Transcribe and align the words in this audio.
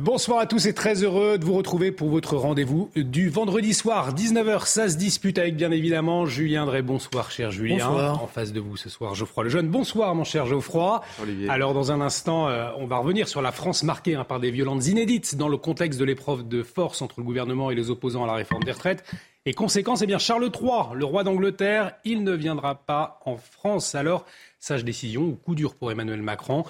Bonsoir 0.00 0.38
à 0.38 0.46
tous 0.46 0.64
et 0.64 0.72
très 0.72 1.04
heureux 1.04 1.36
de 1.36 1.44
vous 1.44 1.52
retrouver 1.52 1.92
pour 1.92 2.08
votre 2.08 2.34
rendez-vous 2.38 2.90
du 2.96 3.28
vendredi 3.28 3.74
soir, 3.74 4.14
19h. 4.14 4.64
Ça 4.64 4.88
se 4.88 4.96
dispute 4.96 5.36
avec 5.36 5.54
bien 5.54 5.70
évidemment 5.70 6.24
Julien 6.24 6.64
Drey. 6.64 6.80
Bonsoir, 6.80 7.30
cher 7.30 7.50
Julien. 7.50 7.88
Bonsoir. 7.88 8.22
En 8.22 8.26
face 8.26 8.54
de 8.54 8.60
vous 8.60 8.78
ce 8.78 8.88
soir, 8.88 9.14
Geoffroy 9.14 9.44
Lejeune. 9.44 9.68
Bonsoir, 9.68 10.14
mon 10.14 10.24
cher 10.24 10.46
Geoffroy. 10.46 11.02
Alors, 11.50 11.74
dans 11.74 11.92
un 11.92 12.00
instant, 12.00 12.48
euh, 12.48 12.70
on 12.78 12.86
va 12.86 12.96
revenir 12.96 13.28
sur 13.28 13.42
la 13.42 13.52
France 13.52 13.82
marquée 13.82 14.14
hein, 14.14 14.24
par 14.24 14.40
des 14.40 14.50
violences 14.50 14.86
inédites 14.86 15.36
dans 15.36 15.48
le 15.48 15.58
contexte 15.58 16.00
de 16.00 16.06
l'épreuve 16.06 16.48
de 16.48 16.62
force 16.62 17.02
entre 17.02 17.16
le 17.18 17.24
gouvernement 17.24 17.70
et 17.70 17.74
les 17.74 17.90
opposants 17.90 18.24
à 18.24 18.26
la 18.26 18.32
réforme 18.32 18.64
des 18.64 18.72
retraites. 18.72 19.04
Et 19.44 19.52
conséquence, 19.52 20.00
eh 20.00 20.06
bien, 20.06 20.18
Charles 20.18 20.50
III, 20.54 20.94
le 20.94 21.04
roi 21.04 21.22
d'Angleterre, 21.22 21.92
il 22.06 22.24
ne 22.24 22.32
viendra 22.32 22.76
pas 22.76 23.20
en 23.26 23.36
France. 23.36 23.94
Alors, 23.94 24.24
sage 24.58 24.86
décision 24.86 25.22
ou 25.22 25.32
coup 25.32 25.54
dur 25.54 25.74
pour 25.74 25.92
Emmanuel 25.92 26.22
Macron. 26.22 26.64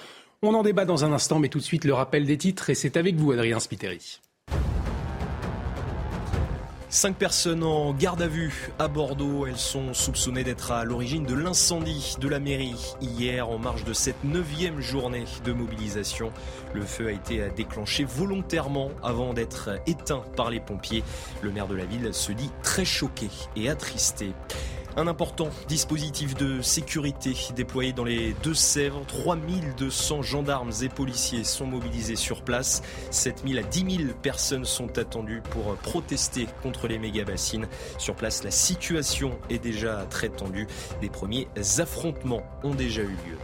On 0.45 0.55
en 0.55 0.61
débat 0.61 0.83
dans 0.83 1.05
un 1.05 1.13
instant, 1.13 1.39
mais 1.39 1.47
tout 1.47 1.59
de 1.59 1.63
suite 1.63 1.85
le 1.85 1.93
rappel 1.93 2.25
des 2.25 2.37
titres 2.37 2.69
et 2.69 2.75
c'est 2.75 2.97
avec 2.97 3.15
vous, 3.15 3.31
Adrien 3.31 3.61
Spiteri. 3.61 4.19
Cinq 6.89 7.15
personnes 7.15 7.63
en 7.63 7.93
garde 7.93 8.21
à 8.21 8.27
vue 8.27 8.73
à 8.77 8.89
Bordeaux. 8.89 9.45
Elles 9.47 9.57
sont 9.57 9.93
soupçonnées 9.93 10.43
d'être 10.43 10.73
à 10.73 10.83
l'origine 10.83 11.25
de 11.25 11.33
l'incendie 11.33 12.17
de 12.19 12.27
la 12.27 12.41
mairie 12.41 12.93
hier 12.99 13.47
en 13.47 13.57
marge 13.57 13.85
de 13.85 13.93
cette 13.93 14.21
neuvième 14.25 14.81
journée 14.81 15.23
de 15.45 15.53
mobilisation. 15.53 16.29
Le 16.73 16.81
feu 16.81 17.07
a 17.07 17.11
été 17.13 17.49
déclenché 17.55 18.03
volontairement 18.03 18.91
avant 19.01 19.33
d'être 19.33 19.69
éteint 19.87 20.23
par 20.35 20.49
les 20.49 20.59
pompiers. 20.59 21.05
Le 21.41 21.51
maire 21.51 21.67
de 21.67 21.75
la 21.75 21.85
ville 21.85 22.13
se 22.13 22.33
dit 22.33 22.51
très 22.63 22.83
choqué 22.83 23.29
et 23.55 23.69
attristé. 23.69 24.33
Un 24.95 25.07
important 25.07 25.49
dispositif 25.67 26.35
de 26.35 26.61
sécurité 26.61 27.33
déployé 27.55 27.93
dans 27.93 28.03
les 28.03 28.35
Deux-Sèvres. 28.43 29.01
3200 29.07 30.21
gendarmes 30.21 30.71
et 30.83 30.89
policiers 30.89 31.43
sont 31.43 31.65
mobilisés 31.65 32.15
sur 32.15 32.43
place. 32.43 32.83
7000 33.09 33.57
à 33.57 33.63
10 33.63 33.97
000 33.97 34.13
personnes 34.21 34.65
sont 34.65 34.99
attendues 34.99 35.41
pour 35.49 35.75
protester 35.77 36.47
contre 36.61 36.87
les 36.87 36.99
méga-bassines. 36.99 37.67
Sur 37.97 38.15
place, 38.15 38.43
la 38.43 38.51
situation 38.51 39.39
est 39.49 39.57
déjà 39.57 40.05
très 40.11 40.29
tendue. 40.29 40.67
Des 41.01 41.09
premiers 41.09 41.47
affrontements 41.79 42.43
ont 42.63 42.75
déjà 42.75 43.01
eu 43.01 43.07
lieu. 43.07 43.37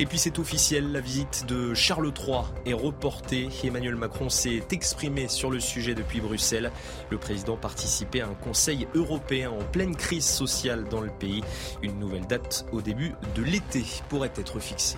Et 0.00 0.06
puis 0.06 0.16
c'est 0.16 0.38
officiel, 0.38 0.92
la 0.92 1.02
visite 1.02 1.44
de 1.46 1.74
Charles 1.74 2.10
III 2.18 2.44
est 2.64 2.72
reportée. 2.72 3.50
Emmanuel 3.62 3.96
Macron 3.96 4.30
s'est 4.30 4.62
exprimé 4.72 5.28
sur 5.28 5.50
le 5.50 5.60
sujet 5.60 5.94
depuis 5.94 6.22
Bruxelles. 6.22 6.72
Le 7.10 7.18
président 7.18 7.58
participait 7.58 8.22
à 8.22 8.28
un 8.28 8.34
conseil 8.34 8.88
européen 8.94 9.50
en 9.50 9.62
pleine 9.62 9.94
crise 9.94 10.24
sociale 10.24 10.84
dans 10.84 11.02
le 11.02 11.10
pays. 11.10 11.44
Une 11.82 11.98
nouvelle 11.98 12.26
date 12.26 12.64
au 12.72 12.80
début 12.80 13.14
de 13.34 13.42
l'été 13.42 13.84
pourrait 14.08 14.32
être 14.36 14.58
fixée. 14.58 14.96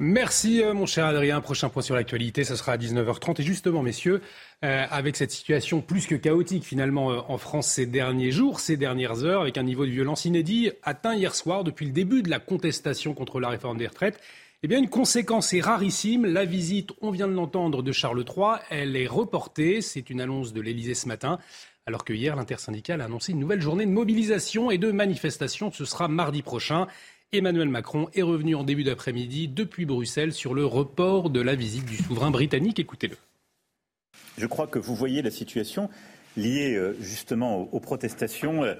Merci 0.00 0.62
euh, 0.62 0.74
mon 0.74 0.86
cher 0.86 1.06
Adrien. 1.06 1.40
Prochain 1.40 1.70
point 1.70 1.82
sur 1.82 1.96
l'actualité, 1.96 2.44
ce 2.44 2.54
sera 2.54 2.72
à 2.72 2.76
19h30. 2.76 3.40
Et 3.40 3.44
justement, 3.44 3.82
messieurs, 3.82 4.22
euh, 4.64 4.86
avec 4.90 5.16
cette 5.16 5.32
situation 5.32 5.80
plus 5.80 6.06
que 6.06 6.14
chaotique 6.14 6.62
finalement 6.62 7.10
euh, 7.10 7.20
en 7.26 7.36
France 7.36 7.66
ces 7.66 7.84
derniers 7.84 8.30
jours, 8.30 8.60
ces 8.60 8.76
dernières 8.76 9.24
heures, 9.24 9.40
avec 9.40 9.58
un 9.58 9.64
niveau 9.64 9.84
de 9.84 9.90
violence 9.90 10.24
inédit 10.24 10.70
atteint 10.84 11.16
hier 11.16 11.34
soir 11.34 11.64
depuis 11.64 11.84
le 11.84 11.90
début 11.90 12.22
de 12.22 12.30
la 12.30 12.38
contestation 12.38 13.12
contre 13.12 13.40
la 13.40 13.48
réforme 13.48 13.78
des 13.78 13.88
retraites, 13.88 14.20
eh 14.62 14.68
bien 14.68 14.78
une 14.78 14.88
conséquence 14.88 15.52
est 15.52 15.60
rarissime. 15.60 16.26
La 16.26 16.44
visite, 16.44 16.90
on 17.00 17.10
vient 17.10 17.26
de 17.26 17.34
l'entendre, 17.34 17.82
de 17.82 17.90
Charles 17.90 18.24
III, 18.24 18.60
elle 18.70 18.94
est 18.94 19.08
reportée. 19.08 19.80
C'est 19.82 20.10
une 20.10 20.20
annonce 20.20 20.52
de 20.52 20.60
l'Élysée 20.60 20.94
ce 20.94 21.08
matin. 21.08 21.40
Alors 21.86 22.04
que 22.04 22.12
hier, 22.12 22.36
l'intersyndicale 22.36 23.00
a 23.00 23.06
annoncé 23.06 23.32
une 23.32 23.40
nouvelle 23.40 23.62
journée 23.62 23.86
de 23.86 23.90
mobilisation 23.90 24.70
et 24.70 24.78
de 24.78 24.92
manifestation. 24.92 25.72
Ce 25.72 25.84
sera 25.84 26.06
mardi 26.06 26.42
prochain. 26.42 26.86
Emmanuel 27.30 27.68
Macron 27.68 28.08
est 28.14 28.22
revenu 28.22 28.54
en 28.54 28.64
début 28.64 28.84
d'après-midi 28.84 29.48
depuis 29.48 29.84
Bruxelles 29.84 30.32
sur 30.32 30.54
le 30.54 30.64
report 30.64 31.28
de 31.28 31.42
la 31.42 31.56
visite 31.56 31.84
du 31.84 31.96
souverain 31.96 32.30
britannique. 32.30 32.78
Écoutez-le. 32.78 33.18
Je 34.38 34.46
crois 34.46 34.66
que 34.66 34.78
vous 34.78 34.94
voyez 34.94 35.20
la 35.20 35.30
situation 35.30 35.90
liée 36.38 36.74
euh, 36.74 36.96
justement 37.00 37.68
aux 37.70 37.80
protestations 37.80 38.64
euh, 38.64 38.76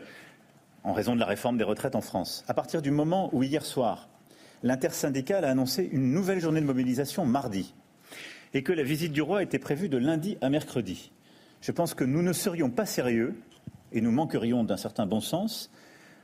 en 0.83 0.95
raison 0.95 1.15
de 1.15 1.21
la 1.21 1.27
réforme 1.27 1.59
des 1.59 1.65
retraites 1.65 1.95
en 1.95 2.01
France. 2.01 2.43
À 2.49 2.55
partir 2.55 2.81
du 2.81 2.91
moment 2.91 3.29
où 3.35 3.43
hier 3.43 3.67
soir, 3.67 4.09
l'intersyndicale 4.63 5.45
a 5.45 5.51
annoncé 5.51 5.87
une 5.93 6.11
nouvelle 6.15 6.41
journée 6.41 6.63
de 6.63 6.67
mobilisation 6.67 7.27
mardi 7.27 7.75
et 8.55 8.63
que 8.63 8.73
la 8.73 8.83
visite 8.83 9.13
du 9.13 9.21
roi 9.21 9.43
était 9.43 9.59
prévue 9.59 9.91
de 9.91 9.99
lundi 9.99 10.39
à 10.41 10.49
mercredi, 10.49 11.13
je 11.61 11.71
pense 11.71 11.93
que 11.93 12.05
nous 12.05 12.23
ne 12.23 12.33
serions 12.33 12.71
pas 12.71 12.87
sérieux 12.87 13.35
et 13.93 14.01
nous 14.01 14.11
manquerions 14.11 14.65
d'un 14.65 14.79
certain 14.79 15.05
bon 15.05 15.21
sens 15.21 15.71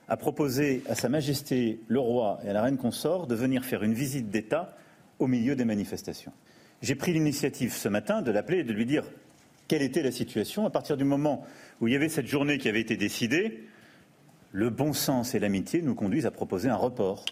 a 0.09 0.17
proposé 0.17 0.83
à 0.89 0.95
Sa 0.95 1.09
Majesté 1.09 1.81
le 1.89 2.01
roi 2.01 2.41
et 2.45 2.51
à 2.51 2.53
la 2.53 2.63
reine 2.63 2.77
consort 2.77 3.27
de 3.27 3.35
venir 3.35 3.65
faire 3.65 3.83
une 3.83 3.95
visite 3.95 4.31
d'État 4.31 4.77
au 5.19 5.27
milieu 5.27 5.57
des 5.57 5.65
manifestations. 5.65 6.33
J'ai 6.83 6.95
pris 6.95 7.13
l'initiative 7.13 7.73
ce 7.73 7.89
matin 7.89 8.23
de 8.23 8.31
l'appeler 8.31 8.59
et 8.59 8.65
de 8.65 8.73
lui 8.73 8.87
dire 8.87 9.05
quelle 9.69 9.83
était 9.83 10.03
la 10.03 10.13
situation. 10.13 10.67
À 10.67 10.71
partir 10.71 10.97
du 10.97 11.05
moment 11.05 11.45
où 11.81 11.89
il 11.89 11.93
y 11.93 11.97
avait 11.97 12.09
cette 12.09 12.27
journée 12.27 12.59
qui 12.59 12.69
avait 12.69 12.81
été 12.81 12.97
décidée, 12.97 13.65
le 14.53 14.71
bon 14.71 14.93
sens 14.93 15.35
et 15.35 15.39
l'amitié 15.39 15.83
nous 15.83 15.95
conduisent 15.95 16.27
à 16.27 16.31
proposer 16.31 16.69
un 16.69 16.77
report. 16.77 17.25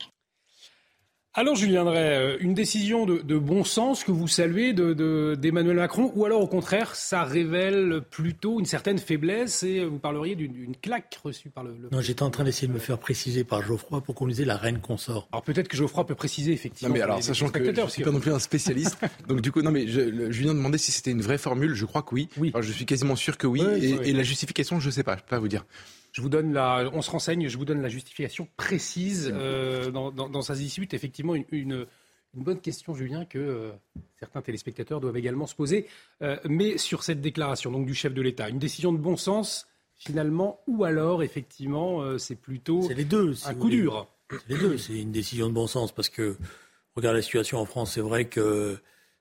Alors 1.34 1.56
Julien 1.56 1.84
Drey, 1.84 1.98
euh, 1.98 2.36
une 2.40 2.52
décision 2.52 3.06
de, 3.06 3.38
bon 3.38 3.64
sens 3.64 4.04
que 4.04 4.10
vous 4.10 4.28
saluez 4.28 4.74
d'Emmanuel 4.74 5.76
Macron, 5.76 6.12
ou 6.14 6.26
alors 6.26 6.42
au 6.42 6.46
contraire, 6.46 6.94
ça 6.94 7.24
révèle 7.24 8.02
plutôt 8.10 8.60
une 8.60 8.66
certaine 8.66 8.98
faiblesse 8.98 9.62
et 9.62 9.82
vous 9.82 9.98
parleriez 9.98 10.34
d'une 10.34 10.76
claque 10.76 11.18
reçue 11.24 11.48
par 11.48 11.64
le... 11.64 11.74
non, 11.90 12.02
j'étais 12.02 12.22
en 12.22 12.28
train 12.28 12.44
d'essayer 12.44 12.68
de 12.68 12.74
me 12.74 12.78
faire 12.78 12.98
préciser 12.98 13.44
par 13.44 13.62
Geoffroy 13.62 14.02
pour 14.02 14.14
qu'on 14.14 14.26
disait 14.26 14.44
la 14.44 14.58
reine 14.58 14.80
consort. 14.80 15.26
Alors 15.32 15.42
peut-être 15.42 15.68
que 15.68 15.76
Geoffroy 15.78 16.04
peut 16.04 16.14
préciser 16.14 16.52
effectivement. 16.52 16.90
Non 16.90 16.94
mais 16.98 17.02
alors, 17.02 17.22
sachant 17.22 17.48
que 17.48 17.64
je 17.64 17.70
ne 17.70 17.86
suis 17.88 18.04
pas 18.04 18.10
non 18.10 18.20
plus 18.20 18.32
un 18.32 18.38
spécialiste, 18.38 18.98
donc 19.26 19.40
du 19.40 19.50
coup, 19.50 19.62
non 19.62 19.70
mais 19.70 19.86
je, 19.88 20.30
Julien 20.30 20.52
demandait 20.52 20.76
si 20.76 20.92
c'était 20.92 21.12
une 21.12 21.22
vraie 21.22 21.38
formule, 21.38 21.74
je 21.74 21.86
crois 21.86 22.02
que 22.02 22.14
oui. 22.14 22.28
oui. 22.36 22.52
je 22.60 22.72
suis 22.72 22.84
quasiment 22.84 23.16
sûr 23.16 23.38
que 23.38 23.46
oui, 23.46 23.62
et, 23.80 24.10
et, 24.10 24.12
la 24.12 24.22
justification, 24.22 24.80
je 24.80 24.86
ne 24.88 24.92
sais 24.92 25.02
pas, 25.02 25.12
je 25.12 25.20
ne 25.20 25.22
peux 25.22 25.36
pas 25.36 25.38
vous 25.38 25.48
dire. 25.48 25.64
Je 26.12 26.20
vous 26.20 26.28
donne 26.28 26.52
la, 26.52 26.90
on 26.92 27.00
se 27.00 27.10
renseigne, 27.10 27.48
je 27.48 27.56
vous 27.56 27.64
donne 27.64 27.80
la 27.80 27.88
justification 27.88 28.46
précise 28.58 29.32
euh, 29.34 29.90
dans, 29.90 30.12
dans, 30.12 30.42
sa 30.42 30.54
dispute. 30.54 30.92
Effectivement, 30.92 31.34
une, 31.34 31.46
une, 31.50 31.86
bonne 32.34 32.60
question, 32.60 32.94
Julien, 32.94 33.24
que 33.24 33.38
euh, 33.38 33.70
certains 34.18 34.42
téléspectateurs 34.42 35.00
doivent 35.00 35.16
également 35.16 35.46
se 35.46 35.54
poser. 35.54 35.88
Euh, 36.20 36.36
mais 36.44 36.76
sur 36.76 37.02
cette 37.02 37.22
déclaration 37.22 37.70
donc 37.70 37.86
du 37.86 37.94
chef 37.94 38.12
de 38.12 38.20
l'État, 38.20 38.50
une 38.50 38.58
décision 38.58 38.92
de 38.92 38.98
bon 38.98 39.16
sens 39.16 39.66
finalement, 39.94 40.60
ou 40.66 40.84
alors 40.84 41.22
effectivement, 41.22 42.18
c'est 42.18 42.34
plutôt 42.34 42.88
les 42.88 43.04
deux, 43.04 43.34
un 43.46 43.54
coup 43.54 43.70
dur. 43.70 44.08
C'est 44.30 44.48
les 44.48 44.58
deux. 44.58 44.76
C'est 44.76 45.00
une 45.00 45.12
décision 45.12 45.48
de 45.48 45.54
bon 45.54 45.68
sens 45.68 45.92
parce 45.92 46.08
que 46.08 46.36
regarde 46.96 47.14
la 47.14 47.22
situation 47.22 47.58
en 47.58 47.66
France. 47.66 47.92
C'est 47.92 48.00
vrai 48.00 48.24
que 48.24 48.76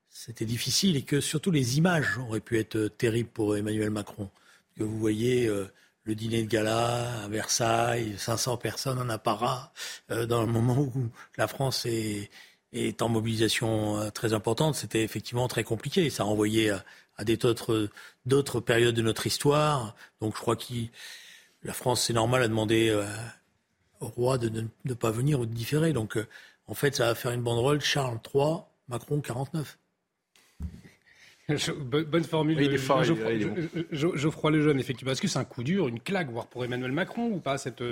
c'était 0.09 0.45
difficile 0.45 0.97
et 0.97 1.03
que 1.03 1.21
surtout 1.21 1.51
les 1.51 1.77
images 1.77 2.17
auraient 2.17 2.39
pu 2.39 2.57
être 2.57 2.87
terribles 2.87 3.29
pour 3.29 3.55
Emmanuel 3.55 3.91
Macron. 3.91 4.29
Que 4.75 4.83
vous 4.83 4.97
voyez 4.97 5.47
le 6.03 6.15
dîner 6.15 6.43
de 6.43 6.47
gala 6.47 7.23
à 7.23 7.27
Versailles, 7.27 8.15
500 8.17 8.57
personnes 8.57 8.99
en 8.99 9.09
apparat, 9.09 9.71
euh, 10.09 10.25
dans 10.25 10.41
le 10.41 10.47
moment 10.47 10.79
où 10.79 11.09
la 11.37 11.47
France 11.47 11.85
est, 11.85 12.29
est 12.73 13.01
en 13.01 13.09
mobilisation 13.09 13.97
euh, 13.97 14.09
très 14.09 14.33
importante, 14.33 14.75
c'était 14.75 15.03
effectivement 15.03 15.47
très 15.47 15.63
compliqué. 15.63 16.09
Ça 16.09 16.23
renvoyait 16.23 16.71
à, 16.71 16.83
à 17.17 17.23
d'autres, 17.23 18.59
périodes 18.59 18.95
de 18.95 19.01
notre 19.01 19.27
histoire. 19.27 19.95
Donc 20.21 20.35
je 20.35 20.41
crois 20.41 20.55
que 20.55 20.73
la 21.63 21.73
France, 21.73 22.03
c'est 22.05 22.13
normal, 22.13 22.43
a 22.43 22.47
demandé 22.47 22.89
euh, 22.89 23.05
au 23.99 24.07
roi 24.07 24.37
de 24.37 24.65
ne 24.85 24.93
pas 24.93 25.11
venir 25.11 25.39
ou 25.39 25.45
de 25.45 25.53
différer. 25.53 25.93
Donc 25.93 26.17
en 26.67 26.73
fait, 26.73 26.95
ça 26.95 27.07
va 27.07 27.15
faire 27.15 27.31
une 27.31 27.43
banderole 27.43 27.81
Charles 27.81 28.19
III, 28.33 28.61
Macron 28.87 29.21
49. 29.21 29.77
Bonne 31.83 32.23
formule. 32.23 32.57
Oui, 32.57 32.65
il 32.65 32.73
est 32.73 32.77
fort, 32.77 33.03
Geoffroy, 33.03 33.33
Geoffroy 33.91 34.51
Lejeune, 34.51 34.79
effectivement. 34.79 35.11
Est-ce 35.11 35.21
que 35.21 35.27
c'est 35.27 35.39
un 35.39 35.43
coup 35.43 35.63
dur, 35.63 35.87
une 35.87 35.99
claque, 35.99 36.29
voire 36.29 36.47
pour 36.47 36.63
Emmanuel 36.63 36.91
Macron 36.91 37.27
ou 37.27 37.39
pas, 37.39 37.57
cette, 37.57 37.83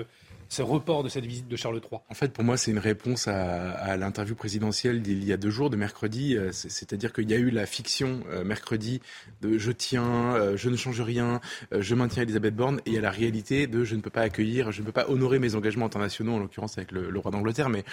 ce 0.49 0.63
report 0.63 1.03
de 1.03 1.09
cette 1.09 1.25
visite 1.25 1.47
de 1.47 1.55
Charles 1.55 1.75
III 1.75 2.01
En 2.09 2.13
fait, 2.15 2.33
pour 2.33 2.43
moi, 2.43 2.57
c'est 2.57 2.71
une 2.71 2.79
réponse 2.79 3.27
à, 3.27 3.95
l'interview 3.97 4.33
présidentielle 4.33 5.03
d'il 5.03 5.23
y 5.23 5.31
a 5.31 5.37
deux 5.37 5.51
jours, 5.51 5.69
de 5.69 5.77
mercredi. 5.77 6.35
Euh, 6.35 6.49
c'est-à-dire 6.51 7.13
qu'il 7.13 7.29
y 7.29 7.35
a 7.35 7.37
eu 7.37 7.51
la 7.51 7.67
fiction 7.67 8.21
euh, 8.31 8.43
mercredi 8.43 8.99
de 9.41 9.59
je 9.59 9.71
tiens, 9.71 10.35
euh, 10.35 10.57
je 10.57 10.69
ne 10.69 10.75
change 10.75 11.01
rien, 11.01 11.39
je 11.71 11.93
maintiens 11.93 12.23
Elisabeth 12.23 12.55
Borne, 12.55 12.79
et 12.85 12.89
il 12.89 12.93
y 12.93 12.97
a 12.97 13.01
la 13.01 13.11
réalité 13.11 13.67
de 13.67 13.83
je 13.83 13.95
ne 13.95 14.01
peux 14.01 14.09
pas 14.09 14.21
accueillir, 14.21 14.71
je 14.71 14.81
ne 14.81 14.87
peux 14.87 14.91
pas 14.91 15.07
honorer 15.07 15.37
mes 15.37 15.53
engagements 15.53 15.85
internationaux, 15.85 16.33
en 16.33 16.39
l'occurrence 16.39 16.77
avec 16.79 16.91
le, 16.91 17.19
roi 17.19 17.31
d'Angleterre, 17.31 17.69
mais 17.69 17.83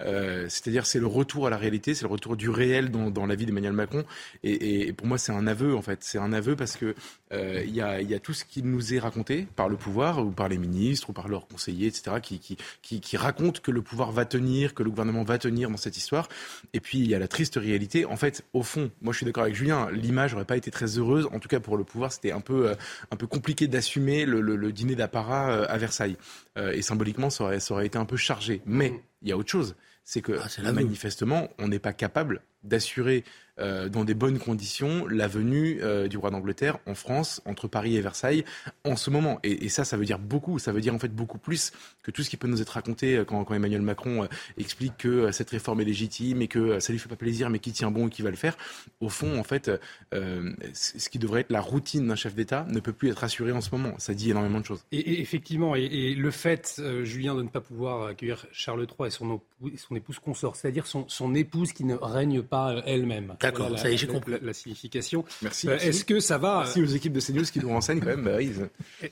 c'est-à-dire 0.00 0.86
c'est 0.86 1.00
le 1.00 1.06
retour 1.06 1.46
à 1.46 1.50
la 1.50 1.56
réalité, 1.56 1.94
c'est 1.94 2.04
le 2.04 2.10
retour 2.10 2.36
du 2.36 2.48
réel 2.48 2.90
dans, 2.90 3.26
la 3.26 3.34
vie 3.34 3.46
d'Emmanuel 3.46 3.72
Macron. 3.72 4.04
Et, 4.44 4.92
pour 4.92 5.06
moi, 5.06 5.18
c'est 5.18 5.32
un 5.32 5.46
aveu, 5.46 5.74
en 5.74 5.82
fait. 5.82 6.00
C'est 6.02 6.18
un 6.18 6.32
aveu 6.32 6.54
parce 6.54 6.76
que 6.76 6.94
il 7.32 7.74
y, 7.74 7.80
a, 7.80 8.00
y 8.02 8.14
a 8.14 8.20
tout 8.20 8.34
ce 8.34 8.44
qui 8.44 8.62
nous 8.62 8.94
est 8.94 8.98
raconté 8.98 9.46
par 9.56 9.68
le 9.68 9.76
pouvoir 9.76 10.24
ou 10.24 10.30
par 10.30 10.48
les 10.48 10.58
ministres 10.58 11.10
ou 11.10 11.12
par 11.12 11.28
leurs 11.28 11.48
conseillers, 11.48 11.88
etc 11.88 12.03
qui, 12.20 12.38
qui, 12.38 13.00
qui, 13.00 13.16
racontent 13.16 13.60
que 13.62 13.70
le 13.70 13.82
pouvoir 13.82 14.12
va 14.12 14.24
tenir, 14.24 14.74
que 14.74 14.82
le 14.82 14.90
gouvernement 14.90 15.24
va 15.24 15.38
tenir 15.38 15.70
dans 15.70 15.76
cette 15.76 15.96
histoire. 15.96 16.28
Et 16.72 16.80
puis 16.80 16.98
il 16.98 17.08
y 17.08 17.14
a 17.14 17.18
la 17.18 17.28
triste 17.28 17.56
réalité. 17.56 18.04
En 18.04 18.16
fait, 18.16 18.44
au 18.52 18.62
fond, 18.62 18.90
moi 19.02 19.12
je 19.12 19.18
suis 19.18 19.26
d'accord 19.26 19.44
avec 19.44 19.54
Julien, 19.54 19.90
l'image 19.90 20.32
n'aurait 20.32 20.44
pas 20.44 20.56
été 20.56 20.70
très 20.70 20.98
heureuse. 20.98 21.28
En 21.32 21.38
tout 21.38 21.48
cas 21.48 21.60
pour 21.60 21.76
le 21.76 21.84
pouvoir, 21.84 22.12
c'était 22.12 22.32
un 22.32 22.40
peu, 22.40 22.68
euh, 22.68 22.74
un 23.10 23.16
peu 23.16 23.26
compliqué 23.26 23.66
d'assumer 23.66 24.24
le, 24.26 24.72
dîner 24.72 24.94
d'apparat 24.94 25.50
euh, 25.50 25.66
à 25.68 25.78
Versailles. 25.78 26.16
Euh, 26.58 26.72
et 26.72 26.82
symboliquement, 26.82 27.30
ça 27.30 27.44
aurait, 27.44 27.60
ça 27.60 27.74
aurait 27.74 27.86
été 27.86 27.98
un 27.98 28.04
peu 28.04 28.16
chargé. 28.16 28.62
Mais 28.66 29.02
il 29.22 29.28
y 29.28 29.32
a 29.32 29.36
autre 29.36 29.50
chose 29.50 29.74
c'est 30.04 30.20
que 30.20 30.32
ah, 30.38 30.72
manifestement, 30.72 31.48
on 31.58 31.68
n'est 31.68 31.78
pas 31.78 31.94
capable 31.94 32.42
d'assurer 32.62 33.24
euh, 33.60 33.88
dans 33.88 34.04
des 34.04 34.14
bonnes 34.14 34.40
conditions 34.40 35.06
la 35.06 35.28
venue 35.28 35.78
euh, 35.80 36.08
du 36.08 36.16
roi 36.16 36.30
d'Angleterre 36.30 36.78
en 36.86 36.96
France, 36.96 37.40
entre 37.44 37.68
Paris 37.68 37.96
et 37.96 38.00
Versailles, 38.00 38.44
en 38.84 38.96
ce 38.96 39.10
moment. 39.10 39.38
Et, 39.44 39.68
ça, 39.68 39.84
ça 39.84 39.96
veut 39.96 40.04
dire 40.04 40.18
beaucoup. 40.18 40.58
Ça 40.58 40.72
veut 40.72 40.80
dire 40.80 40.94
en 40.94 40.98
fait 40.98 41.14
beaucoup 41.14 41.38
plus 41.38 41.72
que 42.02 42.10
tout 42.10 42.22
ce 42.22 42.30
qui 42.30 42.36
peut 42.36 42.48
nous 42.48 42.60
être 42.60 42.70
raconté 42.70 43.16
euh, 43.16 43.24
quand, 43.24 43.44
Emmanuel 43.54 43.82
Macron 43.82 44.26
explique 44.58 44.96
que 44.98 45.30
cette 45.30 45.50
réforme 45.50 45.80
est 45.80 45.84
légitime 45.84 46.42
et 46.42 46.48
que 46.48 46.80
ça 46.80 46.92
lui 46.92 46.98
fait 46.98 47.08
pas 47.08 47.16
plaisir, 47.16 47.50
mais 47.50 47.60
qui 47.60 47.70
tient 47.70 47.90
bon 47.90 48.08
et 48.08 48.10
qui 48.10 48.22
va 48.22 48.30
le 48.30 48.36
faire. 48.36 48.56
Au 49.00 49.08
fond, 49.08 49.38
en 49.38 49.44
fait, 49.44 49.70
ce 50.12 51.08
qui 51.08 51.18
devrait 51.18 51.42
être 51.42 51.50
la 51.50 51.60
routine 51.60 52.08
d'un 52.08 52.16
chef 52.16 52.34
d'État 52.34 52.66
ne 52.70 52.80
peut 52.80 52.92
plus 52.92 53.10
être 53.10 53.22
assuré 53.22 53.52
en 53.52 53.60
ce 53.60 53.70
moment. 53.70 53.94
Ça 53.98 54.14
dit 54.14 54.30
énormément 54.30 54.60
de 54.60 54.64
choses. 54.64 54.84
Et, 54.90 55.20
effectivement, 55.20 55.76
et, 55.76 56.14
le 56.14 56.30
fait, 56.30 56.82
Julien, 57.02 57.34
de 57.34 57.42
ne 57.42 57.48
pas 57.48 57.60
pouvoir 57.60 58.08
accueillir 58.08 58.46
Charles 58.50 58.86
III 58.98 59.08
et 59.08 59.10
son, 59.10 59.94
épouse 59.94 60.18
consort, 60.18 60.56
c'est-à-dire 60.56 60.86
son 60.86 61.34
épouse 61.34 61.72
qui 61.72 61.84
ne 61.84 61.94
règne 61.94 62.42
pas 62.42 62.82
elle-même. 62.86 63.36
D'accord, 63.44 63.78
ça 63.78 63.90
y 63.90 63.94
est, 63.94 63.96
j'ai 63.96 64.06
compris. 64.06 64.34
La, 64.40 64.52
signification. 64.52 65.24
Merci. 65.42 65.68
Euh, 65.68 65.78
est-ce 65.78 66.04
que 66.04 66.20
ça 66.20 66.38
va 66.38 66.60
Merci 66.64 66.82
aux 66.82 66.86
équipes 66.86 67.12
de 67.12 67.20
CNews 67.20 67.44
qui 67.44 67.60
nous 67.60 67.68
renseignent 67.70 68.00
quand 68.00 68.16
même. 68.16 68.24
Bah 68.24 68.38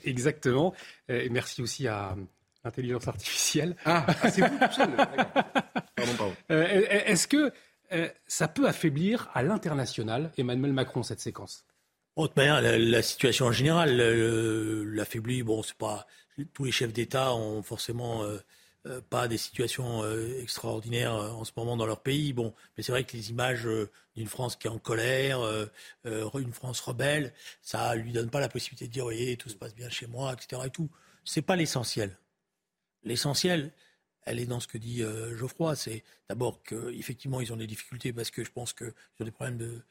Exactement. 0.03 0.73
Et 1.07 1.29
merci 1.29 1.61
aussi 1.61 1.87
à 1.87 2.15
l'intelligence 2.63 3.07
artificielle. 3.07 3.75
Ah, 3.85 4.05
ah 4.07 4.31
c'est 4.31 4.41
vous 4.41 4.57
tout 4.57 4.73
seul. 4.73 4.89
Pardon, 5.95 6.13
pardon. 6.17 6.35
Euh, 6.51 6.65
est-ce 7.05 7.27
que 7.27 7.51
euh, 7.91 8.09
ça 8.25 8.47
peut 8.47 8.67
affaiblir 8.67 9.29
à 9.33 9.43
l'international 9.43 10.31
Emmanuel 10.37 10.73
Macron 10.73 11.03
cette 11.03 11.19
séquence? 11.19 11.65
De 12.17 12.27
manière, 12.35 12.61
la, 12.61 13.01
situation 13.01 13.47
en 13.47 13.51
général 13.51 13.95
l'affaiblit. 13.95 15.43
Bon, 15.43 15.61
c'est 15.63 15.77
pas 15.77 16.07
tous 16.53 16.63
les 16.63 16.71
chefs 16.71 16.93
d'État 16.93 17.33
ont 17.35 17.61
forcément 17.61 18.23
euh, 18.85 18.99
pas 18.99 19.29
des 19.29 19.37
situations 19.37 20.03
euh, 20.03 20.41
extraordinaires 20.41 21.15
euh, 21.15 21.29
en 21.29 21.45
ce 21.45 21.53
moment 21.55 21.77
dans 21.77 21.85
leur 21.85 22.01
pays. 22.01 22.33
Bon, 22.33 22.53
mais 22.75 22.83
c'est 22.83 22.91
vrai 22.91 23.05
que 23.05 23.15
les 23.15 23.29
images 23.29 23.65
d'une 24.15 24.27
France 24.27 24.57
qui 24.57 24.67
est 24.67 24.69
en 24.69 24.77
colère, 24.77 25.39
une 26.05 26.53
France 26.53 26.81
rebelle, 26.81 27.33
ça 27.61 27.95
lui 27.95 28.11
donne 28.11 28.29
pas 28.29 28.41
la 28.41 28.49
possibilité 28.49 28.87
de 28.87 28.91
dire, 28.91 29.03
voyez, 29.03 29.37
tout 29.37 29.49
se 29.49 29.55
passe 29.55 29.73
bien 29.73 29.89
chez 29.89 30.07
moi, 30.07 30.33
etc. 30.33 30.63
Et 30.65 30.69
tout. 30.69 30.89
C'est 31.23 31.41
pas 31.41 31.55
l'essentiel. 31.55 32.17
L'essentiel, 33.03 33.71
elle 34.25 34.39
est 34.39 34.45
dans 34.45 34.59
ce 34.59 34.67
que 34.67 34.77
dit 34.77 35.01
Geoffroy. 35.33 35.75
C'est 35.75 36.03
d'abord 36.27 36.61
qu'effectivement, 36.63 37.39
ils 37.39 37.53
ont 37.53 37.57
des 37.57 37.67
difficultés 37.67 38.11
parce 38.11 38.31
que 38.31 38.43
je 38.43 38.51
pense 38.51 38.73
qu'ils 38.73 38.93
ont 39.21 39.25
des 39.25 39.31
problèmes 39.31 39.57
de, 39.57 39.81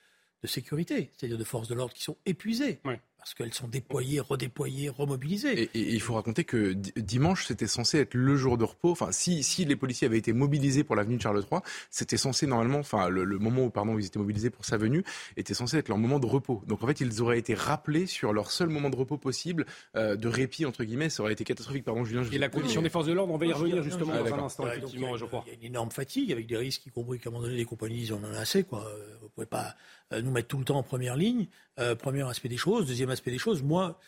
de 0.42 0.46
sécurité, 0.46 1.10
c'est-à-dire 1.16 1.38
de 1.38 1.44
forces 1.44 1.68
de 1.68 1.74
l'ordre 1.74 1.94
qui 1.94 2.02
sont 2.02 2.18
épuisées 2.26 2.80
parce 3.22 3.34
qu'elles 3.34 3.54
sont 3.54 3.68
déployées, 3.68 4.18
redéployées, 4.18 4.88
remobilisées. 4.88 5.70
Et, 5.74 5.94
il 5.94 6.00
faut 6.00 6.14
raconter 6.14 6.42
que 6.42 6.72
dimanche, 6.72 7.46
c'était 7.46 7.68
censé 7.68 7.98
être 7.98 8.14
le 8.14 8.34
jour 8.36 8.58
de 8.58 8.64
repos. 8.64 8.90
Enfin, 8.90 9.12
si, 9.12 9.44
si 9.44 9.64
les 9.64 9.76
policiers 9.76 10.08
avaient 10.08 10.18
été 10.18 10.32
mobilisés 10.32 10.82
pour 10.82 10.96
la 10.96 11.04
venue 11.04 11.18
de 11.18 11.22
Charles 11.22 11.44
III, 11.48 11.60
c'était 11.88 12.16
censé 12.16 12.48
normalement, 12.48 12.80
enfin, 12.80 13.08
le, 13.08 13.24
moment 13.38 13.66
où, 13.66 13.70
pardon, 13.70 13.96
ils 13.96 14.06
étaient 14.06 14.18
mobilisés 14.18 14.50
pour 14.50 14.64
sa 14.64 14.76
venue, 14.76 15.04
était 15.36 15.54
censé 15.54 15.76
être 15.76 15.88
leur 15.88 15.98
moment 15.98 16.18
de 16.18 16.26
repos. 16.26 16.64
Donc 16.66 16.82
en 16.82 16.88
fait, 16.88 17.00
ils 17.00 17.22
auraient 17.22 17.38
été 17.38 17.54
rappelés 17.54 18.06
sur 18.06 18.32
leur 18.32 18.50
seul 18.50 18.68
moment 18.70 18.90
de 18.90 18.96
repos 18.96 19.18
possible, 19.18 19.66
euh, 19.94 20.16
de 20.16 20.26
répit, 20.26 20.66
entre 20.66 20.82
guillemets. 20.82 21.08
Ça 21.08 21.22
aurait 21.22 21.34
été 21.34 21.44
catastrophique, 21.44 21.84
pardon, 21.84 22.04
Julien. 22.04 22.24
et 22.24 22.38
la 22.38 22.48
condition 22.48 22.82
des 22.82 22.90
forces 22.90 23.06
de 23.06 23.12
l'ordre, 23.12 23.32
on 23.32 23.38
va 23.38 23.46
y 23.46 23.52
revenir 23.52 23.84
justement 23.84 24.16
dans 24.16 24.34
un 24.34 24.44
instant, 24.46 24.66
effectivement, 24.66 25.16
je 25.16 25.26
crois. 25.26 25.44
Il 25.46 25.52
y 25.52 25.54
a 25.54 25.58
une 25.60 25.66
énorme 25.66 25.92
fatigue 25.92 26.32
avec 26.32 26.48
des 26.48 26.56
risques, 26.56 26.86
y 26.86 26.90
compris 26.90 27.20
qu'à 27.20 27.30
un 27.30 27.32
moment 27.32 27.44
donné, 27.44 27.56
les 27.56 27.64
compagnies, 27.64 28.02
ils 28.02 28.12
en 28.12 28.18
ont 28.18 28.34
assez, 28.36 28.64
quoi. 28.64 28.84
Vous 29.20 29.28
pouvez 29.28 29.46
pas 29.46 29.76
euh, 30.12 30.22
nous 30.22 30.30
mettre 30.30 30.48
tout 30.48 30.58
le 30.58 30.64
temps 30.64 30.78
en 30.78 30.82
première 30.82 31.16
ligne. 31.16 31.46
Euh, 31.78 31.94
premier 31.94 32.22
aspect 32.28 32.50
des 32.50 32.58
choses. 32.58 32.86
Deuxième 32.86 33.08
aspect 33.12 33.30
des 33.30 33.38
choses, 33.38 33.62
moi, 33.62 33.98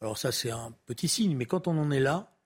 alors 0.00 0.18
ça 0.18 0.32
c'est 0.32 0.50
un 0.50 0.72
petit 0.86 1.08
signe, 1.08 1.36
mais 1.36 1.46
quand 1.46 1.68
on 1.68 1.78
en 1.78 1.90
est 1.90 2.00
là, 2.00 2.36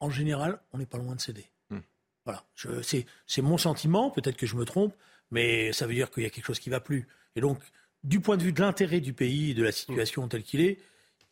en 0.00 0.10
général, 0.10 0.60
on 0.72 0.78
n'est 0.78 0.86
pas 0.86 0.98
loin 0.98 1.14
de 1.14 1.20
céder. 1.20 1.46
Hmm. 1.68 1.80
Voilà, 2.24 2.44
c'est 2.82 3.42
mon 3.42 3.58
sentiment, 3.58 4.10
peut-être 4.10 4.36
que 4.36 4.46
je 4.46 4.56
me 4.56 4.64
trompe, 4.64 4.94
mais 5.30 5.72
ça 5.72 5.86
veut 5.86 5.94
dire 5.94 6.10
qu'il 6.10 6.22
y 6.22 6.26
a 6.26 6.30
quelque 6.30 6.46
chose 6.46 6.58
qui 6.58 6.70
ne 6.70 6.74
va 6.74 6.80
plus. 6.80 7.06
Et 7.36 7.40
donc, 7.40 7.60
du 8.02 8.20
point 8.20 8.36
de 8.36 8.42
vue 8.42 8.52
de 8.52 8.60
l'intérêt 8.60 9.00
du 9.00 9.12
pays 9.12 9.50
et 9.50 9.54
de 9.54 9.62
la 9.62 9.72
situation 9.72 10.26
telle 10.28 10.42
qu'il 10.42 10.60
est, 10.60 10.78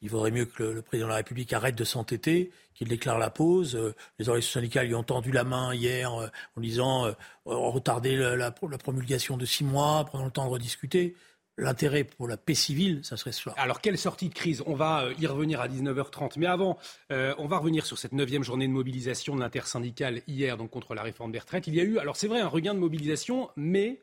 il 0.00 0.10
vaudrait 0.10 0.30
mieux 0.30 0.44
que 0.44 0.62
le, 0.62 0.82
président 0.82 1.06
de 1.06 1.10
la 1.10 1.16
République 1.16 1.52
arrête 1.52 1.74
de 1.74 1.84
s'entêter, 1.84 2.52
qu'il 2.74 2.88
déclare 2.88 3.18
la 3.18 3.30
pause. 3.30 3.74
Euh, 3.74 3.94
les 4.18 4.28
organisations 4.28 4.60
syndicales 4.60 4.86
lui 4.86 4.94
ont 4.94 5.02
tendu 5.02 5.32
la 5.32 5.42
main 5.42 5.74
hier 5.74 6.14
euh, 6.14 6.28
en 6.56 6.60
disant 6.60 7.06
euh, 7.06 7.12
retarder 7.44 8.16
la, 8.16 8.36
la, 8.36 8.50
promulgation 8.52 9.36
de 9.36 9.44
six 9.44 9.64
mois, 9.64 10.04
prenons 10.04 10.26
le 10.26 10.30
temps 10.30 10.44
de 10.44 10.50
rediscuter. 10.50 11.16
L'intérêt 11.60 12.04
pour 12.04 12.28
la 12.28 12.36
paix 12.36 12.54
civile, 12.54 13.00
ça 13.02 13.16
serait 13.16 13.32
cela. 13.32 13.54
Alors, 13.58 13.80
quelle 13.80 13.98
sortie 13.98 14.28
de 14.28 14.34
crise? 14.34 14.62
On 14.66 14.74
va 14.74 15.08
y 15.18 15.26
revenir 15.26 15.60
à 15.60 15.68
19h30. 15.68 16.34
Mais 16.38 16.46
avant, 16.46 16.78
on 17.10 17.46
va 17.46 17.58
revenir 17.58 17.84
sur 17.84 17.98
cette 17.98 18.12
neuvième 18.12 18.44
journée 18.44 18.68
de 18.68 18.72
mobilisation 18.72 19.34
de 19.34 19.40
l'intersyndicale 19.40 20.22
hier, 20.28 20.56
donc 20.56 20.70
contre 20.70 20.94
la 20.94 21.02
réforme 21.02 21.32
des 21.32 21.40
retraites. 21.40 21.66
Il 21.66 21.74
y 21.74 21.80
a 21.80 21.84
eu, 21.84 21.98
alors 21.98 22.16
c'est 22.16 22.28
vrai, 22.28 22.40
un 22.40 22.46
regain 22.46 22.74
de 22.74 22.78
mobilisation, 22.78 23.50
mais 23.56 24.00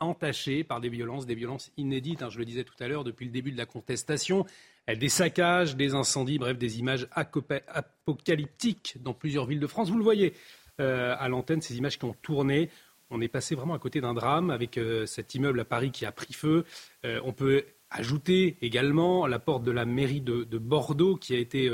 entaché 0.00 0.64
par 0.64 0.80
des 0.80 0.88
violences, 0.88 1.26
des 1.26 1.34
violences 1.34 1.70
inédites. 1.76 2.22
Hein, 2.22 2.30
je 2.30 2.38
le 2.38 2.44
disais 2.44 2.64
tout 2.64 2.74
à 2.80 2.88
l'heure, 2.88 3.04
depuis 3.04 3.26
le 3.26 3.30
début 3.30 3.52
de 3.52 3.58
la 3.58 3.66
contestation, 3.66 4.46
des 4.88 5.08
saccages, 5.08 5.76
des 5.76 5.94
incendies, 5.94 6.38
bref, 6.38 6.58
des 6.58 6.78
images 6.80 7.06
apocalyptiques 7.12 8.96
dans 9.00 9.14
plusieurs 9.14 9.46
villes 9.46 9.60
de 9.60 9.66
France. 9.66 9.90
Vous 9.90 9.98
le 9.98 10.04
voyez 10.04 10.34
euh, 10.80 11.14
à 11.18 11.28
l'antenne, 11.28 11.60
ces 11.60 11.76
images 11.76 11.98
qui 11.98 12.06
ont 12.06 12.16
tourné. 12.22 12.70
On 13.10 13.20
est 13.20 13.28
passé 13.28 13.54
vraiment 13.54 13.74
à 13.74 13.78
côté 13.78 14.00
d'un 14.00 14.14
drame 14.14 14.50
avec 14.50 14.78
euh, 14.78 15.06
cet 15.06 15.34
immeuble 15.34 15.60
à 15.60 15.64
Paris 15.64 15.90
qui 15.90 16.06
a 16.06 16.12
pris 16.12 16.32
feu. 16.32 16.64
Euh, 17.04 17.20
on 17.24 17.32
peut 17.32 17.64
ajouter 17.90 18.56
également 18.62 19.26
la 19.26 19.38
porte 19.38 19.64
de 19.64 19.72
la 19.72 19.84
mairie 19.84 20.20
de, 20.20 20.58
Bordeaux 20.58 21.16
qui 21.16 21.34
a 21.34 21.38
été 21.38 21.68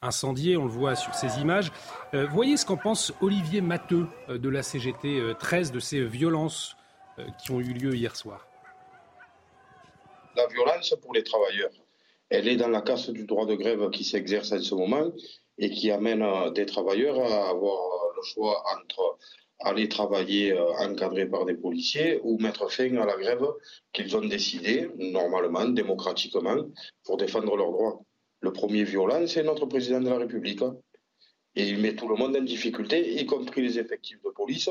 incendiée. 0.00 0.56
On 0.56 0.64
le 0.64 0.70
voit 0.70 0.96
sur 0.96 1.14
ces 1.14 1.40
images. 1.40 1.70
voyez 2.12 2.56
ce 2.56 2.66
qu'en 2.66 2.76
pense 2.76 3.12
Olivier 3.20 3.60
Matteux 3.60 4.08
de 4.28 4.48
la 4.48 4.64
CGT 4.64 5.34
13 5.38 5.70
de 5.70 5.78
ces 5.78 6.04
violences 6.04 6.74
qui 7.40 7.52
ont 7.52 7.60
eu 7.60 7.74
lieu 7.74 7.94
hier 7.94 8.16
soir? 8.16 8.48
La 10.34 10.48
violence 10.48 10.96
pour 11.00 11.14
les 11.14 11.22
travailleurs 11.22 11.70
elle 12.32 12.48
est 12.48 12.56
dans 12.56 12.68
la 12.68 12.80
casse 12.80 13.10
du 13.10 13.26
droit 13.26 13.44
de 13.44 13.54
grève 13.54 13.90
qui 13.90 14.04
s'exerce 14.04 14.52
en 14.52 14.58
ce 14.58 14.74
moment 14.74 15.12
et 15.58 15.70
qui 15.70 15.90
amène 15.90 16.22
euh, 16.22 16.50
des 16.50 16.64
travailleurs 16.64 17.20
à 17.20 17.50
avoir 17.50 17.78
euh, 17.78 18.12
le 18.16 18.22
choix 18.22 18.64
entre 18.74 19.18
aller 19.64 19.88
travailler 19.88 20.52
euh, 20.52 20.72
encadré 20.78 21.26
par 21.26 21.44
des 21.44 21.54
policiers 21.54 22.20
ou 22.22 22.38
mettre 22.38 22.70
fin 22.70 22.96
à 22.96 23.06
la 23.06 23.16
grève 23.16 23.46
qu'ils 23.92 24.16
ont 24.16 24.24
décidé, 24.24 24.88
normalement, 24.98 25.68
démocratiquement, 25.68 26.56
pour 27.04 27.16
défendre 27.16 27.56
leurs 27.56 27.72
droits. 27.72 28.00
Le 28.40 28.52
premier 28.52 28.84
violent, 28.84 29.26
c'est 29.26 29.42
notre 29.42 29.66
président 29.66 30.00
de 30.00 30.08
la 30.08 30.18
République. 30.18 30.62
Et 31.54 31.68
il 31.68 31.78
met 31.78 31.94
tout 31.94 32.08
le 32.08 32.16
monde 32.16 32.36
en 32.36 32.42
difficulté, 32.42 33.20
y 33.20 33.26
compris 33.26 33.62
les 33.62 33.78
effectifs 33.78 34.22
de 34.22 34.30
police, 34.30 34.70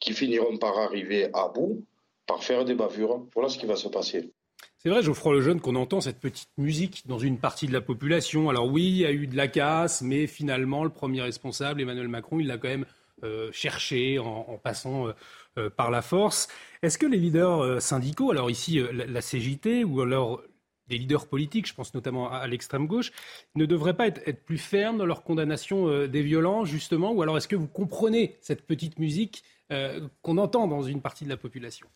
qui 0.00 0.12
finiront 0.12 0.56
par 0.56 0.78
arriver 0.78 1.28
à 1.34 1.48
bout, 1.48 1.84
par 2.26 2.42
faire 2.42 2.64
des 2.64 2.74
bavures. 2.74 3.26
Voilà 3.34 3.48
ce 3.48 3.58
qui 3.58 3.66
va 3.66 3.76
se 3.76 3.88
passer. 3.88 4.30
C'est 4.78 4.88
vrai, 4.88 5.02
Geoffroy 5.02 5.34
Lejeune, 5.34 5.60
qu'on 5.60 5.76
entend 5.76 6.00
cette 6.00 6.18
petite 6.18 6.48
musique 6.58 7.06
dans 7.06 7.18
une 7.18 7.38
partie 7.38 7.68
de 7.68 7.72
la 7.72 7.80
population. 7.80 8.50
Alors 8.50 8.66
oui, 8.66 8.84
il 8.84 8.96
y 8.96 9.06
a 9.06 9.12
eu 9.12 9.28
de 9.28 9.36
la 9.36 9.46
casse, 9.46 10.02
mais 10.02 10.26
finalement, 10.26 10.82
le 10.82 10.90
premier 10.90 11.20
responsable, 11.22 11.80
Emmanuel 11.80 12.08
Macron, 12.08 12.40
il 12.40 12.48
l'a 12.48 12.58
quand 12.58 12.68
même 12.68 12.86
euh, 13.24 13.50
cherché 13.52 14.18
en, 14.18 14.58
passant 14.62 15.06
euh, 15.06 15.12
euh, 15.58 15.70
par 15.70 15.90
la 15.90 16.02
force. 16.02 16.48
Est-ce 16.82 16.98
que 16.98 17.06
les 17.06 17.18
leaders 17.18 17.80
syndicaux, 17.80 18.30
alors 18.30 18.50
ici 18.50 18.80
la, 18.92 19.20
CGT 19.20 19.84
ou 19.84 20.00
alors 20.00 20.42
des 20.88 20.98
leaders 20.98 21.26
politiques, 21.28 21.68
je 21.68 21.74
pense 21.74 21.94
notamment 21.94 22.32
à, 22.32 22.46
l'extrême 22.48 22.86
gauche, 22.86 23.12
ne 23.54 23.64
devraient 23.64 23.96
pas 23.96 24.08
être, 24.08 24.44
plus 24.44 24.58
fermes 24.58 24.98
dans 24.98 25.06
leur 25.06 25.22
condamnation 25.22 26.06
des 26.06 26.22
violences, 26.22 26.68
justement 26.68 27.12
Ou 27.12 27.22
alors 27.22 27.36
est-ce 27.36 27.48
que 27.48 27.56
vous 27.56 27.68
comprenez 27.68 28.36
cette 28.40 28.66
petite 28.66 28.98
musique 28.98 29.44
qu'on 30.22 30.38
entend 30.38 30.66
dans 30.66 30.82
une 30.82 31.00
partie 31.00 31.24
de 31.24 31.30
la 31.30 31.36
population? 31.36 31.86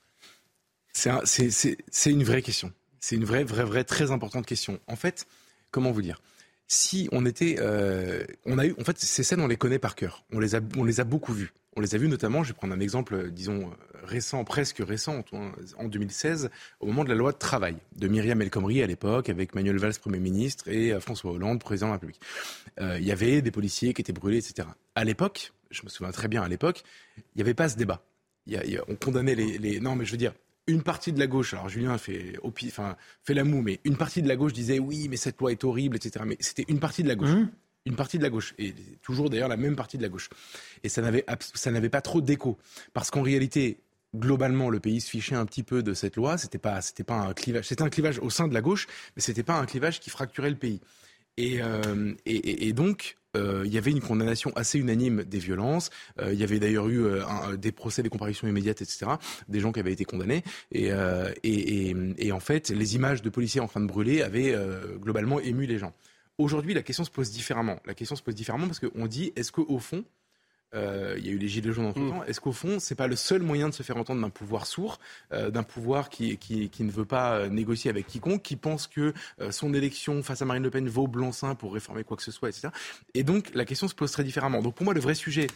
C'est 0.93 1.85
une 2.07 2.23
vraie 2.23 2.43
question. 2.43 2.73
C'est 3.01 3.17
une 3.17 3.25
vraie, 3.25 3.45
vraie, 3.45 3.65
vraie, 3.65 3.85
très 3.85 4.13
importante 4.13 4.47
question. 4.47 4.79
En 4.87 4.97
fait, 4.97 5.27
comment 5.73 5.91
vous 5.91 6.03
dire? 6.03 6.21
Si 6.69 7.09
on 7.13 7.25
était, 7.27 7.57
euh, 7.61 8.25
on 8.45 8.59
a 8.59 8.67
eu, 8.67 8.75
en 8.81 8.85
fait, 8.85 8.99
ces 8.99 9.23
scènes, 9.23 9.41
on 9.41 9.47
les 9.47 9.57
connaît 9.57 9.79
par 9.79 9.95
cœur. 9.95 10.25
On 10.33 10.41
les 10.41 10.55
a, 10.55 10.61
on 10.77 10.85
les 10.85 11.01
a 11.01 11.05
beaucoup 11.05 11.33
vues. 11.33 11.53
On 11.77 11.81
les 11.81 11.95
a 11.95 11.99
vues 11.99 12.09
notamment. 12.09 12.43
Je 12.43 12.49
vais 12.49 12.57
prendre 12.57 12.75
un 12.75 12.81
exemple, 12.81 13.31
disons 13.31 13.71
récent, 14.07 14.45
presque 14.45 14.79
récent, 14.79 15.25
en 15.79 15.89
2016, 15.89 16.51
au 16.81 16.87
moment 16.87 17.05
de 17.05 17.09
la 17.09 17.15
loi 17.15 17.33
de 17.33 17.39
travail 17.39 17.77
de 17.97 18.09
Myriam 18.09 18.41
El 18.41 18.51
Khomri 18.51 18.83
à 18.83 18.87
l'époque, 18.87 19.29
avec 19.29 19.55
Manuel 19.55 19.77
Valls 19.79 19.99
Premier 20.01 20.21
ministre 20.21 20.69
et 20.69 20.93
euh, 20.93 21.01
François 21.01 21.33
Hollande 21.33 21.61
président 21.61 21.89
de 21.89 21.91
la 21.91 21.95
République. 21.95 22.21
Euh, 22.81 22.99
il 22.99 23.07
y 23.07 23.13
avait 23.13 23.43
des 23.43 23.51
policiers 23.51 23.93
qui 23.93 24.01
étaient 24.01 24.13
brûlés, 24.13 24.39
etc. 24.39 24.69
À 24.95 25.05
l'époque, 25.05 25.53
je 25.71 25.83
me 25.83 25.89
souviens 25.89 26.13
très 26.13 26.29
bien 26.29 26.43
à 26.43 26.49
l'époque, 26.49 26.83
il 27.19 27.23
n'y 27.37 27.43
avait 27.43 27.55
pas 27.55 27.69
ce 27.69 27.77
débat. 27.77 28.03
on 28.89 28.95
condamnait 28.97 29.35
les, 29.35 29.59
les, 29.59 29.81
Non, 29.81 29.97
mais 29.97 30.05
je 30.05 30.13
veux 30.13 30.17
dire, 30.17 30.33
une 30.67 30.83
partie 30.83 31.13
de 31.13 31.19
la 31.19 31.27
gauche, 31.27 31.55
alors 31.55 31.69
Julien 31.69 31.97
fait, 31.99 32.39
enfin, 32.43 32.97
fait 33.23 33.35
la 33.35 33.45
moue, 33.45 33.63
mais 33.63 33.81
une 33.85 33.97
partie 33.97 34.23
de 34.23 34.29
la 34.29 34.37
gauche 34.37 34.53
disait 34.53 34.79
oui, 34.79 35.09
mais 35.09 35.17
cette 35.17 35.41
loi 35.41 35.53
est 35.53 35.65
horrible, 35.65 35.97
etc. 35.97 36.25
Mais 36.27 36.37
c'était 36.41 36.65
une 36.69 36.81
partie 36.81 37.03
de 37.03 37.09
la 37.09 37.15
gauche. 37.15 37.31
Mmh. 37.31 37.51
Une 37.87 37.95
partie 37.95 38.19
de 38.19 38.25
la 38.25 38.31
gauche, 38.31 38.53
et 38.59 38.75
toujours 39.01 39.31
d'ailleurs 39.31 39.49
la 39.49 39.57
même 39.57 39.77
partie 39.77 39.97
de 39.97 40.03
la 40.03 40.09
gauche. 40.09 40.29
Et 40.83 40.89
ça 40.89 41.03
n'avait, 41.03 41.25
ça 41.55 41.71
n'avait 41.71 41.89
pas 41.89 42.01
trop 42.01 42.21
d'écho. 42.21 42.59
Parce 42.93 43.13
qu'en 43.13 43.23
réalité, 43.23 43.79
globalement, 44.17 44.71
le 44.71 44.81
pays 44.81 45.01
se 45.01 45.09
fichait 45.09 45.37
un 45.37 45.47
petit 45.47 45.63
peu 45.63 45.85
de 45.85 45.95
cette 45.95 46.17
loi. 46.17 46.37
C'était 46.37 46.59
pas, 46.59 46.81
c'était 46.81 47.05
pas 47.05 47.21
un 47.21 47.33
clivage. 47.33 47.67
C'était 47.67 47.83
un 47.83 47.89
clivage 47.89 48.19
au 48.19 48.29
sein 48.29 48.49
de 48.49 48.55
la 48.55 48.61
gauche, 48.61 48.89
mais 49.15 49.23
c'était 49.23 49.45
pas 49.45 49.55
un 49.55 49.67
clivage 49.67 50.01
qui 50.01 50.11
fracturait 50.11 50.51
le 50.51 50.57
pays. 50.57 50.81
Et, 51.37 51.61
et, 52.25 52.69
et, 52.69 52.73
donc, 52.73 53.19
il 53.35 53.71
y 53.71 53.77
avait 53.77 53.91
une 53.91 54.01
condamnation 54.01 54.51
assez 54.57 54.79
unanime 54.79 55.25
des 55.25 55.39
violences. 55.39 55.91
il 56.23 56.35
y 56.35 56.43
avait 56.43 56.59
d'ailleurs 56.59 56.89
eu 56.89 57.05
des 57.59 57.73
procès, 57.73 58.03
des 58.03 58.09
comparutions 58.09 58.49
immédiates, 58.49 58.81
etc. 58.81 59.07
Des 59.49 59.61
gens 59.61 59.73
qui 59.73 59.81
avaient 59.81 59.93
été 59.93 60.05
condamnés. 60.05 60.43
Et, 60.73 60.91
et, 61.43 61.95
et, 62.17 62.33
en 62.33 62.41
fait, 62.41 62.71
les 62.71 62.95
images 62.95 63.21
de 63.21 63.29
policiers 63.29 63.61
en 63.61 63.69
train 63.69 63.81
de 63.81 63.87
brûler 63.87 64.23
avaient 64.23 64.55
globalement 64.99 65.39
ému 65.41 65.67
les 65.67 65.79
gens. 65.79 65.93
Aujourd'hui, 66.39 66.75
la 66.75 66.83
question 66.83 67.05
se 67.05 67.11
pose 67.11 67.31
différemment. 67.31 67.79
La 67.87 67.95
question 67.95 68.15
se 68.15 68.23
pose 68.23 68.35
différemment 68.35 68.67
parce 68.67 68.81
qu'on 68.81 69.07
dit 69.07 69.33
est-ce 69.37 69.53
qu'au 69.53 69.79
fond, 69.79 70.05
euh, 70.75 71.15
il 71.19 71.27
y 71.27 71.29
a 71.29 71.33
eu 71.33 71.39
les 71.39 71.49
gilets 71.49 71.73
jaunes 71.73 71.87
entre 71.87 72.01
temps. 72.01 72.21
Mm. 72.21 72.25
Est-ce 72.27 72.41
qu'au 72.41 72.53
fond, 72.53 72.79
c'est 72.81 72.95
pas 72.95 73.07
le 73.07 73.17
seul 73.17 73.43
moyen 73.43 73.69
de 73.69 73.75
se 73.75 73.83
faire 73.83 73.97
entendre 73.97 74.21
d'un 74.21 74.31
pouvoir 74.31 74.67
sourd, 74.67 74.99
euh, 75.33 75.51
d'un 75.51 75.63
pouvoir 75.63 76.09
qui, 76.09 76.37
qui, 76.39 76.69
qui, 76.69 76.85
ne 76.85 76.91
veut 76.91 77.05
pas 77.05 77.37
euh, 77.37 77.49
négocier 77.49 77.91
avec 77.91 78.07
quiconque, 78.07 78.43
qui 78.43 78.57
pense 78.57 78.87
que 78.87 79.15
son 79.51 79.75
élection 79.75 80.23
face 80.23 80.43
à 80.43 80.45
Marine 80.45 80.63
Le 80.63 80.71
Pen 80.71 80.89
vaut 80.89 81.07
blanc-seing 81.07 81.55
pour 81.55 81.73
réformer 81.73 82.05
quoi 82.05 82.17
que 82.17 82.23
ce 82.23 82.33
soit, 82.33 82.49
etc. 82.49 82.69
Et 83.15 83.23
donc, 83.23 83.51
la 83.55 83.65
question 83.65 83.89
se 83.89 83.95
pose 83.95 84.11
très 84.11 84.25
différemment. 84.25 84.63
Donc, 84.63 84.75
pour 84.75 84.85
moi, 84.85 84.95
le 84.95 85.01
vrai 85.01 85.15
sujet, 85.15 85.47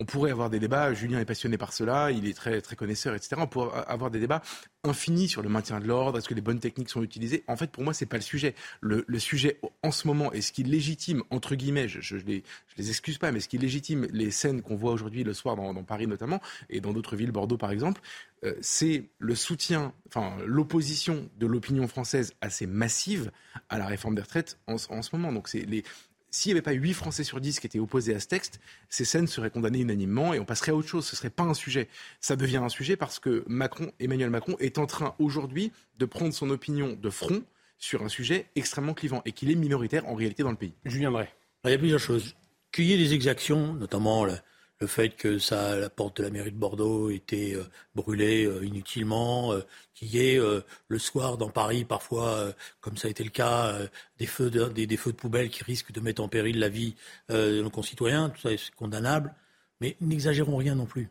on 0.00 0.04
pourrait 0.04 0.30
avoir 0.30 0.50
des 0.50 0.58
débats. 0.58 0.92
Julien 0.94 1.20
est 1.20 1.24
passionné 1.24 1.58
par 1.58 1.72
cela, 1.72 2.10
il 2.10 2.26
est 2.26 2.34
très, 2.34 2.60
très 2.60 2.76
connaisseur, 2.76 3.14
etc. 3.14 3.36
On 3.38 3.46
pourrait 3.46 3.84
avoir 3.86 4.10
des 4.10 4.20
débats 4.20 4.42
infinis 4.84 5.28
sur 5.28 5.42
le 5.42 5.48
maintien 5.48 5.78
de 5.78 5.86
l'ordre, 5.86 6.18
est-ce 6.18 6.28
que 6.28 6.34
les 6.34 6.40
bonnes 6.40 6.58
techniques 6.58 6.90
sont 6.90 7.02
utilisées? 7.02 7.44
En 7.46 7.56
fait, 7.56 7.70
pour 7.70 7.84
moi, 7.84 7.94
c'est 7.94 8.06
pas 8.06 8.16
le 8.16 8.22
sujet. 8.22 8.54
Le, 8.80 9.04
sujet 9.18 9.60
en 9.82 9.92
ce 9.92 10.08
moment, 10.08 10.32
et 10.32 10.40
ce 10.40 10.50
qui 10.50 10.64
légitime, 10.64 11.22
entre 11.30 11.54
guillemets, 11.54 11.86
je, 11.88 12.00
je 12.00 12.16
les 12.16 12.42
excuse 12.76 13.18
pas, 13.18 13.30
mais 13.30 13.38
ce 13.38 13.48
qui 13.48 13.58
légitime 13.58 14.06
les 14.10 14.30
scènes 14.30 14.60
qu'on 14.62 14.74
voit 14.74 14.92
aujourd'hui 14.92 15.22
le 15.22 15.34
soir 15.34 15.54
dans, 15.54 15.72
Paris 15.84 16.06
notamment, 16.06 16.40
et 16.68 16.80
dans 16.80 16.92
d'autres 16.92 17.14
villes, 17.14 17.30
Bordeaux 17.30 17.56
par 17.56 17.70
exemple, 17.70 18.00
euh, 18.44 18.54
c'est 18.60 19.04
le 19.18 19.34
soutien, 19.36 19.92
enfin 20.08 20.36
l'opposition 20.44 21.28
de 21.38 21.46
l'opinion 21.46 21.86
française 21.86 22.34
assez 22.40 22.66
massive 22.66 23.30
à 23.68 23.78
la 23.78 23.86
réforme 23.86 24.16
des 24.16 24.22
retraites 24.22 24.58
en, 24.66 24.74
en 24.74 25.02
ce 25.02 25.16
moment. 25.16 25.32
Donc 25.32 25.46
c'est 25.46 25.60
les, 25.60 25.84
s'il 26.32 26.50
n'y 26.50 26.54
avait 26.54 26.62
pas 26.62 26.72
8 26.72 26.94
Français 26.94 27.24
sur 27.24 27.40
10 27.40 27.60
qui 27.60 27.66
étaient 27.66 27.78
opposés 27.78 28.14
à 28.14 28.20
ce 28.20 28.26
texte, 28.26 28.58
ces 28.88 29.04
scènes 29.04 29.26
seraient 29.26 29.50
condamnées 29.50 29.80
unanimement 29.80 30.32
et 30.32 30.40
on 30.40 30.46
passerait 30.46 30.72
à 30.72 30.74
autre 30.74 30.88
chose. 30.88 31.04
Ce 31.04 31.14
ne 31.14 31.18
serait 31.18 31.30
pas 31.30 31.42
un 31.42 31.52
sujet. 31.52 31.88
Ça 32.20 32.36
devient 32.36 32.56
un 32.56 32.70
sujet 32.70 32.96
parce 32.96 33.18
que 33.18 33.44
Macron, 33.46 33.92
Emmanuel 34.00 34.30
Macron 34.30 34.56
est 34.58 34.78
en 34.78 34.86
train 34.86 35.14
aujourd'hui 35.18 35.72
de 35.98 36.06
prendre 36.06 36.32
son 36.32 36.48
opinion 36.48 36.98
de 37.00 37.10
front 37.10 37.42
sur 37.78 38.02
un 38.02 38.08
sujet 38.08 38.46
extrêmement 38.56 38.94
clivant 38.94 39.20
et 39.26 39.32
qu'il 39.32 39.50
est 39.50 39.56
minoritaire 39.56 40.08
en 40.08 40.14
réalité 40.14 40.42
dans 40.42 40.50
le 40.50 40.56
pays. 40.56 40.72
Julien 40.86 41.10
viendrai. 41.10 41.28
Il 41.64 41.70
y 41.70 41.74
a 41.74 41.78
plusieurs 41.78 42.00
choses. 42.00 42.34
Qu'il 42.72 42.86
y 42.86 42.94
ait 42.94 42.98
des 42.98 43.12
exactions, 43.12 43.74
notamment 43.74 44.24
le 44.24 44.38
fait 44.86 45.10
que 45.10 45.38
ça, 45.38 45.76
la 45.76 45.90
porte 45.90 46.18
de 46.18 46.22
la 46.22 46.30
mairie 46.30 46.52
de 46.52 46.56
Bordeaux 46.56 47.10
était 47.10 47.54
euh, 47.54 47.64
brûlée 47.94 48.44
euh, 48.44 48.64
inutilement, 48.64 49.52
euh, 49.52 49.60
qu'il 49.94 50.08
y 50.08 50.18
ait 50.18 50.40
le 50.88 50.98
soir 50.98 51.36
dans 51.36 51.50
Paris 51.50 51.84
parfois, 51.84 52.52
comme 52.80 52.96
ça 52.96 53.08
a 53.08 53.10
été 53.10 53.22
le 53.22 53.30
cas, 53.30 53.78
des 54.18 54.26
feux 54.26 54.50
de, 54.50 54.64
des, 54.64 54.96
feux 54.96 55.12
de 55.12 55.16
poubelle 55.16 55.48
qui 55.48 55.62
risquent 55.62 55.92
de 55.92 56.00
mettre 56.00 56.22
en 56.22 56.28
péril 56.28 56.58
la 56.58 56.68
vie 56.68 56.96
de 57.28 57.62
nos 57.62 57.70
concitoyens, 57.70 58.30
tout 58.30 58.40
ça 58.40 58.50
est 58.52 58.74
condamnable, 58.74 59.32
mais 59.80 59.96
n'exagérons 60.00 60.56
rien 60.56 60.74
non 60.74 60.86
plus. 60.86 61.08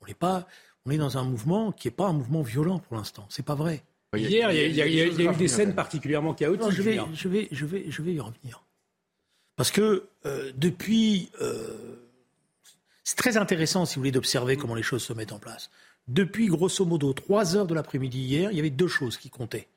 On 0.00 0.06
n'est 0.06 0.14
pas, 0.14 0.46
on 0.86 0.92
est 0.92 0.96
dans 0.96 1.18
un 1.18 1.24
mouvement 1.24 1.72
qui 1.72 1.88
n'est 1.88 1.94
pas 1.94 2.06
un 2.06 2.14
mouvement 2.14 2.42
violent 2.42 2.78
pour 2.78 2.96
l'instant, 2.96 3.26
c'est 3.28 3.44
pas 3.44 3.56
vrai. 3.56 3.82
Hier, 4.16 4.50
il 4.52 4.74
y 4.74 4.80
a, 4.80 4.86
eu 4.86 5.36
des 5.36 5.48
scènes 5.48 5.74
particulièrement 5.74 6.32
chaotiques. 6.32 6.70
je, 6.70 6.82
vais, 6.82 7.00
je, 7.12 7.28
vais, 7.28 7.48
je, 7.50 7.66
vais, 7.66 7.84
je 7.90 8.02
vais 8.02 8.14
y 8.14 8.20
revenir. 8.20 8.64
Parce 9.56 9.70
que 9.72 10.06
depuis 10.56 11.30
c'est 13.04 13.16
très 13.16 13.36
intéressant, 13.36 13.84
si 13.84 13.94
vous 13.94 14.00
voulez, 14.00 14.12
d'observer 14.12 14.56
comment 14.56 14.74
les 14.74 14.82
choses 14.82 15.02
se 15.02 15.12
mettent 15.12 15.32
en 15.32 15.38
place. 15.38 15.70
Depuis, 16.08 16.46
grosso 16.46 16.84
modo, 16.84 17.12
3 17.12 17.56
heures 17.56 17.66
de 17.66 17.74
l'après-midi 17.74 18.18
hier, 18.18 18.50
il 18.50 18.56
y 18.56 18.60
avait 18.60 18.70
deux 18.70 18.88
choses 18.88 19.16
qui 19.16 19.30
comptaient. 19.30 19.68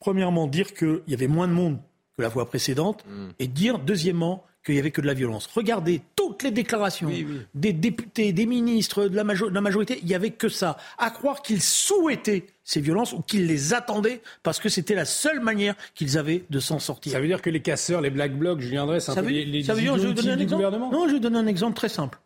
Premièrement, 0.00 0.46
dire 0.46 0.74
qu'il 0.74 1.02
y 1.06 1.14
avait 1.14 1.28
moins 1.28 1.48
de 1.48 1.52
monde 1.52 1.78
que 2.16 2.22
la 2.22 2.30
fois 2.30 2.46
précédente, 2.46 3.04
mm. 3.06 3.30
et 3.38 3.46
dire, 3.48 3.78
deuxièmement, 3.78 4.44
qu'il 4.64 4.74
n'y 4.74 4.80
avait 4.80 4.90
que 4.90 5.00
de 5.00 5.06
la 5.06 5.14
violence. 5.14 5.46
Regardez 5.54 6.00
toutes 6.16 6.42
les 6.42 6.50
déclarations 6.50 7.10
des 7.54 7.72
députés, 7.72 8.32
des 8.32 8.46
ministres, 8.46 9.06
de 9.06 9.16
la, 9.16 9.24
majorité, 9.24 9.98
il 10.00 10.08
n'y 10.08 10.14
avait 10.14 10.30
que 10.30 10.48
ça. 10.48 10.78
À 10.96 11.10
croire 11.10 11.42
qu'ils 11.42 11.60
souhaitaient 11.60 12.46
ces 12.64 12.80
violences 12.80 13.12
ou 13.12 13.20
qu'ils 13.20 13.46
les 13.46 13.74
attendaient 13.74 14.22
parce 14.42 14.58
que 14.58 14.70
c'était 14.70 14.94
la 14.94 15.04
seule 15.04 15.40
manière 15.40 15.74
qu'ils 15.94 16.16
avaient 16.16 16.44
de 16.48 16.60
s'en 16.60 16.78
sortir. 16.78 17.12
Ça 17.12 17.20
veut 17.20 17.26
dire 17.26 17.42
que 17.42 17.50
les 17.50 17.60
casseurs, 17.60 18.00
les 18.00 18.10
black 18.10 18.38
blocs, 18.38 18.60
je 18.60 18.68
viendrai, 18.68 19.00
c'est 19.00 19.12
un 19.12 19.16
peu 19.16 19.28
les, 19.28 19.62
ça 19.62 19.74
veut 19.74 19.82
dire, 19.82 19.98
je 19.98 20.08
vais 20.08 20.30
un 20.30 20.44
gouvernement 20.44 20.90
Non, 20.90 21.08
je 21.08 21.14
vais 21.14 21.20
donner 21.20 21.38
un 21.38 21.46
exemple 21.46 21.76
très 21.76 21.90
simple. 21.90 22.18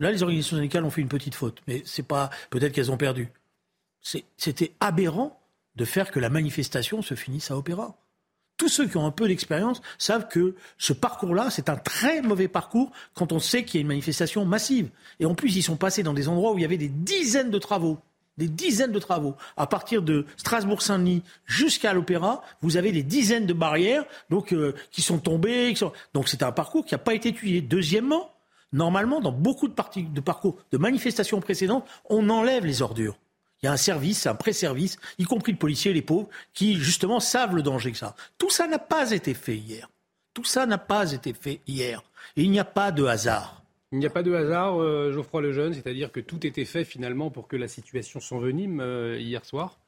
Là, 0.00 0.10
les 0.12 0.22
organisations 0.22 0.56
syndicales 0.56 0.84
ont 0.84 0.90
fait 0.90 1.00
une 1.00 1.08
petite 1.08 1.34
faute, 1.34 1.62
mais 1.66 1.82
c'est 1.86 2.02
pas 2.02 2.30
peut-être 2.50 2.72
qu'elles 2.72 2.90
ont 2.90 2.98
perdu. 2.98 3.28
C'était 4.36 4.72
aberrant 4.80 5.40
de 5.74 5.84
faire 5.84 6.10
que 6.10 6.20
la 6.20 6.30
manifestation 6.30 7.02
se 7.02 7.14
finisse 7.14 7.50
à 7.50 7.56
Opéra. 7.56 7.96
Tous 8.56 8.68
ceux 8.68 8.88
qui 8.88 8.96
ont 8.96 9.04
un 9.04 9.10
peu 9.10 9.28
d'expérience 9.28 9.82
savent 9.98 10.28
que 10.28 10.54
ce 10.78 10.94
parcours-là, 10.94 11.50
c'est 11.50 11.68
un 11.68 11.76
très 11.76 12.22
mauvais 12.22 12.48
parcours 12.48 12.90
quand 13.14 13.32
on 13.32 13.38
sait 13.38 13.64
qu'il 13.64 13.78
y 13.78 13.80
a 13.80 13.82
une 13.82 13.88
manifestation 13.88 14.46
massive. 14.46 14.88
Et 15.20 15.26
en 15.26 15.34
plus, 15.34 15.56
ils 15.56 15.62
sont 15.62 15.76
passés 15.76 16.02
dans 16.02 16.14
des 16.14 16.28
endroits 16.28 16.52
où 16.52 16.58
il 16.58 16.62
y 16.62 16.64
avait 16.64 16.78
des 16.78 16.88
dizaines 16.88 17.50
de 17.50 17.58
travaux. 17.58 17.98
Des 18.38 18.48
dizaines 18.48 18.92
de 18.92 18.98
travaux. 18.98 19.34
À 19.56 19.66
partir 19.66 20.02
de 20.02 20.26
Strasbourg-Saint-Denis 20.36 21.22
jusqu'à 21.44 21.92
l'Opéra, 21.92 22.42
vous 22.62 22.76
avez 22.76 22.92
des 22.92 23.02
dizaines 23.02 23.46
de 23.46 23.52
barrières 23.52 24.04
euh, 24.32 24.72
qui 24.90 25.02
sont 25.02 25.18
tombées. 25.18 25.74
Donc 26.14 26.28
c'est 26.28 26.42
un 26.42 26.52
parcours 26.52 26.84
qui 26.84 26.94
n'a 26.94 26.98
pas 26.98 27.14
été 27.14 27.30
étudié. 27.30 27.60
Deuxièmement, 27.60 28.30
Normalement, 28.76 29.20
dans 29.20 29.32
beaucoup 29.32 29.68
de, 29.68 29.74
de 30.12 30.20
parcours 30.20 30.58
de 30.70 30.76
manifestations 30.76 31.40
précédentes, 31.40 31.88
on 32.10 32.28
enlève 32.28 32.66
les 32.66 32.82
ordures. 32.82 33.16
Il 33.62 33.66
y 33.66 33.68
a 33.70 33.72
un 33.72 33.78
service, 33.78 34.26
un 34.26 34.34
pré-service, 34.34 34.98
y 35.18 35.24
compris 35.24 35.52
le 35.52 35.58
policier 35.58 35.92
et 35.92 35.94
les 35.94 36.02
pauvres, 36.02 36.28
qui 36.52 36.74
justement 36.74 37.18
savent 37.18 37.56
le 37.56 37.62
danger 37.62 37.90
que 37.90 37.96
ça. 37.96 38.14
Tout 38.36 38.50
ça 38.50 38.66
n'a 38.66 38.78
pas 38.78 39.12
été 39.12 39.32
fait 39.32 39.56
hier. 39.56 39.88
Tout 40.34 40.44
ça 40.44 40.66
n'a 40.66 40.76
pas 40.76 41.12
été 41.12 41.32
fait 41.32 41.60
hier. 41.66 42.02
Et 42.36 42.42
il 42.42 42.50
n'y 42.50 42.58
a 42.58 42.66
pas 42.66 42.92
de 42.92 43.04
hasard. 43.04 43.62
Il 43.92 43.98
n'y 43.98 44.04
a 44.04 44.10
pas 44.10 44.22
de 44.22 44.34
hasard, 44.34 44.78
euh, 44.78 45.10
Geoffroy 45.10 45.40
Lejeune, 45.40 45.72
c'est-à-dire 45.72 46.12
que 46.12 46.20
tout 46.20 46.46
était 46.46 46.66
fait 46.66 46.84
finalement 46.84 47.30
pour 47.30 47.48
que 47.48 47.56
la 47.56 47.68
situation 47.68 48.20
s'envenime 48.20 48.80
euh, 48.80 49.18
hier 49.18 49.42
soir 49.46 49.78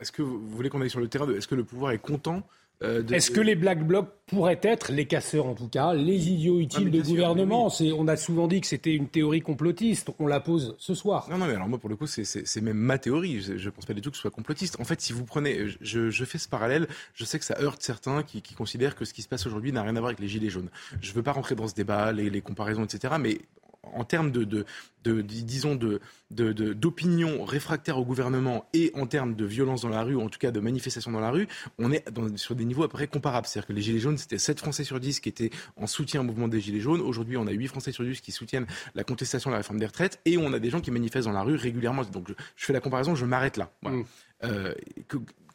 Est-ce 0.00 0.12
que 0.12 0.22
vous 0.22 0.40
voulez 0.48 0.70
qu'on 0.70 0.80
aille 0.80 0.88
sur 0.88 1.00
le 1.00 1.08
terrain 1.08 1.30
Est-ce 1.30 1.46
que 1.46 1.56
le 1.56 1.64
pouvoir 1.64 1.92
est 1.92 1.98
content 1.98 2.42
euh, 2.82 3.06
Est-ce 3.08 3.30
que 3.30 3.40
les 3.40 3.54
Black 3.54 3.86
Blocs 3.86 4.08
pourraient 4.26 4.60
être, 4.62 4.92
les 4.92 5.06
casseurs 5.06 5.46
en 5.46 5.54
tout 5.54 5.68
cas, 5.68 5.92
les 5.92 6.28
idiots 6.28 6.60
utiles 6.60 6.90
de 6.90 7.00
gouvernement 7.02 7.70
On 7.96 8.08
a 8.08 8.16
souvent 8.16 8.46
dit 8.46 8.60
que 8.60 8.66
c'était 8.66 8.94
une 8.94 9.08
théorie 9.08 9.40
complotiste, 9.40 10.10
on 10.18 10.26
la 10.26 10.40
pose 10.40 10.74
ce 10.78 10.94
soir. 10.94 11.28
Non, 11.30 11.38
non, 11.38 11.46
mais 11.46 11.54
alors 11.54 11.68
moi 11.68 11.78
pour 11.78 11.90
le 11.90 11.96
coup 11.96 12.06
c'est 12.06 12.60
même 12.60 12.76
ma 12.76 12.98
théorie, 12.98 13.40
je 13.40 13.52
ne 13.52 13.70
pense 13.70 13.86
pas 13.86 13.94
du 13.94 14.00
tout 14.00 14.10
que 14.10 14.16
ce 14.16 14.22
soit 14.22 14.30
complotiste. 14.30 14.78
En 14.80 14.84
fait, 14.84 15.00
si 15.00 15.12
vous 15.12 15.24
prenez, 15.24 15.66
je, 15.80 16.24
fais 16.24 16.38
ce 16.38 16.48
parallèle, 16.48 16.86
je 17.14 17.24
sais 17.24 17.38
que 17.38 17.44
ça 17.44 17.56
heurte 17.60 17.82
certains 17.82 18.22
qui, 18.22 18.42
considèrent 18.54 18.94
que 18.94 19.04
ce 19.04 19.14
qui 19.14 19.22
se 19.22 19.28
passe 19.28 19.46
aujourd'hui 19.46 19.72
n'a 19.72 19.82
rien 19.82 19.96
à 19.96 20.00
voir 20.00 20.08
avec 20.08 20.20
les 20.20 20.28
Gilets 20.28 20.50
jaunes. 20.50 20.70
Je 21.00 21.10
ne 21.10 21.14
veux 21.14 21.22
pas 21.22 21.32
rentrer 21.32 21.54
dans 21.54 21.68
ce 21.68 21.74
débat, 21.74 22.12
les, 22.12 22.30
les 22.30 22.40
comparaisons, 22.40 22.84
etc. 22.84 23.14
Mais 23.18 23.38
en 23.82 24.04
termes 24.04 24.30
de, 24.30 24.44
de, 24.44 24.66
de, 25.04 25.22
disons 25.22 25.74
de, 25.74 26.00
d'opinion 26.30 27.44
réfractaire 27.44 27.98
au 27.98 28.04
gouvernement 28.04 28.66
et 28.74 28.92
en 28.94 29.06
termes 29.06 29.34
de 29.34 29.44
violence 29.44 29.82
dans 29.82 29.88
la 29.88 30.02
rue, 30.02 30.14
ou 30.14 30.20
en 30.20 30.28
tout 30.28 30.38
cas 30.38 30.50
de 30.50 30.60
manifestation 30.60 31.10
dans 31.10 31.20
la 31.20 31.30
rue, 31.30 31.48
on 31.78 31.90
est 31.92 32.04
sur 32.36 32.54
des 32.54 32.64
niveaux 32.64 32.82
à 32.82 32.88
peu 32.88 32.94
près 32.94 33.06
comparables. 33.06 33.46
C'est-à-dire 33.46 33.68
que 33.68 33.72
les 33.72 33.82
Gilets 33.82 34.00
jaunes, 34.00 34.18
c'était 34.18 34.38
7 34.38 34.58
Français 34.58 34.84
sur 34.84 35.00
10 35.00 35.20
qui 35.20 35.28
étaient 35.28 35.50
en 35.76 35.86
soutien 35.86 36.20
au 36.20 36.24
mouvement 36.24 36.48
des 36.48 36.60
Gilets 36.60 36.80
jaunes. 36.80 37.00
Aujourd'hui, 37.00 37.36
on 37.36 37.46
a 37.46 37.52
8 37.52 37.68
Français 37.68 37.92
sur 37.92 38.04
10 38.04 38.20
qui 38.20 38.32
soutiennent 38.32 38.66
la 38.94 39.04
contestation 39.04 39.50
de 39.50 39.54
la 39.54 39.58
réforme 39.58 39.78
des 39.78 39.86
retraites 39.86 40.20
et 40.24 40.36
on 40.36 40.52
a 40.52 40.58
des 40.58 40.70
gens 40.70 40.80
qui 40.80 40.90
manifestent 40.90 41.26
dans 41.26 41.32
la 41.32 41.42
rue 41.42 41.56
régulièrement. 41.56 42.02
Donc 42.04 42.28
je, 42.56 42.64
fais 42.64 42.72
la 42.72 42.80
comparaison, 42.80 43.14
je 43.14 43.24
m'arrête 43.24 43.56
là. 43.56 43.72
Mmh. 43.82 44.02
Euh, 44.44 44.74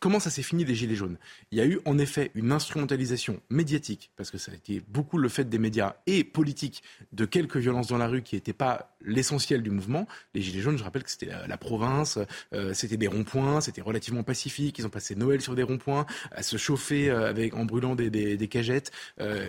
comment 0.05 0.19
ça 0.19 0.29
s'est 0.29 0.43
fini 0.43 0.65
des 0.65 0.75
Gilets 0.75 0.93
jaunes 0.93 1.17
Il 1.51 1.57
y 1.57 1.61
a 1.61 1.65
eu 1.65 1.79
en 1.83 1.97
effet 1.97 2.29
une 2.35 2.51
instrumentalisation 2.51 3.39
médiatique, 3.49 4.11
parce 4.15 4.29
que 4.29 4.37
ça 4.37 4.51
a 4.51 4.53
été 4.53 4.83
beaucoup 4.87 5.17
le 5.17 5.29
fait 5.29 5.49
des 5.49 5.57
médias 5.57 5.95
et 6.05 6.23
politique 6.23 6.83
de 7.11 7.25
quelques 7.25 7.57
violences 7.57 7.87
dans 7.87 7.97
la 7.97 8.07
rue 8.07 8.21
qui 8.21 8.35
n'étaient 8.35 8.53
pas 8.53 8.95
l'essentiel 9.03 9.63
du 9.63 9.71
mouvement. 9.71 10.07
Les 10.35 10.43
Gilets 10.43 10.61
jaunes, 10.61 10.77
je 10.77 10.83
rappelle 10.83 11.01
que 11.01 11.09
c'était 11.09 11.31
la, 11.47 11.57
province, 11.57 12.19
euh, 12.53 12.71
c'était 12.75 12.97
des 12.97 13.07
ronds-points, 13.07 13.61
c'était 13.61 13.81
relativement 13.81 14.21
pacifique, 14.21 14.77
ils 14.77 14.85
ont 14.85 14.91
passé 14.91 15.15
Noël 15.15 15.41
sur 15.41 15.55
des 15.55 15.63
ronds-points, 15.63 16.05
à 16.31 16.43
se 16.43 16.57
chauffer 16.57 17.09
euh, 17.09 17.27
avec, 17.27 17.55
en 17.55 17.65
brûlant 17.65 17.95
des, 17.95 18.47
cagettes, 18.47 18.91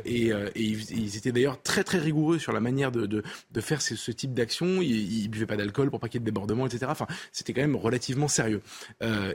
et, 0.06 0.32
ils, 0.54 1.16
étaient 1.18 1.32
d'ailleurs 1.32 1.62
très 1.62 1.84
très 1.84 1.98
rigoureux 1.98 2.38
sur 2.38 2.54
la 2.54 2.60
manière 2.60 2.92
de, 2.92 3.22
faire 3.60 3.82
ce, 3.82 4.10
type 4.10 4.32
d'action. 4.32 4.80
Ils, 4.80 5.25
ne 5.25 5.28
buvaient 5.28 5.44
pas 5.44 5.58
d'alcool 5.58 5.90
pour 5.90 6.00
pas 6.00 6.08
qu'il 6.08 6.18
y 6.18 6.22
ait 6.22 6.25
de 6.25 6.30
débordements, 6.30 6.66
etc. 6.66 6.86
Enfin, 6.88 7.06
c'était 7.30 7.52
quand 7.52 7.60
même 7.60 7.76
relativement 7.76 8.28
sérieux. 8.28 8.62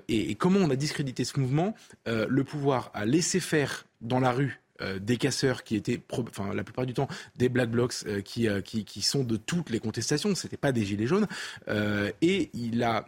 et 0.07 0.33
comment 0.33 0.61
on 0.61 0.71
a 0.71 0.75
discrédité 0.75 1.10
ce 1.19 1.39
mouvement, 1.39 1.75
euh, 2.07 2.25
le 2.29 2.43
pouvoir 2.43 2.91
a 2.93 3.05
laissé 3.05 3.39
faire 3.39 3.85
dans 4.01 4.19
la 4.19 4.31
rue 4.31 4.61
euh, 4.81 4.99
des 4.99 5.17
casseurs 5.17 5.63
qui 5.63 5.75
étaient, 5.75 6.01
enfin, 6.11 6.53
la 6.53 6.63
plupart 6.63 6.85
du 6.85 6.93
temps, 6.93 7.07
des 7.35 7.49
black 7.49 7.69
blocs 7.69 7.93
euh, 8.07 8.21
qui, 8.21 8.47
qui, 8.63 8.83
qui, 8.85 9.01
sont 9.01 9.23
de 9.23 9.37
toutes 9.37 9.69
les 9.69 9.79
contestations. 9.79 10.33
C'était 10.35 10.57
pas 10.57 10.71
des 10.71 10.83
gilets 10.85 11.07
jaunes. 11.07 11.27
et 12.21 12.49
il 12.53 12.83
a 12.83 13.05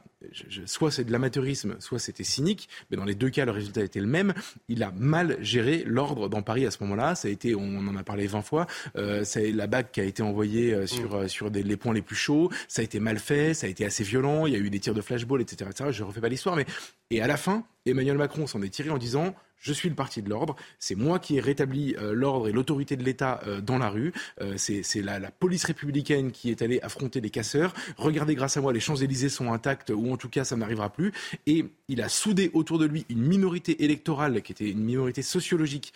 soit 0.65 0.91
c'est 0.91 1.03
de 1.03 1.11
l'amateurisme, 1.11 1.75
soit 1.79 1.99
c'était 1.99 2.23
cynique, 2.23 2.69
mais 2.89 2.97
dans 2.97 3.05
les 3.05 3.15
deux 3.15 3.29
cas, 3.29 3.45
le 3.45 3.51
résultat 3.51 3.83
était 3.83 3.99
le 3.99 4.07
même. 4.07 4.33
Il 4.67 4.83
a 4.83 4.91
mal 4.95 5.37
géré 5.41 5.83
l'ordre 5.85 6.29
dans 6.29 6.41
Paris 6.41 6.65
à 6.65 6.71
ce 6.71 6.77
moment-là. 6.83 7.15
Ça 7.15 7.27
a 7.27 7.31
été, 7.31 7.55
on 7.55 7.87
en 7.87 7.95
a 7.95 8.03
parlé 8.03 8.27
20 8.27 8.41
fois, 8.41 8.67
euh, 8.95 9.23
c'est 9.23 9.51
la 9.51 9.67
bague 9.67 9.91
qui 9.91 10.01
a 10.01 10.03
été 10.03 10.23
envoyée 10.23 10.73
euh, 10.73 10.87
sur, 10.87 11.15
mm. 11.15 11.15
euh, 11.15 11.27
sur 11.27 11.51
des, 11.51 11.63
les 11.63 11.77
points 11.77 11.93
les 11.93 12.01
plus 12.01 12.15
chauds. 12.15 12.49
Ça 12.67 12.81
a 12.81 12.85
été 12.85 12.99
mal 12.99 13.19
fait, 13.19 13.53
ça 13.53 13.67
a 13.67 13.69
été 13.69 13.85
assez 13.85 14.03
violent. 14.03 14.45
Il 14.45 14.53
y 14.53 14.55
a 14.55 14.59
eu 14.59 14.69
des 14.69 14.79
tirs 14.79 14.93
de 14.93 15.01
flashball, 15.01 15.41
etc. 15.41 15.69
etc. 15.71 15.89
Je 15.91 16.03
refais 16.03 16.21
pas 16.21 16.29
l'histoire, 16.29 16.55
mais 16.55 16.65
et 17.09 17.21
à 17.21 17.27
la 17.27 17.37
fin, 17.37 17.63
Emmanuel 17.85 18.17
Macron 18.17 18.47
s'en 18.47 18.61
est 18.61 18.69
tiré 18.69 18.89
en 18.89 18.97
disant 18.97 19.35
je 19.63 19.71
suis 19.73 19.89
le 19.89 19.95
parti 19.95 20.21
de 20.21 20.29
l'ordre, 20.29 20.55
c'est 20.77 20.95
moi 20.95 21.19
qui 21.19 21.37
ai 21.37 21.39
rétabli 21.39 21.95
euh, 21.97 22.13
l'ordre 22.13 22.49
et 22.49 22.51
l'autorité 22.51 22.97
de 22.97 23.03
l'État 23.03 23.39
euh, 23.47 23.61
dans 23.61 23.77
la 23.77 23.89
rue, 23.89 24.13
euh, 24.41 24.55
c'est 24.57 25.01
la, 25.01 25.19
police 25.31 25.63
républicaine 25.63 26.31
qui 26.31 26.51
est 26.51 26.61
allée 26.61 26.79
affronter 26.81 27.21
les 27.21 27.29
casseurs, 27.29 27.73
regardez 27.97 28.35
grâce 28.35 28.57
à 28.57 28.61
moi 28.61 28.73
les 28.73 28.81
Champs-Élysées 28.81 29.29
sont 29.29 29.53
intacts 29.53 29.89
ou 29.89 30.11
en 30.11 30.17
tout 30.17 30.29
cas 30.29 30.43
ça 30.43 30.57
n'arrivera 30.57 30.91
plus, 30.91 31.13
et 31.47 31.65
il 31.87 32.01
a 32.01 32.09
soudé 32.09 32.51
autour 32.53 32.77
de 32.77 32.85
lui 32.85 33.05
une 33.09 33.21
minorité 33.21 33.83
électorale 33.85 34.41
qui 34.41 34.51
était 34.51 34.69
une 34.69 34.83
minorité 34.83 35.21
sociologique 35.21 35.93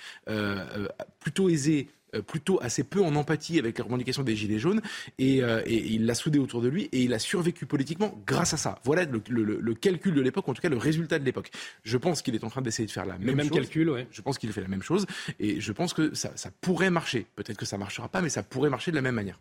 plutôt 1.19 1.49
aisée 1.49 1.89
plutôt 2.21 2.59
assez 2.61 2.83
peu 2.83 3.01
en 3.01 3.15
empathie 3.15 3.59
avec 3.59 3.77
les 3.77 3.83
revendications 3.83 4.23
des 4.23 4.35
Gilets 4.35 4.59
jaunes 4.59 4.81
euh, 5.21 5.61
et, 5.65 5.75
il 5.75 6.05
l'a 6.05 6.15
soudé 6.15 6.39
autour 6.39 6.61
de 6.61 6.67
lui 6.67 6.89
et 6.91 7.03
il 7.03 7.13
a 7.13 7.19
survécu 7.19 7.65
politiquement 7.65 8.19
grâce 8.25 8.53
à 8.53 8.57
ça. 8.57 8.79
Voilà 8.83 9.05
le, 9.05 9.73
calcul 9.73 10.13
de 10.13 10.21
l'époque, 10.21 10.47
en 10.49 10.53
tout 10.53 10.61
cas 10.61 10.69
le 10.69 10.77
résultat 10.77 11.19
de 11.19 11.25
l'époque. 11.25 11.51
Je 11.83 11.97
pense 11.97 12.21
qu'il 12.21 12.35
est 12.35 12.43
en 12.43 12.49
train 12.49 12.61
d'essayer 12.61 12.85
de 12.85 12.91
faire 12.91 13.05
la 13.05 13.17
même, 13.17 13.35
même 13.35 13.49
calcul, 13.49 13.89
ouais. 13.89 14.07
Je 14.11 14.21
pense 14.21 14.37
qu'il 14.37 14.51
fait 14.51 14.61
la 14.61 14.67
même 14.67 14.83
chose 14.83 15.05
et 15.39 15.59
je 15.59 15.71
pense 15.71 15.93
que 15.93 16.13
ça, 16.13 16.31
pourrait 16.61 16.89
marcher. 16.89 17.25
Peut-être 17.35 17.57
que 17.57 17.65
ça 17.65 17.77
marchera 17.77 18.07
pas, 18.07 18.21
mais 18.21 18.29
ça 18.29 18.43
pourrait 18.43 18.69
marcher 18.69 18.91
de 18.91 18.95
la 18.95 19.01
même 19.01 19.15
manière. 19.15 19.39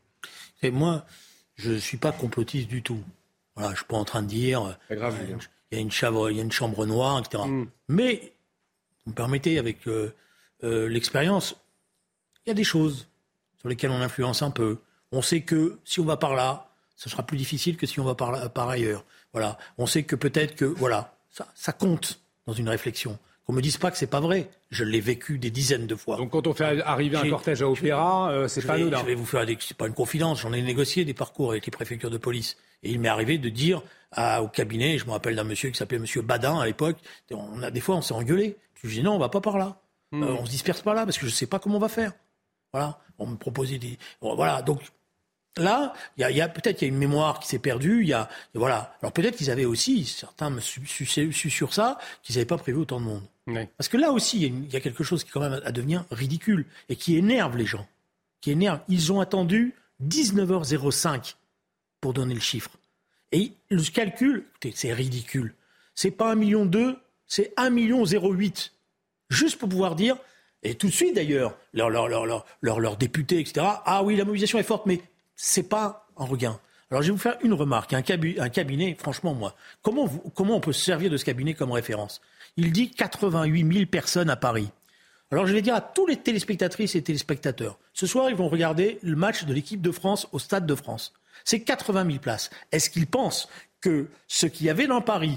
Et 0.62 0.70
moi, 0.70 1.06
je 1.56 1.72
ne 1.72 1.78
suis 1.78 1.98
pas 1.98 2.12
complotiste 2.12 2.68
du 2.68 2.82
tout. 2.82 3.02
Voilà, 3.54 3.70
je 3.70 3.76
suis 3.76 3.86
pas 3.86 3.96
en 3.96 4.04
train 4.04 4.22
de 4.22 4.28
dire. 4.28 4.76
euh, 4.90 4.98
il 5.72 5.78
y 5.78 5.78
a 5.78 5.80
une 5.80 5.90
chambre, 5.90 6.30
il 6.30 6.36
y 6.36 6.40
a 6.40 6.42
une 6.42 6.52
chambre 6.52 6.86
noire, 6.86 7.18
etc. 7.18 7.44
Mm. 7.46 7.66
Mais 7.88 8.32
vous 9.04 9.12
me 9.12 9.16
permettez 9.16 9.58
avec 9.58 9.78
l'expérience 10.62 11.56
il 12.46 12.50
y 12.50 12.52
a 12.52 12.54
des 12.54 12.64
choses 12.64 13.08
sur 13.58 13.68
lesquelles 13.68 13.90
on 13.90 14.00
influence 14.00 14.42
un 14.42 14.50
peu. 14.50 14.78
On 15.12 15.22
sait 15.22 15.40
que 15.40 15.78
si 15.84 16.00
on 16.00 16.04
va 16.04 16.16
par 16.16 16.34
là, 16.34 16.70
ce 16.96 17.08
sera 17.08 17.24
plus 17.24 17.36
difficile 17.36 17.76
que 17.76 17.86
si 17.86 18.00
on 18.00 18.04
va 18.04 18.14
par, 18.14 18.52
par 18.52 18.68
ailleurs. 18.68 19.04
Voilà. 19.32 19.58
On 19.78 19.86
sait 19.86 20.04
que 20.04 20.16
peut-être 20.16 20.54
que 20.54 20.64
voilà, 20.64 21.14
ça, 21.30 21.46
ça 21.54 21.72
compte 21.72 22.20
dans 22.46 22.52
une 22.52 22.68
réflexion. 22.68 23.18
Qu'on 23.46 23.52
me 23.52 23.62
dise 23.62 23.76
pas 23.76 23.92
que 23.92 23.96
c'est 23.96 24.08
pas 24.08 24.20
vrai. 24.20 24.48
Je 24.70 24.82
l'ai 24.82 25.00
vécu 25.00 25.38
des 25.38 25.50
dizaines 25.50 25.86
de 25.86 25.94
fois. 25.94 26.16
Donc 26.16 26.30
quand 26.30 26.48
on 26.48 26.54
fait 26.54 26.82
arriver 26.82 27.16
un 27.16 27.28
cortège 27.28 27.62
à 27.62 27.68
Opéra, 27.68 28.30
euh, 28.32 28.48
c'est 28.48 28.66
pas 28.66 28.74
anodin. 28.74 28.98
Je 29.00 29.06
vais 29.06 29.14
vous 29.14 29.26
faire 29.26 29.46
c'est 29.60 29.76
pas 29.76 29.86
une 29.86 29.94
confidence. 29.94 30.40
J'en 30.40 30.52
ai 30.52 30.62
négocié 30.62 31.04
des 31.04 31.14
parcours 31.14 31.50
avec 31.50 31.64
les 31.64 31.70
préfectures 31.70 32.10
de 32.10 32.18
police. 32.18 32.56
Et 32.82 32.90
il 32.90 32.98
m'est 32.98 33.08
arrivé 33.08 33.38
de 33.38 33.48
dire 33.48 33.82
à, 34.10 34.42
au 34.42 34.48
cabinet, 34.48 34.98
je 34.98 35.06
me 35.06 35.12
rappelle 35.12 35.36
d'un 35.36 35.44
monsieur 35.44 35.70
qui 35.70 35.76
s'appelait 35.76 35.98
Monsieur 35.98 36.22
Badin 36.22 36.58
à 36.58 36.66
l'époque, 36.66 36.96
on 37.30 37.62
a 37.62 37.70
des 37.70 37.80
fois 37.80 37.96
on 37.96 38.02
s'est 38.02 38.14
engueulé. 38.14 38.56
Je 38.74 38.88
lui 38.88 38.96
dis 38.96 39.02
non, 39.02 39.14
on 39.14 39.18
va 39.18 39.28
pas 39.28 39.40
par 39.40 39.58
là. 39.58 39.80
Hmm. 40.10 40.24
Euh, 40.24 40.36
on 40.40 40.44
se 40.44 40.50
disperse 40.50 40.82
pas 40.82 40.94
là 40.94 41.04
parce 41.04 41.18
que 41.18 41.26
je 41.26 41.30
sais 41.30 41.46
pas 41.46 41.60
comment 41.60 41.76
on 41.76 41.80
va 41.80 41.88
faire. 41.88 42.12
Voilà, 42.76 42.98
on 43.18 43.26
me 43.26 43.36
proposait 43.36 43.78
des. 43.78 43.98
Voilà, 44.20 44.60
donc 44.60 44.82
là, 45.56 45.94
il 46.18 46.28
y 46.28 46.42
a, 46.42 46.48
peut-être 46.50 46.76
qu'il 46.76 46.88
y 46.88 46.90
a 46.90 46.92
une 46.92 47.00
mémoire 47.00 47.40
qui 47.40 47.48
s'est 47.48 47.58
perdue. 47.58 48.02
Il 48.02 48.08
y 48.08 48.12
a, 48.12 48.28
voilà. 48.52 48.94
Alors 49.00 49.12
peut-être 49.12 49.34
qu'ils 49.34 49.50
avaient 49.50 49.64
aussi, 49.64 50.04
certains 50.04 50.50
me 50.50 50.60
su, 50.60 50.84
sur 50.86 51.72
ça, 51.72 51.96
qu'ils 52.22 52.34
n'avaient 52.34 52.44
pas 52.44 52.58
prévu 52.58 52.76
autant 52.76 53.00
de 53.00 53.06
monde. 53.06 53.22
Parce 53.78 53.88
que 53.88 53.96
là 53.96 54.12
aussi, 54.12 54.42
il 54.42 54.70
y, 54.70 54.76
a 54.76 54.80
quelque 54.80 55.04
chose 55.04 55.24
qui 55.24 55.30
quand 55.30 55.40
même 55.40 55.58
à 55.64 55.72
devenir 55.72 56.04
ridicule 56.10 56.66
et 56.90 56.96
qui 56.96 57.16
énerve 57.16 57.56
les 57.56 57.64
gens. 57.64 57.88
Qui 58.42 58.50
énerve. 58.50 58.80
Ils 58.88 59.10
ont 59.10 59.20
attendu 59.20 59.72
19h05 60.04 61.36
pour 62.02 62.12
donner 62.12 62.34
le 62.34 62.40
chiffre. 62.40 62.72
Et 63.32 63.52
le 63.70 63.82
calcul, 63.90 64.44
c'est 64.74 64.92
ridicule. 64.92 65.54
C'est 65.94 66.10
pas 66.10 66.34
1,2 66.34 66.38
million, 66.38 66.70
c'est 67.26 67.54
1,08 67.56 67.70
million. 67.70 68.04
Juste 69.30 69.58
pour 69.58 69.70
pouvoir 69.70 69.96
dire, 69.96 70.18
et 70.70 70.74
tout 70.74 70.88
de 70.88 70.92
suite 70.92 71.14
d'ailleurs, 71.14 71.56
leurs 71.72 71.90
leur, 71.90 72.08
leur, 72.08 72.26
leur, 72.60 72.80
leur, 72.80 72.96
députés, 72.96 73.40
etc. 73.40 73.66
Ah 73.84 74.02
oui, 74.02 74.16
la 74.16 74.24
mobilisation 74.24 74.58
est 74.58 74.64
forte, 74.64 74.86
mais 74.86 75.00
c'est 75.34 75.68
pas 75.68 76.08
un 76.16 76.24
regain. 76.24 76.58
Alors 76.90 77.02
je 77.02 77.08
vais 77.08 77.12
vous 77.12 77.18
faire 77.18 77.36
une 77.42 77.52
remarque. 77.52 77.92
Un, 77.92 77.98
un 77.98 78.48
cabinet, 78.48 78.96
franchement, 78.98 79.34
moi, 79.34 79.54
comment, 79.82 80.08
comment 80.34 80.56
on 80.56 80.60
peut 80.60 80.72
se 80.72 80.84
servir 80.84 81.10
de 81.10 81.16
ce 81.16 81.24
cabinet 81.24 81.54
comme 81.54 81.72
référence? 81.72 82.20
Il 82.56 82.72
dit 82.72 82.90
88 82.90 83.72
000 83.72 83.86
personnes 83.86 84.30
à 84.30 84.36
Paris. 84.36 84.70
Alors 85.32 85.46
je 85.46 85.52
vais 85.52 85.62
dire 85.62 85.74
à 85.74 85.80
tous 85.80 86.06
les 86.06 86.16
téléspectatrices 86.16 86.94
et 86.94 87.02
téléspectateurs, 87.02 87.78
ce 87.92 88.06
soir 88.06 88.30
ils 88.30 88.36
vont 88.36 88.48
regarder 88.48 89.00
le 89.02 89.16
match 89.16 89.44
de 89.44 89.52
l'équipe 89.52 89.82
de 89.82 89.90
France 89.90 90.28
au 90.30 90.38
Stade 90.38 90.66
de 90.66 90.74
France. 90.76 91.12
C'est 91.44 91.60
80 91.60 92.06
000 92.06 92.18
places. 92.18 92.50
Est-ce 92.70 92.90
qu'ils 92.90 93.08
pensent 93.08 93.48
que 93.80 94.06
ce 94.28 94.46
qu'il 94.46 94.66
y 94.66 94.70
avait 94.70 94.86
dans 94.86 95.00
Paris 95.00 95.36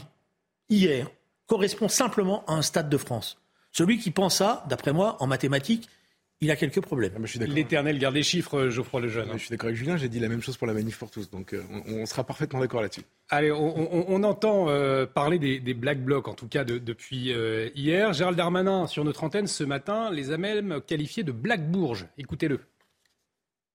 hier 0.69 1.09
correspond 1.47 1.87
simplement 1.87 2.43
à 2.45 2.53
un 2.53 2.61
Stade 2.61 2.89
de 2.89 2.97
France? 2.97 3.38
Celui 3.71 3.99
qui 3.99 4.11
pense 4.11 4.37
ça, 4.37 4.65
d'après 4.69 4.93
moi, 4.93 5.17
en 5.19 5.27
mathématiques, 5.27 5.89
il 6.41 6.51
a 6.51 6.55
quelques 6.55 6.79
problèmes. 6.79 7.11
Ah, 7.17 7.45
L'éternel 7.45 7.99
garde 7.99 8.15
des 8.15 8.23
chiffres, 8.23 8.57
euh, 8.57 8.69
Geoffroy 8.69 9.01
Lejeune. 9.01 9.29
Hein. 9.29 9.33
Je 9.33 9.39
suis 9.39 9.49
d'accord 9.49 9.67
avec 9.67 9.77
Julien, 9.77 9.97
j'ai 9.97 10.07
dit 10.07 10.19
la 10.19 10.29
même 10.29 10.41
chose 10.41 10.55
pour 10.55 10.67
la 10.67 10.73
manif 10.73 10.97
pour 10.97 11.11
tous, 11.11 11.29
donc 11.29 11.53
euh, 11.53 11.61
on, 11.85 12.05
sera 12.05 12.23
parfaitement 12.23 12.61
d'accord 12.61 12.81
là-dessus. 12.81 13.03
Allez, 13.29 13.51
on, 13.51 14.23
entend 14.23 14.69
euh, 14.69 15.05
parler 15.05 15.37
des, 15.37 15.73
Black 15.73 16.01
Blocs, 16.01 16.27
en 16.27 16.33
tout 16.33 16.47
cas 16.47 16.63
depuis 16.63 17.33
hier. 17.75 18.13
Gérald 18.13 18.37
Darmanin, 18.37 18.87
sur 18.87 19.03
notre 19.03 19.23
antenne 19.23 19.47
ce 19.47 19.63
matin, 19.63 20.11
les 20.11 20.31
a 20.31 20.37
même 20.37 20.81
qualifiés 20.81 21.23
de 21.23 21.31
Black 21.31 21.69
Bourges. 21.69 22.07
Écoutez-le. 22.17 22.61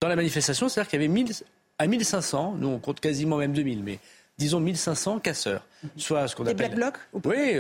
Dans 0.01 0.09
la 0.09 0.17
manifestation, 0.17 0.69
c'est-à-dire 0.69 0.91
qu'il 0.91 1.01
y 1.01 1.05
avait 1.05 1.13
1000, 1.13 1.33
à 1.79 1.87
1500, 1.87 2.57
nous 2.59 2.69
on 2.69 2.79
compte 2.79 3.01
quasiment 3.01 3.37
même 3.37 3.53
2000, 3.53 3.83
mais 3.83 3.99
disons 4.39 4.61
1500 4.61 5.21
casseurs. 5.21 5.67
Soit 5.97 6.29
ce 6.29 6.37
qu'on 6.37 6.45
appelle. 6.47 6.71
Des 6.71 6.77
Black 6.77 6.95
Blocs 7.13 7.25
Oui, 7.25 7.59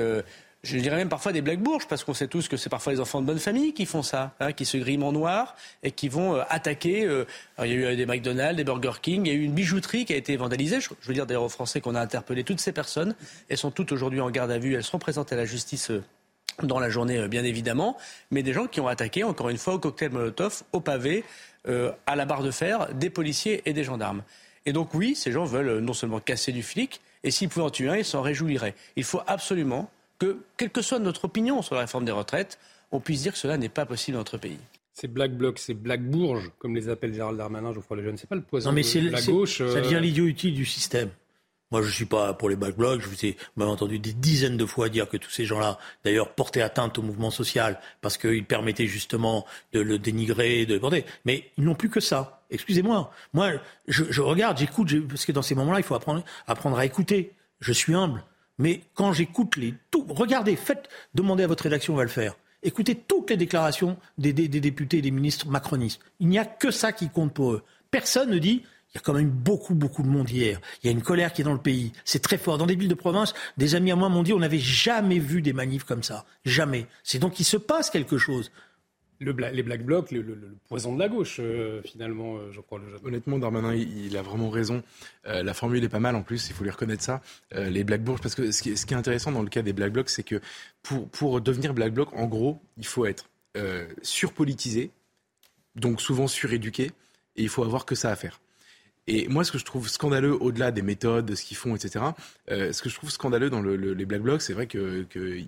je 0.65 0.79
dirais 0.79 0.97
même 0.97 1.09
parfois 1.09 1.33
des 1.33 1.43
blagues 1.43 1.61
bourges, 1.61 1.87
parce 1.87 2.05
qu'on 2.05 2.15
sait 2.15 2.27
tous 2.27 2.49
que 2.49 2.57
c'est 2.57 2.71
parfois 2.71 2.93
les 2.93 3.01
enfants 3.01 3.21
de 3.21 3.27
bonne 3.27 3.39
famille 3.39 3.75
qui 3.75 3.87
font 3.87 4.03
ça, 4.03 4.35
hein, 4.41 4.53
qui 4.53 4.65
se 4.65 4.77
griment 4.77 5.05
en 5.05 5.13
noir 5.13 5.55
et 5.83 5.91
qui 5.91 6.09
vont 6.09 6.37
euh, 6.37 6.43
attaquer. 6.49 7.05
Euh, 7.05 7.27
il 7.63 7.67
y 7.67 7.73
a 7.73 7.75
eu 7.75 7.85
euh, 7.85 7.97
des 7.97 8.07
McDonald's, 8.07 8.57
des 8.57 8.65
Burger 8.65 8.93
King, 9.01 9.27
il 9.27 9.33
y 9.33 9.37
a 9.37 9.39
eu 9.39 9.43
une 9.43 9.53
bijouterie 9.53 10.07
qui 10.07 10.15
a 10.15 10.17
été 10.17 10.37
vandalisée. 10.37 10.81
Je, 10.81 10.89
veux 11.07 11.15
dire 11.15 11.27
d'ailleurs 11.27 11.43
aux 11.43 11.51
Français 11.51 11.81
qu'on 11.81 11.95
a 11.95 12.01
interpellé 12.01 12.45
toutes 12.45 12.61
ces 12.61 12.73
personnes. 12.73 13.15
Elles 13.49 13.59
sont 13.59 13.71
toutes 13.71 13.93
aujourd'hui 13.93 14.21
en 14.21 14.31
garde 14.31 14.51
à 14.51 14.59
vue, 14.59 14.75
elles 14.75 14.83
seront 14.83 14.99
présentées 14.99 15.35
à 15.35 15.39
la 15.39 15.45
justice. 15.45 15.93
dans 16.63 16.81
la 16.81 16.89
journée, 16.89 17.29
bien 17.29 17.45
évidemment, 17.45 17.97
mais 18.31 18.43
des 18.43 18.53
gens 18.53 18.67
qui 18.67 18.81
ont 18.81 18.87
attaqué, 18.87 19.25
encore 19.25 19.49
une 19.49 19.59
fois, 19.59 19.75
au 19.75 19.79
cocktail 19.79 20.11
Molotov, 20.11 20.63
au 20.73 20.81
pavé, 20.81 21.25
à 21.67 22.17
la 22.17 22.25
barre 22.27 22.43
de 22.43 22.53
fer, 22.53 22.89
des 22.95 23.11
policiers 23.11 23.63
et 23.67 23.73
des 23.73 23.83
gendarmes. 23.83 24.23
Et 24.65 24.73
donc 24.73 24.95
oui, 24.95 25.17
ces 25.17 25.33
gens 25.33 25.45
veulent 25.45 25.81
non 25.81 25.95
seulement 25.95 26.21
casser 26.21 26.53
du 26.53 26.63
flic, 26.63 27.01
et 27.25 27.31
s'ils 27.31 27.49
pouvaient 27.49 27.67
en 27.67 27.71
tuer 27.71 27.89
un, 27.89 27.97
ils 27.97 28.05
s'en 28.05 28.23
réjouiraient. 28.23 28.75
Il 28.95 29.03
faut 29.05 29.21
absolument 29.27 29.91
que, 30.19 30.39
quelle 30.57 30.71
que 30.71 30.83
soit 30.83 30.99
notre 30.99 31.25
opinion 31.25 31.63
sur 31.63 31.75
la 31.75 31.83
réforme 31.83 32.05
des 32.05 32.13
retraites, 32.13 32.59
on 32.93 33.01
puisse 33.01 33.23
dire 33.23 33.33
que 33.33 33.39
cela 33.39 33.57
n'est 33.57 33.69
pas 33.69 33.87
possible 33.87 34.15
dans 34.15 34.21
notre 34.21 34.39
pays. 34.39 34.59
C'est 34.93 35.09
Black 35.09 35.37
Bloc, 35.37 35.59
c'est 35.59 35.75
Black 35.75 36.03
Bourge, 36.03 36.53
comme 36.59 36.77
les 36.77 36.89
appelle 36.89 37.13
Gérald 37.13 37.37
Darmanin, 37.37 37.73
Geoffroy 37.73 37.97
Lejeune. 37.97 38.17
C'est 38.17 38.29
pas 38.29 38.37
le 38.37 38.43
poison 38.43 38.71
non, 38.71 38.75
mais 38.77 38.83
de 38.83 39.11
la 39.11 39.21
gauche. 39.21 39.59
Ça 39.59 39.81
devient 39.81 39.97
euh, 39.97 40.01
l'idiot 40.01 40.27
utile 40.27 40.55
du 40.55 40.65
système. 40.65 41.11
Moi, 41.73 41.83
je 41.83 41.89
ne 41.89 41.93
suis 41.93 42.05
pas 42.05 42.35
pour 42.35 42.49
les 42.49 42.55
Black 42.55 42.77
Blocs. 42.77 43.01
Je 43.01 43.09
vous 43.09 43.27
ai 43.27 43.37
même 43.57 43.67
entendu 43.67 43.99
des 43.99 44.13
dizaines 44.13 44.57
de 44.57 44.65
fois 44.65 44.89
dire 44.89 45.09
que 45.09 45.17
tous 45.17 45.31
ces 45.31 45.45
gens-là, 45.45 45.79
d'ailleurs, 46.05 46.33
portaient 46.33 46.63
atteinte 46.63 46.97
au 46.99 47.03
mouvement 47.03 47.33
social 47.33 47.81
parce 48.01 48.17
qu'ils 48.17 48.45
permettaient 48.45 48.87
justement 48.87 49.45
de 49.73 49.81
le 49.81 49.99
dénigrer, 49.99 50.67
de 50.67 50.75
le 50.75 50.81
porter. 50.81 51.05
Mais 51.25 51.51
ils 51.59 51.65
n'ont 51.65 51.75
plus 51.75 51.91
que 51.91 51.99
ça. 51.99 52.45
Excusez-moi. 52.51 53.11
Moi, 53.33 53.55
je, 53.89 54.05
je 54.09 54.21
regarde, 54.21 54.59
j'écoute, 54.59 54.95
parce 55.09 55.25
que 55.25 55.33
dans 55.33 55.43
ces 55.43 55.57
moments-là, 55.57 55.81
il 55.81 55.85
faut 55.85 55.97
apprendre, 55.97 56.23
apprendre 56.47 56.79
à 56.79 56.87
écouter. 56.87 57.33
Je 57.59 57.73
suis 57.73 57.95
humble. 57.95 58.23
Mais 58.59 58.83
quand 58.95 59.13
j'écoute 59.13 59.57
les 59.57 59.75
tout, 59.91 60.07
regardez, 60.09 60.57
faites, 60.57 60.89
demandez 61.15 61.45
à 61.45 61.47
votre 61.47 61.65
rédaction, 61.65 61.95
on 61.95 61.97
va 61.97 62.05
le 62.05 62.09
faire. 62.09 62.35
Écoutez 62.63 62.95
toutes 62.95 63.31
les 63.31 63.37
déclarations 63.37 63.99
des, 64.17 64.33
députés 64.33 64.99
et 64.99 65.03
des 65.03 65.11
ministres 65.11 65.49
macronistes. 65.49 66.01
Il 66.19 66.29
n'y 66.29 66.39
a 66.39 66.47
que 66.47 66.71
ça 66.71 66.93
qui 66.93 67.11
compte 67.11 67.35
pour 67.35 67.53
eux. 67.53 67.63
Personne 67.91 68.31
ne 68.31 68.39
dit 68.39 68.63
il 68.95 68.99
y 68.99 68.99
a 68.99 69.01
quand 69.03 69.13
même 69.13 69.29
beaucoup, 69.29 69.75
beaucoup 69.75 70.03
de 70.03 70.09
monde 70.09 70.31
hier. 70.31 70.61
Il 70.83 70.87
y 70.87 70.89
a 70.89 70.93
une 70.93 71.03
colère 71.03 71.33
qui 71.33 71.43
est 71.43 71.45
dans 71.45 71.53
le 71.53 71.59
pays. 71.59 71.93
C'est 72.05 72.23
très 72.23 72.39
fort. 72.39 72.59
Dans 72.59 72.67
des 72.67 72.77
villes 72.77 72.89
de 72.89 72.95
province, 72.95 73.35
des 73.59 73.75
amis 73.75 73.91
à 73.91 73.97
moi 73.97 74.09
m'ont 74.09 74.23
dit 74.23 74.33
on 74.33 74.39
n'avait 74.39 74.61
jamais 74.61 75.19
vu 75.19 75.43
des 75.43 75.53
manifs 75.53 75.85
comme 75.85 76.05
ça. 76.05 76.25
Jamais. 76.45 76.87
C'est 77.03 77.19
donc 77.19 77.35
qu'il 77.35 77.45
se 77.45 77.57
passe 77.57 77.91
quelque 77.91 78.19
chose 78.19 78.53
les 79.33 79.63
Black 79.63 79.85
Blocs, 79.85 80.11
le, 80.11 80.57
poison 80.69 80.95
de 80.95 80.99
la 80.99 81.09
gauche, 81.09 81.39
euh, 81.41 81.83
finalement, 81.83 82.37
euh, 82.37 82.51
je 82.53 82.61
crois. 82.61 82.79
Le 82.79 83.07
Honnêtement, 83.07 83.39
Darmanin, 83.39 83.75
il, 83.75 84.17
a 84.17 84.23
vraiment 84.23 84.51
raison. 84.51 84.83
Euh, 85.27 85.43
la 85.43 85.55
formule 85.55 85.83
est 85.83 85.89
pas 85.89 86.01
mal 86.01 86.17
en 86.17 86.23
plus, 86.23 86.49
il 86.49 86.55
faut 86.55 86.65
lui 86.65 86.71
reconnaître 86.71 87.03
ça. 87.03 87.21
les 87.53 87.85
Black 87.85 88.03
Bourges, 88.03 88.21
parce 88.21 88.35
que 88.35 88.51
ce 88.51 88.63
qui, 88.63 88.71
est, 88.71 88.93
intéressant 88.93 89.33
dans 89.33 89.43
le 89.43 89.49
cas 89.49 89.63
des 89.63 89.73
Black 89.73 89.93
Blocs, 89.93 90.11
c'est 90.11 90.23
que 90.23 90.41
pour, 90.83 91.09
pour 91.09 91.41
devenir 91.41 91.75
Black 91.75 91.93
Bloc, 91.93 92.13
en 92.13 92.27
gros, 92.27 92.61
il 92.77 92.87
faut 92.87 93.07
être 93.07 93.29
surpolitisé, 94.03 94.91
donc 95.77 96.01
souvent 96.01 96.27
suréduqué, 96.27 96.91
et 97.37 97.43
il 97.43 97.49
faut 97.49 97.65
avoir 97.65 97.85
que 97.85 97.95
ça 97.95 98.11
à 98.11 98.17
faire. 98.17 98.41
Et 99.07 99.29
moi, 99.29 99.45
ce 99.45 99.53
que 99.53 99.59
je 99.59 99.65
trouve 99.65 99.89
scandaleux, 99.89 100.35
au-delà 100.41 100.71
des 100.71 100.83
méthodes, 100.83 101.27
de 101.27 101.35
ce 101.35 101.45
qu'ils 101.45 101.59
font, 101.59 101.77
etc., 101.77 102.05
ce 102.49 102.81
que 102.81 102.89
je 102.89 102.95
trouve 102.95 103.11
scandaleux 103.11 103.51
dans 103.51 103.63
les 103.63 104.07
Black 104.07 104.23
Blocs, 104.23 104.41
c'est 104.41 104.55
vrai 104.55 104.67
que, 104.67 105.03
que 105.11 105.39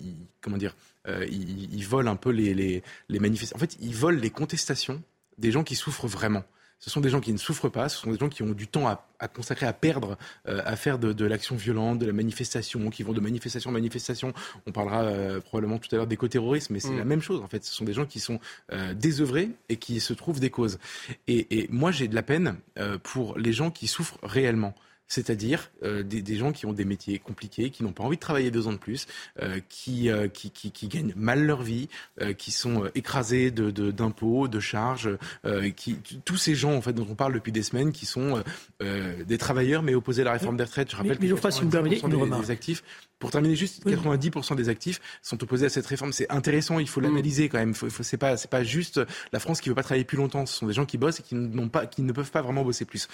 comment 0.41 0.57
dire, 0.57 0.75
euh, 1.07 1.25
ils, 1.29 1.85
volent 1.85 2.11
un 2.11 2.15
peu 2.15 2.31
les, 2.31 2.53
les, 2.53 2.83
les 3.07 3.19
manifestations. 3.19 3.55
En 3.55 3.59
fait, 3.59 3.77
ils 3.79 3.95
volent 3.95 4.19
les 4.19 4.29
contestations 4.29 5.01
des 5.37 5.51
gens 5.51 5.63
qui 5.63 5.75
souffrent 5.75 6.07
vraiment. 6.07 6.43
Ce 6.79 6.89
sont 6.89 7.01
des 7.01 7.09
gens 7.09 7.19
qui 7.19 7.33
ne 7.33 7.37
souffrent 7.37 7.69
pas, 7.69 7.89
ce 7.89 7.97
sont 7.97 8.11
des 8.11 8.17
gens 8.17 8.29
qui 8.29 8.43
ont 8.43 8.51
du 8.51 8.67
temps 8.67 8.87
à, 8.87 9.27
consacrer 9.27 9.65
à 9.65 9.73
perdre, 9.73 10.17
euh, 10.47 10.61
à 10.63 10.75
faire 10.75 10.99
de, 10.99 11.25
l'action 11.25 11.55
violente, 11.55 11.99
de 11.99 12.05
la 12.05 12.13
manifestation, 12.13 12.89
qui 12.89 13.03
vont 13.03 13.13
de 13.13 13.19
manifestation 13.19 13.71
en 13.71 13.73
manifestation. 13.73 14.33
On 14.67 14.71
parlera 14.71 15.03
euh, 15.03 15.39
probablement 15.39 15.79
tout 15.79 15.89
à 15.93 15.95
l'heure 15.97 16.07
d'éco-terrorisme, 16.07 16.73
mais 16.73 16.79
c'est 16.79 16.91
mm. 16.91 16.99
la 16.99 17.05
même 17.05 17.21
chose 17.21 17.41
en 17.41 17.47
fait. 17.47 17.63
Ce 17.65 17.73
sont 17.73 17.85
des 17.85 17.93
gens 17.93 18.05
qui 18.05 18.19
sont 18.19 18.39
désœuvrés 18.95 19.49
et 19.69 19.77
qui 19.77 19.99
se 19.99 20.13
trouvent 20.13 20.39
des 20.39 20.49
causes. 20.49 20.77
Et, 21.27 21.61
et 21.61 21.67
moi, 21.71 21.91
j'ai 21.91 22.07
de 22.07 22.15
la 22.15 22.23
peine 22.23 22.57
pour 23.03 23.37
les 23.37 23.53
gens 23.53 23.71
qui 23.71 23.87
souffrent 23.87 24.19
réellement. 24.23 24.75
C'est-à-dire 25.07 25.71
euh, 25.83 26.03
des, 26.03 26.35
gens 26.35 26.51
qui 26.51 26.65
ont 26.65 26.73
des 26.73 26.85
métiers 26.85 27.19
compliqués, 27.19 27.69
qui 27.69 27.83
n'ont 27.83 27.93
pas 27.93 28.03
envie 28.03 28.17
de 28.17 28.21
travailler 28.21 28.51
deux 28.51 28.67
ans 28.67 28.73
de 28.73 28.77
plus, 28.77 29.07
euh, 29.41 29.59
qui, 29.69 30.09
euh, 30.09 30.27
qui, 30.27 30.51
qui, 30.51 30.71
qui, 30.71 30.87
gagnent 30.87 31.13
mal 31.15 31.45
leur 31.45 31.63
vie, 31.63 31.87
qui 32.37 32.51
sont 32.51 32.89
écrasés 32.95 33.51
de, 33.51 33.71
d'impôts, 33.91 34.47
de, 34.47 34.59
charges, 34.59 35.17
qui, 35.75 35.97
tous 36.25 36.37
ces 36.37 36.55
gens 36.55 36.73
en 36.73 36.81
fait 36.81 36.93
dont 36.93 37.07
on 37.09 37.15
parle 37.15 37.33
depuis 37.33 37.51
des 37.51 37.63
semaines, 37.63 37.91
qui 37.91 38.05
sont 38.05 38.43
des 38.79 39.37
travailleurs 39.37 39.83
mais 39.83 39.95
opposés 39.95 40.21
à 40.23 40.25
la 40.25 40.31
réforme 40.33 40.57
des 40.57 40.63
retraites. 40.63 40.91
Je 40.91 40.95
rappelle 40.95 41.17
mais, 41.21 41.29
que 41.29 41.51
si 41.51 41.61
vous 41.61 41.69
permettez, 41.69 42.01
des 42.01 42.51
actifs 42.51 42.83
pour 43.19 43.31
terminer, 43.31 43.55
juste 43.55 43.85
90% 43.85 44.55
des 44.55 44.69
actifs 44.69 45.01
sont 45.21 45.41
opposés 45.43 45.65
à 45.65 45.69
cette 45.69 45.85
réforme. 45.85 46.13
C'est 46.13 46.29
intéressant, 46.31 46.79
il 46.79 46.87
faut 46.87 47.01
l'analyser 47.01 47.49
quand 47.49 47.57
même. 47.57 47.73
Faut, 47.73 47.89
faut, 47.89 48.03
c'est 48.03 48.17
pas, 48.17 48.37
c'est 48.37 48.49
pas 48.49 48.63
juste 48.63 49.01
la 49.31 49.39
France 49.39 49.61
qui 49.61 49.69
veut 49.69 49.75
pas 49.75 49.83
travailler 49.83 50.05
plus 50.05 50.17
longtemps. 50.17 50.45
Ce 50.45 50.55
sont 50.55 50.67
des 50.67 50.73
gens 50.73 50.85
qui 50.85 50.97
bossent 50.97 51.19
et 51.19 51.23
qui 51.23 51.35
n'ont 51.35 51.69
pas, 51.69 51.87
qui 51.87 52.01
ne 52.01 52.11
peuvent 52.11 52.31
pas 52.31 52.41
vraiment 52.41 52.63
bosser 52.63 52.85
plus. 52.85 53.07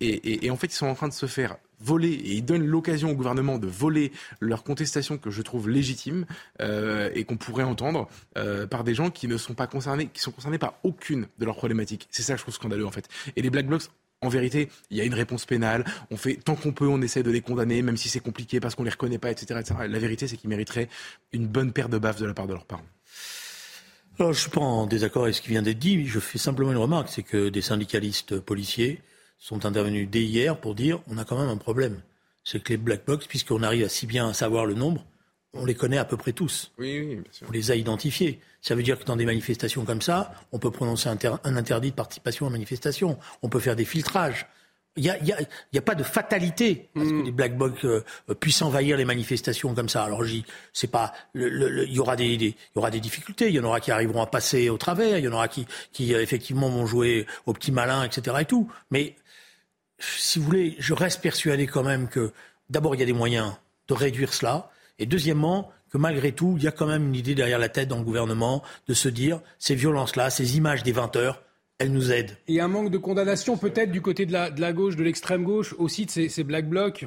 Et, 0.00 0.08
et, 0.08 0.46
et, 0.46 0.50
en 0.50 0.56
fait, 0.56 0.68
ils 0.68 0.76
sont 0.76 0.86
en 0.86 0.94
train 0.94 1.08
de 1.08 1.12
se 1.12 1.26
faire 1.26 1.56
voler 1.80 2.10
et 2.10 2.34
ils 2.34 2.44
donnent 2.44 2.66
l'occasion 2.66 3.10
au 3.10 3.14
gouvernement 3.14 3.58
de 3.58 3.66
voler 3.66 4.12
leur 4.40 4.64
contestation 4.64 5.18
que 5.18 5.30
je 5.30 5.42
trouve 5.42 5.68
légitime 5.68 6.26
euh, 6.60 7.10
et 7.14 7.24
qu'on 7.24 7.36
pourrait 7.36 7.64
entendre 7.64 8.08
euh, 8.36 8.66
par 8.66 8.84
des 8.84 8.94
gens 8.94 9.10
qui 9.10 9.28
ne 9.28 9.36
sont 9.36 9.54
pas 9.54 9.66
concernés, 9.66 10.06
qui 10.06 10.20
sont 10.20 10.30
concernés 10.30 10.58
par 10.58 10.74
aucune 10.82 11.26
de 11.38 11.44
leurs 11.44 11.56
problématiques. 11.56 12.06
C'est 12.10 12.22
ça 12.22 12.34
que 12.34 12.38
je 12.38 12.44
trouve 12.44 12.54
scandaleux 12.54 12.86
en 12.86 12.90
fait. 12.90 13.08
Et 13.36 13.42
les 13.42 13.50
black 13.50 13.66
blocs 13.66 13.82
en 14.22 14.28
vérité, 14.28 14.68
il 14.90 14.98
y 14.98 15.00
a 15.00 15.04
une 15.04 15.14
réponse 15.14 15.46
pénale. 15.46 15.84
On 16.10 16.16
fait 16.16 16.34
tant 16.34 16.54
qu'on 16.54 16.72
peut, 16.72 16.86
on 16.86 17.00
essaie 17.00 17.22
de 17.22 17.30
les 17.30 17.40
condamner, 17.40 17.82
même 17.82 17.96
si 17.96 18.08
c'est 18.08 18.20
compliqué 18.20 18.60
parce 18.60 18.74
qu'on 18.74 18.84
les 18.84 18.90
reconnaît 18.90 19.18
pas, 19.18 19.30
etc.. 19.30 19.60
La 19.88 19.98
vérité, 19.98 20.28
c'est 20.28 20.36
qu'ils 20.36 20.50
mériteraient 20.50 20.88
une 21.32 21.46
bonne 21.46 21.72
paire 21.72 21.88
de 21.88 21.98
baffes 21.98 22.20
de 22.20 22.26
la 22.26 22.34
part 22.34 22.46
de 22.46 22.52
leurs 22.52 22.66
parents. 22.66 22.84
Alors, 24.18 24.34
je 24.34 24.40
suis 24.40 24.50
pas 24.50 24.60
en 24.60 24.86
désaccord 24.86 25.22
avec 25.22 25.34
ce 25.34 25.40
qui 25.40 25.48
vient 25.48 25.62
d'être 25.62 25.78
dit. 25.78 26.06
Je 26.06 26.20
fais 26.20 26.38
simplement 26.38 26.72
une 26.72 26.78
remarque, 26.78 27.08
c'est 27.08 27.22
que 27.22 27.48
des 27.48 27.62
syndicalistes 27.62 28.38
policiers 28.38 29.00
sont 29.38 29.64
intervenus 29.64 30.08
dès 30.10 30.22
hier 30.22 30.60
pour 30.60 30.74
dire 30.74 31.00
on 31.08 31.16
a 31.16 31.24
quand 31.24 31.38
même 31.38 31.48
un 31.48 31.56
problème. 31.56 32.02
C'est 32.44 32.62
que 32.62 32.70
les 32.70 32.76
black 32.76 33.06
box, 33.06 33.26
puisqu'on 33.26 33.62
arrive 33.62 33.84
à 33.84 33.88
si 33.88 34.06
bien 34.06 34.32
savoir 34.34 34.66
le 34.66 34.74
nombre, 34.74 35.06
on 35.54 35.64
les 35.64 35.74
connaît 35.74 35.98
à 35.98 36.04
peu 36.04 36.16
près 36.16 36.32
tous. 36.32 36.72
Oui, 36.78 37.00
oui, 37.00 37.16
bien 37.16 37.32
sûr. 37.32 37.46
On 37.48 37.52
les 37.52 37.70
a 37.70 37.74
identifiés. 37.74 38.40
Ça 38.62 38.74
veut 38.74 38.82
dire 38.82 38.98
que 38.98 39.04
dans 39.04 39.16
des 39.16 39.26
manifestations 39.26 39.84
comme 39.84 40.02
ça, 40.02 40.32
on 40.52 40.58
peut 40.58 40.70
prononcer 40.70 41.08
un, 41.08 41.56
interdit 41.56 41.90
de 41.90 41.96
participation 41.96 42.46
à 42.46 42.50
manifestation. 42.50 43.18
On 43.42 43.48
peut 43.48 43.60
faire 43.60 43.76
des 43.76 43.84
filtrages. 43.84 44.46
Il 44.96 45.04
n'y 45.04 45.10
a, 45.10 45.22
y 45.22 45.32
a, 45.32 45.38
y 45.72 45.78
a, 45.78 45.82
pas 45.82 45.94
de 45.94 46.02
fatalité 46.02 46.90
à 46.96 47.00
ce 47.00 47.04
que 47.04 47.14
mm. 47.14 47.24
les 47.24 47.30
black 47.30 47.56
blocs 47.56 47.84
euh, 47.84 48.02
puissent 48.40 48.62
envahir 48.62 48.96
les 48.96 49.04
manifestations 49.04 49.72
comme 49.74 49.88
ça. 49.88 50.04
Alors, 50.04 50.22
c'est 50.72 50.90
pas, 50.90 51.12
il 51.34 51.88
y 51.88 51.98
aura 52.00 52.16
des, 52.16 52.26
il 52.26 52.46
y 52.48 52.54
aura 52.74 52.90
des 52.90 53.00
difficultés. 53.00 53.48
Il 53.48 53.54
y 53.54 53.60
en 53.60 53.64
aura 53.64 53.80
qui 53.80 53.92
arriveront 53.92 54.22
à 54.22 54.26
passer 54.26 54.68
au 54.68 54.78
travers. 54.78 55.18
Il 55.18 55.24
y 55.24 55.28
en 55.28 55.32
aura 55.32 55.48
qui, 55.48 55.66
qui 55.92 56.14
euh, 56.14 56.22
effectivement 56.22 56.68
vont 56.68 56.86
jouer 56.86 57.26
au 57.46 57.52
petit 57.52 57.72
malin, 57.72 58.04
etc. 58.04 58.36
Et 58.40 58.44
tout. 58.44 58.70
Mais 58.90 59.16
si 59.98 60.38
vous 60.38 60.44
voulez, 60.44 60.76
je 60.78 60.92
reste 60.92 61.22
persuadé 61.22 61.66
quand 61.66 61.84
même 61.84 62.08
que 62.08 62.32
d'abord 62.68 62.94
il 62.94 63.00
y 63.00 63.02
a 63.02 63.06
des 63.06 63.12
moyens 63.12 63.52
de 63.88 63.94
réduire 63.94 64.32
cela. 64.34 64.70
Et 65.00 65.06
deuxièmement, 65.06 65.70
que 65.90 65.98
malgré 65.98 66.30
tout, 66.32 66.54
il 66.56 66.62
y 66.62 66.68
a 66.68 66.70
quand 66.70 66.86
même 66.86 67.08
une 67.08 67.16
idée 67.16 67.34
derrière 67.34 67.58
la 67.58 67.68
tête 67.68 67.88
dans 67.88 67.98
le 67.98 68.04
gouvernement 68.04 68.62
de 68.86 68.94
se 68.94 69.08
dire 69.08 69.40
ces 69.58 69.74
violences-là, 69.74 70.30
ces 70.30 70.56
images 70.56 70.84
des 70.84 70.92
20 70.92 71.16
heures, 71.16 71.42
elles 71.78 71.90
nous 71.90 72.12
aident. 72.12 72.36
Et 72.46 72.60
un 72.60 72.68
manque 72.68 72.90
de 72.90 72.98
condamnation 72.98 73.56
peut-être 73.56 73.90
du 73.90 74.02
côté 74.02 74.26
de 74.26 74.32
la, 74.32 74.72
gauche, 74.72 74.96
de 74.96 75.02
l'extrême 75.02 75.42
gauche, 75.42 75.74
aussi 75.78 76.06
de 76.06 76.10
ces 76.10 76.44
black 76.44 76.68
blocs? 76.68 77.06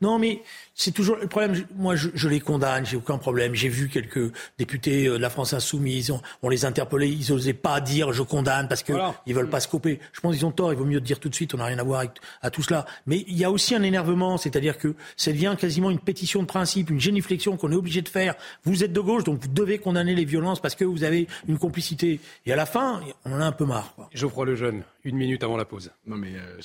Non, 0.00 0.18
mais 0.18 0.42
c'est 0.74 0.92
toujours 0.92 1.16
le 1.16 1.26
problème. 1.26 1.64
Moi, 1.76 1.96
je, 1.96 2.28
les 2.28 2.40
condamne, 2.40 2.86
j'ai 2.86 2.96
aucun 2.96 3.18
problème. 3.18 3.54
J'ai 3.54 3.68
vu 3.68 3.88
quelques 3.88 4.32
députés 4.58 5.06
euh, 5.06 5.16
de 5.16 5.22
la 5.22 5.30
France 5.30 5.52
insoumise, 5.52 6.12
on, 6.42 6.48
les 6.48 6.64
interpellait, 6.64 7.10
ils 7.10 7.32
n'osaient 7.32 7.52
pas 7.52 7.80
dire 7.80 8.12
je 8.12 8.22
condamne 8.22 8.68
parce 8.68 8.82
qu'ils 8.82 8.94
ne 8.94 9.34
veulent 9.34 9.50
pas 9.50 9.60
se 9.60 9.68
couper. 9.68 10.00
Je 10.12 10.20
pense 10.20 10.34
qu'ils 10.34 10.46
ont 10.46 10.52
tort. 10.52 10.72
Il 10.72 10.78
vaut 10.78 10.84
mieux 10.84 11.00
dire 11.00 11.20
tout 11.20 11.28
de 11.28 11.34
suite, 11.34 11.54
on 11.54 11.58
n'a 11.58 11.66
rien 11.66 11.78
à 11.78 11.82
voir 11.82 12.00
avec 12.00 12.12
à 12.42 12.50
tout 12.50 12.62
cela. 12.62 12.86
Mais 13.06 13.24
il 13.28 13.36
y 13.36 13.44
a 13.44 13.50
aussi 13.50 13.74
un 13.74 13.82
énervement, 13.82 14.36
c'est-à-dire 14.36 14.78
que 14.78 14.94
ça 15.16 15.32
devient 15.32 15.56
quasiment 15.58 15.90
une 15.90 15.98
pétition 15.98 16.42
de 16.42 16.46
principe, 16.46 16.90
une 16.90 17.00
génuflexion 17.00 17.56
qu'on 17.56 17.72
est 17.72 17.76
obligé 17.76 18.02
de 18.02 18.08
faire. 18.08 18.34
Vous 18.64 18.84
êtes 18.84 18.92
de 18.92 19.00
gauche, 19.00 19.24
donc 19.24 19.40
vous 19.40 19.48
devez 19.48 19.78
condamner 19.78 20.14
les 20.14 20.24
violences 20.24 20.60
parce 20.60 20.74
que 20.74 20.84
vous 20.84 21.04
avez 21.04 21.26
une 21.46 21.58
complicité. 21.58 22.20
Et 22.46 22.52
à 22.52 22.56
la 22.56 22.66
fin, 22.66 23.00
on 23.24 23.32
en 23.32 23.40
a 23.40 23.44
un 23.44 23.52
peu 23.52 23.64
marre. 23.64 23.94
Quoi. 23.94 24.08
Geoffroy 24.12 24.46
Lejeune, 24.46 24.82
une 25.04 25.16
minute 25.16 25.42
avant 25.42 25.56
la 25.56 25.64
pause. 25.64 25.90
Non, 26.06 26.16
mais 26.16 26.32
euh, 26.36 26.60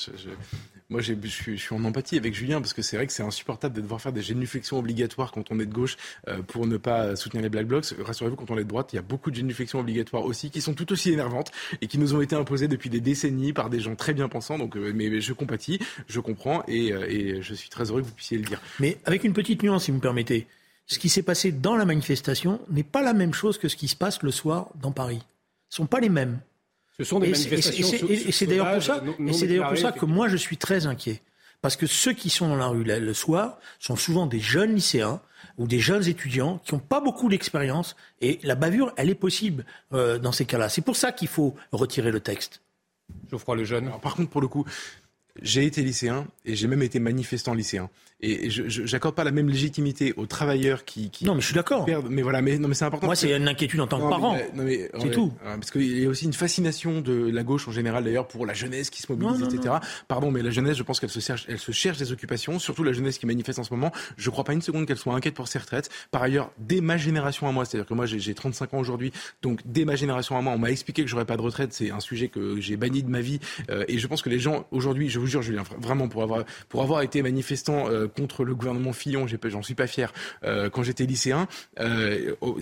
moi, 0.93 1.01
je 1.01 1.15
suis 1.27 1.73
en 1.73 1.83
empathie 1.85 2.17
avec 2.17 2.35
Julien 2.35 2.61
parce 2.61 2.73
que 2.73 2.83
c'est 2.83 2.97
vrai 2.97 3.07
que 3.07 3.13
c'est 3.13 3.23
insupportable 3.23 3.75
de 3.75 3.81
devoir 3.81 3.99
faire 3.99 4.13
des 4.13 4.21
génuflexions 4.21 4.77
obligatoires 4.77 5.31
quand 5.31 5.51
on 5.51 5.59
est 5.59 5.65
de 5.65 5.73
gauche 5.73 5.97
euh, 6.27 6.43
pour 6.43 6.67
ne 6.67 6.77
pas 6.77 7.15
soutenir 7.15 7.41
les 7.41 7.49
Black 7.49 7.65
Blocs. 7.65 7.95
Rassurez-vous, 7.99 8.35
quand 8.35 8.51
on 8.51 8.59
est 8.59 8.63
de 8.63 8.69
droite, 8.69 8.93
il 8.93 8.97
y 8.97 8.99
a 8.99 9.01
beaucoup 9.01 9.31
de 9.31 9.35
génuflexions 9.35 9.79
obligatoires 9.79 10.23
aussi 10.23 10.51
qui 10.51 10.61
sont 10.61 10.75
tout 10.75 10.91
aussi 10.91 11.11
énervantes 11.11 11.51
et 11.81 11.87
qui 11.87 11.97
nous 11.97 12.13
ont 12.13 12.21
été 12.21 12.35
imposées 12.35 12.67
depuis 12.67 12.91
des 12.91 13.01
décennies 13.01 13.53
par 13.53 13.71
des 13.71 13.79
gens 13.79 13.95
très 13.95 14.13
bien 14.13 14.29
pensants. 14.29 14.59
Donc, 14.59 14.77
euh, 14.77 14.91
mais, 14.93 15.19
je 15.19 15.33
compatis, 15.33 15.79
je 16.07 16.19
comprends 16.19 16.63
et, 16.67 16.89
et 16.89 17.41
je 17.41 17.55
suis 17.55 17.69
très 17.69 17.89
heureux 17.89 18.01
que 18.01 18.05
vous 18.05 18.13
puissiez 18.13 18.37
le 18.37 18.43
dire. 18.43 18.61
Mais 18.79 18.99
avec 19.05 19.23
une 19.23 19.33
petite 19.33 19.63
nuance, 19.63 19.85
si 19.85 19.91
vous 19.91 19.97
me 19.97 20.01
permettez. 20.01 20.45
Ce 20.85 20.99
qui 20.99 21.09
s'est 21.09 21.23
passé 21.23 21.51
dans 21.51 21.75
la 21.75 21.85
manifestation 21.85 22.61
n'est 22.69 22.83
pas 22.83 23.01
la 23.01 23.13
même 23.13 23.33
chose 23.33 23.57
que 23.57 23.67
ce 23.67 23.75
qui 23.75 23.87
se 23.87 23.95
passe 23.95 24.21
le 24.21 24.29
soir 24.29 24.69
dans 24.79 24.91
Paris. 24.91 25.23
Ce 25.69 25.81
ne 25.81 25.85
sont 25.85 25.87
pas 25.87 25.99
les 25.99 26.09
mêmes. 26.09 26.39
Ce 26.97 27.03
sont 27.03 27.19
des 27.19 27.29
manifestations. 27.29 28.07
Et 28.07 28.31
c'est 28.31 28.45
d'ailleurs 28.45 28.73
pour 28.73 28.83
ça, 28.83 29.03
et 29.19 29.33
c'est 29.33 29.47
d'ailleurs 29.47 29.69
pour 29.69 29.77
ça 29.77 29.91
que 29.91 30.05
moi 30.05 30.27
je 30.27 30.37
suis 30.37 30.57
très 30.57 30.85
inquiet, 30.85 31.21
parce 31.61 31.75
que 31.75 31.87
ceux 31.87 32.13
qui 32.13 32.29
sont 32.29 32.47
dans 32.47 32.55
la 32.55 32.67
rue 32.67 32.83
le 32.83 33.13
soir 33.13 33.57
sont 33.79 33.95
souvent 33.95 34.27
des 34.27 34.39
jeunes 34.39 34.75
lycéens 34.75 35.21
ou 35.57 35.67
des 35.67 35.79
jeunes 35.79 36.07
étudiants 36.07 36.59
qui 36.65 36.73
n'ont 36.73 36.79
pas 36.79 37.01
beaucoup 37.01 37.29
d'expérience, 37.29 37.95
et 38.21 38.39
la 38.43 38.55
bavure, 38.55 38.93
elle 38.95 39.09
est 39.09 39.15
possible 39.15 39.65
euh, 39.93 40.17
dans 40.17 40.31
ces 40.31 40.45
cas-là. 40.45 40.69
C'est 40.69 40.81
pour 40.81 40.95
ça 40.95 41.11
qu'il 41.11 41.27
faut 41.27 41.55
retirer 41.71 42.11
le 42.11 42.19
texte. 42.19 42.61
Geoffroy 43.29 43.55
le 43.57 43.63
jeune. 43.65 43.91
par 44.01 44.15
contre, 44.15 44.29
pour 44.29 44.41
le 44.41 44.47
coup, 44.47 44.65
j'ai 45.41 45.65
été 45.65 45.81
lycéen 45.81 46.27
et 46.45 46.55
j'ai 46.55 46.67
même 46.67 46.83
été 46.83 46.99
manifestant 46.99 47.53
lycéen. 47.53 47.89
Et 48.25 48.49
je 48.49 48.89
n'accorde 48.91 49.15
pas 49.15 49.25
la 49.25 49.31
même 49.31 49.49
légitimité 49.49 50.13
aux 50.15 50.25
travailleurs 50.25 50.85
qui, 50.85 51.09
qui 51.09 51.25
non 51.25 51.35
mais 51.35 51.41
je 51.41 51.47
suis 51.47 51.55
d'accord. 51.55 51.85
mais 52.09 52.21
voilà 52.21 52.41
mais 52.41 52.57
non 52.57 52.69
mais 52.69 52.73
c'est 52.73 52.85
important 52.85 53.05
moi 53.05 53.15
c'est 53.15 53.35
une 53.35 53.49
inquiétude 53.49 53.81
en 53.81 53.87
tant 53.87 53.99
que 53.99 54.09
parent. 54.09 54.37
c'est 55.01 55.11
tout. 55.11 55.33
parce 55.43 55.71
qu'il 55.71 55.99
y 55.99 56.05
a 56.05 56.09
aussi 56.09 56.25
une 56.25 56.33
fascination 56.33 57.01
de 57.01 57.29
la 57.29 57.43
gauche 57.43 57.67
en 57.67 57.71
général 57.71 58.05
d'ailleurs 58.05 58.27
pour 58.27 58.45
la 58.45 58.53
jeunesse 58.53 58.89
qui 58.89 59.01
se 59.01 59.11
mobilise 59.11 59.43
etc 59.43 59.75
pardon 60.07 60.31
mais 60.31 60.41
la 60.41 60.51
jeunesse 60.51 60.77
je 60.77 60.83
pense 60.83 61.01
qu'elle 61.01 61.09
se 61.09 61.19
cherche 61.19 61.45
elle 61.49 61.59
se 61.59 61.73
cherche 61.73 61.97
des 61.97 62.11
occupations 62.13 62.59
surtout 62.59 62.83
la 62.83 62.93
jeunesse 62.93 63.17
qui 63.17 63.25
manifeste 63.25 63.59
en 63.59 63.63
ce 63.63 63.73
moment. 63.73 63.91
Je 64.17 64.29
crois 64.29 64.43
pas 64.43 64.53
une 64.53 64.61
seconde 64.61 64.85
qu'elle 64.85 64.97
soit 64.97 65.13
inquiète 65.13 65.33
pour 65.33 65.47
ses 65.47 65.59
retraites. 65.59 65.89
Par 66.11 66.23
ailleurs 66.23 66.51
dès 66.57 66.81
ma 66.81 66.97
génération 66.97 67.47
à 67.47 67.51
moi 67.51 67.65
c'est-à-dire 67.65 67.87
que 67.87 67.93
moi 67.93 68.05
j'ai 68.05 68.33
35 68.33 68.73
ans 68.73 68.79
aujourd'hui 68.79 69.11
donc 69.41 69.59
dès 69.65 69.85
ma 69.85 69.95
génération 69.95 70.37
à 70.37 70.41
moi 70.41 70.53
on 70.53 70.57
m'a 70.57 70.71
expliqué 70.71 71.03
que 71.03 71.09
j'aurais 71.09 71.25
pas 71.25 71.37
de 71.37 71.41
retraite. 71.41 71.73
C'est 71.73 71.91
un 71.91 71.99
sujet 71.99 72.29
que 72.29 72.59
j'ai 72.59 72.77
banni 72.77 73.03
de 73.03 73.09
ma 73.09 73.21
vie. 73.21 73.39
Euh, 73.69 73.83
et 73.87 73.97
je 73.97 74.07
pense 74.07 74.21
que 74.21 74.29
les 74.29 74.39
gens 74.39 74.65
aujourd'hui 74.71 75.09
je 75.09 75.19
vous 75.19 75.27
jure 75.27 75.41
Julien 75.41 75.63
vraiment 75.77 76.07
pour 76.07 76.23
avoir 76.23 76.45
pour 76.69 76.81
avoir 76.81 77.01
été 77.01 77.21
manifestant 77.21 77.89
euh, 77.89 78.07
contre 78.13 78.43
le 78.43 78.55
gouvernement 78.55 78.93
Fillon, 78.93 79.27
j'en 79.27 79.61
suis 79.61 79.75
pas 79.75 79.87
fier, 79.87 80.13
euh, 80.43 80.69
quand 80.69 80.83
j'étais 80.83 81.05
lycéen, 81.05 81.47
euh, 81.79 82.35
on, 82.41 82.55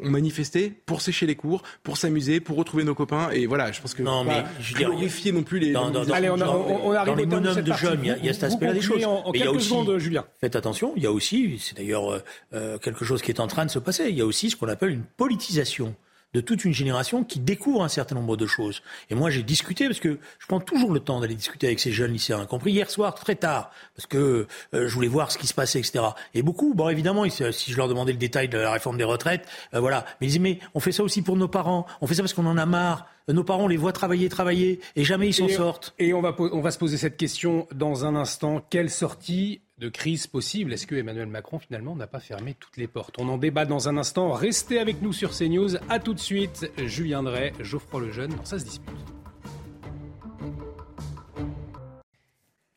manifestait 0.00 0.72
pour 0.86 1.00
sécher 1.00 1.26
les 1.26 1.36
cours, 1.36 1.62
pour 1.82 1.96
s'amuser, 1.96 2.40
pour 2.40 2.56
retrouver 2.56 2.84
nos 2.84 2.94
copains. 2.94 3.30
Et 3.30 3.46
voilà, 3.46 3.72
je 3.72 3.80
pense 3.80 3.94
que 3.94 4.02
non, 4.02 4.24
mais 4.24 4.44
je 4.60 4.74
glorifier 4.74 5.32
non 5.32 5.42
plus 5.42 5.58
les. 5.58 5.72
Dans, 5.72 5.90
dans, 5.90 6.08
Allez, 6.10 6.30
on, 6.30 6.34
on, 6.40 6.92
arrive 6.92 7.06
dans 7.06 7.14
les 7.14 7.26
bonhommes 7.26 7.62
de 7.62 7.72
jeunes, 7.72 8.00
il 8.04 8.24
y, 8.24 8.28
a 8.28 8.32
cet 8.32 8.44
aspect-là 8.44 8.72
des 8.72 8.80
choses. 8.80 9.04
En, 9.04 9.32
quelques 9.32 9.54
aussi, 9.54 9.68
secondes, 9.68 9.98
Julien. 9.98 10.24
Faites 10.40 10.56
attention, 10.56 10.92
il 10.96 11.02
y 11.02 11.06
a 11.06 11.12
aussi, 11.12 11.58
c'est 11.58 11.76
d'ailleurs 11.76 12.22
euh, 12.52 12.78
quelque 12.78 13.04
chose 13.04 13.22
qui 13.22 13.30
est 13.30 13.40
en 13.40 13.46
train 13.46 13.66
de 13.66 13.70
se 13.70 13.78
passer. 13.78 14.06
Il 14.08 14.16
y 14.16 14.20
a 14.20 14.26
aussi 14.26 14.50
ce 14.50 14.56
qu'on 14.56 14.68
appelle 14.68 14.90
une 14.90 15.04
politisation 15.04 15.94
de 16.34 16.40
toute 16.40 16.64
une 16.64 16.74
génération 16.74 17.24
qui 17.24 17.40
découvre 17.40 17.82
un 17.82 17.88
certain 17.88 18.14
nombre 18.14 18.36
de 18.36 18.46
choses. 18.46 18.82
Et 19.10 19.14
moi, 19.14 19.30
j'ai 19.30 19.42
discuté, 19.42 19.86
parce 19.86 20.00
que 20.00 20.18
je 20.38 20.46
prends 20.46 20.60
toujours 20.60 20.92
le 20.92 21.00
temps 21.00 21.20
d'aller 21.20 21.34
discuter 21.34 21.66
avec 21.66 21.80
ces 21.80 21.92
jeunes 21.92 22.12
lycéens, 22.12 22.42
y 22.42 22.46
compris 22.46 22.72
hier 22.72 22.90
soir, 22.90 23.14
très 23.14 23.34
tard, 23.34 23.70
parce 23.96 24.06
que 24.06 24.46
euh, 24.74 24.88
je 24.88 24.94
voulais 24.94 25.08
voir 25.08 25.32
ce 25.32 25.38
qui 25.38 25.46
se 25.46 25.54
passait, 25.54 25.78
etc. 25.78 26.04
Et 26.34 26.42
beaucoup, 26.42 26.74
bon, 26.74 26.88
évidemment, 26.88 27.28
si 27.28 27.72
je 27.72 27.76
leur 27.76 27.88
demandais 27.88 28.12
le 28.12 28.18
détail 28.18 28.48
de 28.48 28.58
la 28.58 28.72
réforme 28.72 28.98
des 28.98 29.04
retraites, 29.04 29.46
euh, 29.74 29.80
voilà. 29.80 30.04
Mais 30.20 30.26
ils 30.26 30.30
disaient, 30.30 30.38
mais 30.40 30.58
on 30.74 30.80
fait 30.80 30.92
ça 30.92 31.02
aussi 31.02 31.22
pour 31.22 31.36
nos 31.36 31.48
parents, 31.48 31.86
on 32.00 32.06
fait 32.06 32.14
ça 32.14 32.22
parce 32.22 32.34
qu'on 32.34 32.46
en 32.46 32.58
a 32.58 32.66
marre. 32.66 33.06
Nos 33.28 33.44
parents, 33.44 33.64
on 33.64 33.68
les 33.68 33.76
voit 33.76 33.92
travailler, 33.92 34.30
travailler, 34.30 34.80
et 34.96 35.04
jamais 35.04 35.28
ils 35.28 35.34
s'en 35.34 35.48
sortent. 35.48 35.94
Et 35.98 36.14
on 36.14 36.22
va, 36.22 36.34
on 36.38 36.62
va 36.62 36.70
se 36.70 36.78
poser 36.78 36.96
cette 36.96 37.18
question 37.18 37.68
dans 37.74 38.06
un 38.06 38.16
instant. 38.16 38.64
Quelle 38.70 38.88
sortie 38.88 39.60
de 39.78 39.88
crise 39.88 40.26
possible. 40.26 40.72
Est-ce 40.72 40.86
que 40.86 40.94
Emmanuel 40.94 41.26
Macron 41.26 41.58
finalement 41.58 41.94
n'a 41.96 42.06
pas 42.06 42.20
fermé 42.20 42.54
toutes 42.58 42.76
les 42.76 42.86
portes? 42.86 43.16
On 43.18 43.28
en 43.28 43.38
débat 43.38 43.64
dans 43.64 43.88
un 43.88 43.96
instant. 43.96 44.32
Restez 44.32 44.78
avec 44.78 45.02
nous 45.02 45.12
sur 45.12 45.30
CNews. 45.30 45.76
A 45.88 45.98
tout 45.98 46.14
de 46.14 46.20
suite. 46.20 46.70
Julien 46.78 47.22
Drey, 47.22 47.52
Geoffroy 47.60 48.00
Lejeune, 48.00 48.32
ça 48.44 48.58
se 48.58 48.64
dispute. 48.64 48.96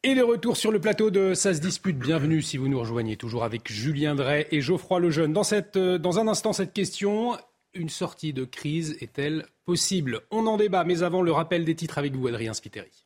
Et 0.04 0.16
les 0.16 0.22
retours 0.22 0.58
sur 0.58 0.72
le 0.72 0.82
plateau 0.82 1.12
de 1.12 1.36
Ça 1.36 1.54
se 1.54 1.62
dispute. 1.62 1.98
Bienvenue 1.98 2.42
si 2.42 2.58
vous 2.58 2.68
nous 2.68 2.80
rejoignez, 2.80 3.18
toujours 3.18 3.44
avec 3.44 3.72
Julien 3.72 4.16
Drey 4.16 4.48
et 4.52 4.60
Geoffroy 4.60 5.00
Lejeune. 5.00 5.32
Dans, 5.32 5.44
euh, 5.76 5.98
dans 6.00 6.20
un 6.20 6.28
instant, 6.28 6.54
cette 6.54 6.74
question 6.74 7.38
une 7.74 7.90
sortie 7.90 8.34
de 8.34 8.44
crise 8.44 8.98
est-elle 9.00 9.46
possible? 9.66 10.22
On 10.32 10.48
en 10.48 10.58
débat, 10.58 10.84
mais 10.84 11.04
avant 11.04 11.22
le 11.22 11.32
rappel 11.32 11.66
des 11.66 11.76
titres 11.76 11.98
avec 11.98 12.16
vous, 12.16 12.28
Adrien 12.28 12.54
Spiteri. 12.54 13.06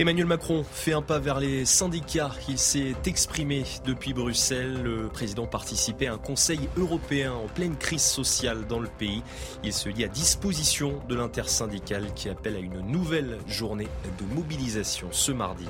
Emmanuel 0.00 0.24
Macron 0.24 0.64
fait 0.64 0.94
un 0.94 1.02
pas 1.02 1.18
vers 1.18 1.40
les 1.40 1.66
syndicats. 1.66 2.30
Il 2.48 2.56
s'est 2.56 2.94
exprimé 3.04 3.64
depuis 3.84 4.14
Bruxelles. 4.14 4.80
Le 4.82 5.08
président 5.08 5.46
participait 5.46 6.06
à 6.06 6.14
un 6.14 6.18
conseil 6.18 6.70
européen 6.78 7.34
en 7.34 7.48
pleine 7.48 7.76
crise 7.76 8.00
sociale 8.00 8.66
dans 8.66 8.78
le 8.78 8.88
pays. 8.88 9.22
Il 9.62 9.74
se 9.74 9.90
lie 9.90 10.04
à 10.04 10.08
disposition 10.08 11.02
de 11.06 11.14
l'intersyndicale 11.14 12.14
qui 12.14 12.30
appelle 12.30 12.56
à 12.56 12.60
une 12.60 12.80
nouvelle 12.80 13.36
journée 13.46 13.88
de 14.18 14.34
mobilisation 14.34 15.08
ce 15.10 15.32
mardi. 15.32 15.66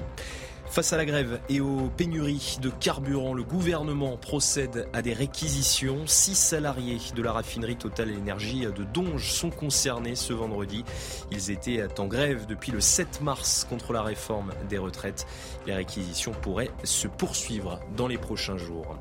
Face 0.70 0.92
à 0.92 0.96
la 0.96 1.04
grève 1.04 1.40
et 1.48 1.60
aux 1.60 1.90
pénuries 1.96 2.58
de 2.62 2.70
carburant, 2.70 3.34
le 3.34 3.42
gouvernement 3.42 4.16
procède 4.16 4.86
à 4.92 5.02
des 5.02 5.12
réquisitions. 5.12 6.06
Six 6.06 6.36
salariés 6.36 7.00
de 7.16 7.22
la 7.22 7.32
raffinerie 7.32 7.74
Total 7.74 8.08
Énergie 8.08 8.60
de 8.60 8.84
Donge 8.84 9.32
sont 9.32 9.50
concernés 9.50 10.14
ce 10.14 10.32
vendredi. 10.32 10.84
Ils 11.32 11.50
étaient 11.50 11.84
en 11.98 12.06
grève 12.06 12.46
depuis 12.46 12.70
le 12.70 12.80
7 12.80 13.20
mars 13.20 13.66
contre 13.68 13.92
la 13.92 14.02
réforme 14.02 14.52
des 14.68 14.78
retraites. 14.78 15.26
Les 15.66 15.74
réquisitions 15.74 16.34
pourraient 16.40 16.70
se 16.84 17.08
poursuivre 17.08 17.80
dans 17.96 18.06
les 18.06 18.18
prochains 18.18 18.56
jours. 18.56 18.96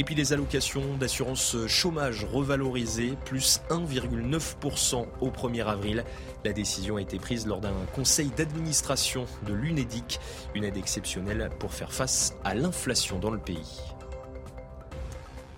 Et 0.00 0.02
puis 0.02 0.14
les 0.14 0.32
allocations 0.32 0.96
d'assurance 0.98 1.58
chômage 1.66 2.24
revalorisées, 2.24 3.18
plus 3.26 3.60
1,9% 3.68 5.04
au 5.20 5.28
1er 5.28 5.66
avril. 5.66 6.04
La 6.42 6.54
décision 6.54 6.96
a 6.96 7.02
été 7.02 7.18
prise 7.18 7.46
lors 7.46 7.60
d'un 7.60 7.74
conseil 7.94 8.30
d'administration 8.34 9.26
de 9.46 9.52
l'UNEDIC, 9.52 10.18
une 10.54 10.64
aide 10.64 10.78
exceptionnelle 10.78 11.50
pour 11.58 11.74
faire 11.74 11.92
face 11.92 12.34
à 12.44 12.54
l'inflation 12.54 13.18
dans 13.18 13.30
le 13.30 13.38
pays. 13.38 13.78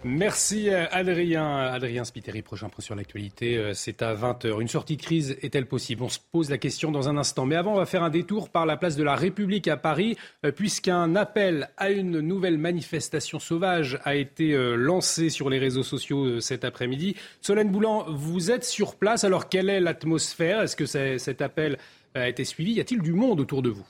Merci 0.04 0.68
euh, 0.68 0.86
Adrien. 0.90 1.58
Adrien 1.58 2.02
Spiteri, 2.02 2.42
prochain 2.42 2.68
point 2.68 2.82
sur 2.82 2.96
l'actualité, 2.96 3.56
euh, 3.56 3.72
c'est 3.72 4.02
à 4.02 4.16
20h. 4.16 4.60
Une 4.60 4.66
sortie 4.66 4.96
de 4.96 5.02
crise 5.02 5.36
est-elle 5.42 5.66
possible? 5.66 6.02
On 6.02 6.08
se 6.08 6.18
pose 6.32 6.50
la 6.50 6.58
question 6.58 6.90
dans 6.90 7.08
un 7.08 7.16
instant. 7.16 7.46
Mais 7.46 7.54
avant, 7.54 7.74
on 7.74 7.76
va 7.76 7.86
faire 7.86 8.02
un 8.02 8.10
détour 8.10 8.48
par 8.48 8.66
la 8.66 8.76
place 8.76 8.96
de 8.96 9.04
la 9.04 9.14
République 9.14 9.68
à 9.68 9.76
Paris, 9.76 10.16
euh, 10.44 10.50
puisqu'un 10.50 11.14
appel 11.14 11.70
à 11.76 11.90
une 11.90 12.18
nouvelle 12.18 12.58
manifestation 12.58 13.38
sauvage 13.38 14.00
a 14.02 14.16
été 14.16 14.52
lancé 14.76 15.30
sur 15.30 15.48
les 15.48 15.60
réseaux 15.60 15.84
sociaux 15.84 16.40
cet 16.40 16.64
après-midi. 16.64 17.14
Solène 17.40 17.70
Boulan, 17.70 18.04
vous 18.08 18.50
êtes 18.50 18.64
sur 18.64 18.96
place. 18.96 19.22
Alors, 19.22 19.48
quelle 19.48 19.70
est 19.70 19.80
l'atmosphère? 19.80 20.62
Est-ce 20.62 20.74
que 20.74 20.86
cet 20.86 21.42
appel 21.42 21.78
a 22.14 22.28
été 22.28 22.44
suivi? 22.44 22.72
Y 22.72 22.80
a-t-il 22.80 23.02
du 23.02 23.12
monde 23.12 23.40
autour 23.40 23.62
de 23.62 23.70
vous? 23.70 23.86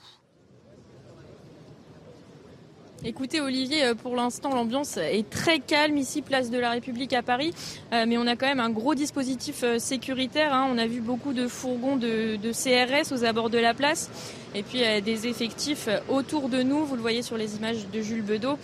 Écoutez 3.05 3.41
Olivier, 3.41 3.83
euh, 3.83 3.95
pour 3.95 4.15
l'instant 4.15 4.55
l'ambiance 4.55 4.95
est 4.95 5.29
très 5.29 5.59
calme 5.59 5.97
ici, 5.97 6.21
place 6.21 6.49
de 6.49 6.57
la 6.57 6.69
République 6.69 7.11
à 7.11 7.21
Paris, 7.21 7.53
euh, 7.91 8.05
mais 8.07 8.17
on 8.17 8.25
a 8.27 8.37
quand 8.37 8.45
même 8.45 8.61
un 8.61 8.69
gros 8.69 8.95
dispositif 8.95 9.63
euh, 9.65 9.77
sécuritaire. 9.77 10.53
Hein. 10.53 10.69
On 10.71 10.77
a 10.77 10.87
vu 10.87 11.01
beaucoup 11.01 11.33
de 11.33 11.49
fourgons 11.49 11.97
de, 11.97 12.37
de 12.37 12.51
CRS 12.53 13.11
aux 13.11 13.25
abords 13.25 13.49
de 13.49 13.57
la 13.57 13.73
place 13.73 14.09
et 14.55 14.63
puis 14.63 14.81
des 15.01 15.27
effectifs 15.27 15.89
autour 16.09 16.49
de 16.49 16.61
nous. 16.61 16.85
Vous 16.85 16.95
le 16.95 17.01
voyez 17.01 17.21
sur 17.21 17.37
les 17.37 17.55
images 17.55 17.87
de 17.91 18.01
Jules 18.01 18.21
Bedeau. 18.21 18.57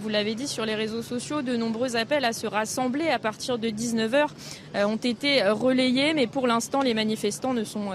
Vous 0.00 0.08
l'avez 0.08 0.34
dit 0.34 0.48
sur 0.48 0.64
les 0.64 0.74
réseaux 0.74 1.02
sociaux, 1.02 1.42
de 1.42 1.56
nombreux 1.56 1.96
appels 1.96 2.24
à 2.24 2.32
se 2.32 2.46
rassembler 2.46 3.08
à 3.08 3.18
partir 3.18 3.58
de 3.58 3.68
19h 3.68 4.26
ont 4.74 4.96
été 4.96 5.42
relayés, 5.42 6.14
mais 6.14 6.26
pour 6.26 6.46
l'instant 6.46 6.80
les 6.80 6.94
manifestants 6.94 7.54
ne 7.54 7.64
sont 7.64 7.90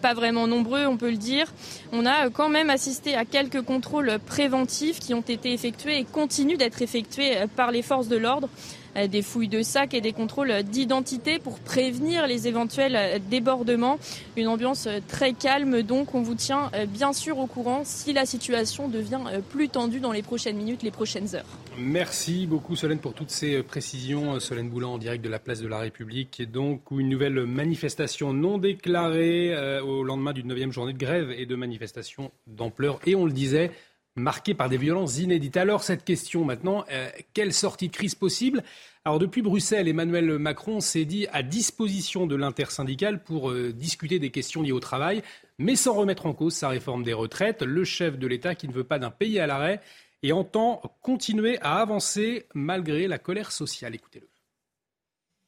pas 0.00 0.14
vraiment 0.14 0.46
nombreux, 0.46 0.86
on 0.86 0.96
peut 0.96 1.10
le 1.10 1.16
dire. 1.16 1.52
On 1.92 2.06
a 2.06 2.30
quand 2.30 2.48
même 2.48 2.70
assisté 2.70 3.14
à 3.14 3.24
quelques 3.24 3.62
contrôles 3.62 4.18
préventifs 4.26 5.00
qui 5.00 5.14
ont 5.14 5.20
été 5.20 5.52
effectués 5.52 5.98
et 5.98 6.04
continuent 6.04 6.56
d'être 6.56 6.82
effectués 6.82 7.36
euh, 7.36 7.46
par 7.46 7.70
les 7.70 7.82
forces 7.82 8.08
de 8.08 8.16
l'ordre 8.16 8.48
euh, 8.48 8.83
des 9.08 9.22
fouilles 9.22 9.48
de 9.48 9.62
sacs 9.62 9.94
et 9.94 10.00
des 10.00 10.12
contrôles 10.12 10.62
d'identité 10.62 11.38
pour 11.38 11.58
prévenir 11.58 12.26
les 12.26 12.48
éventuels 12.48 12.96
euh, 12.96 13.18
débordements. 13.30 13.98
Une 14.36 14.48
ambiance 14.48 14.88
très 15.08 15.32
calme, 15.32 15.82
donc 15.82 16.14
on 16.14 16.22
vous 16.22 16.34
tient 16.34 16.70
bien 16.88 17.12
sûr 17.12 17.38
au 17.38 17.46
courant 17.46 17.82
si 17.84 18.12
la 18.12 18.26
situation 18.26 18.88
devient 18.88 19.20
plus 19.50 19.68
tendue 19.68 20.00
dans 20.00 20.12
les 20.12 20.22
prochaines 20.22 20.56
minutes, 20.56 20.82
les 20.82 20.90
prochaines 20.90 21.34
heures. 21.34 21.44
Merci 21.78 22.46
beaucoup 22.46 22.76
Solène 22.76 22.98
pour 22.98 23.14
toutes 23.14 23.30
ces 23.30 23.62
précisions. 23.62 24.38
Solène 24.40 24.68
Boulan 24.68 24.94
en 24.94 24.98
direct 24.98 25.24
de 25.24 25.28
la 25.28 25.38
place 25.38 25.60
de 25.60 25.68
la 25.68 25.78
République. 25.78 26.42
Donc 26.50 26.82
une 26.90 27.08
nouvelle 27.08 27.46
manifestation 27.46 28.32
non 28.32 28.58
déclarée 28.58 29.54
au 29.80 30.02
lendemain 30.02 30.32
d'une 30.32 30.48
neuvième 30.48 30.72
journée 30.72 30.92
de 30.92 30.98
grève 30.98 31.30
et 31.30 31.46
de 31.46 31.54
manifestation 31.54 32.32
d'ampleur. 32.46 32.98
Et 33.06 33.14
on 33.14 33.26
le 33.26 33.32
disait, 33.32 33.70
marqué 34.16 34.54
par 34.54 34.68
des 34.68 34.76
violences 34.76 35.18
inédites. 35.18 35.56
Alors 35.56 35.82
cette 35.82 36.04
question 36.04 36.44
maintenant, 36.44 36.84
euh, 36.90 37.08
quelle 37.32 37.52
sortie 37.52 37.88
de 37.88 37.92
crise 37.92 38.14
possible? 38.14 38.62
Alors 39.04 39.18
depuis 39.18 39.42
Bruxelles, 39.42 39.88
Emmanuel 39.88 40.38
Macron 40.38 40.80
s'est 40.80 41.04
dit 41.04 41.26
à 41.32 41.42
disposition 41.42 42.26
de 42.26 42.36
l'intersyndicale 42.36 43.22
pour 43.22 43.50
euh, 43.50 43.72
discuter 43.72 44.18
des 44.18 44.30
questions 44.30 44.62
liées 44.62 44.72
au 44.72 44.80
travail, 44.80 45.22
mais 45.58 45.76
sans 45.76 45.94
remettre 45.94 46.26
en 46.26 46.32
cause 46.32 46.54
sa 46.54 46.68
réforme 46.68 47.02
des 47.02 47.12
retraites. 47.12 47.62
Le 47.62 47.84
chef 47.84 48.18
de 48.18 48.26
l'État 48.26 48.54
qui 48.54 48.68
ne 48.68 48.72
veut 48.72 48.84
pas 48.84 48.98
d'un 48.98 49.10
pays 49.10 49.38
à 49.38 49.46
l'arrêt 49.46 49.80
et 50.22 50.32
entend 50.32 50.80
continuer 51.02 51.58
à 51.60 51.80
avancer 51.80 52.46
malgré 52.54 53.08
la 53.08 53.18
colère 53.18 53.52
sociale. 53.52 53.94
Écoutez-le. 53.94 54.28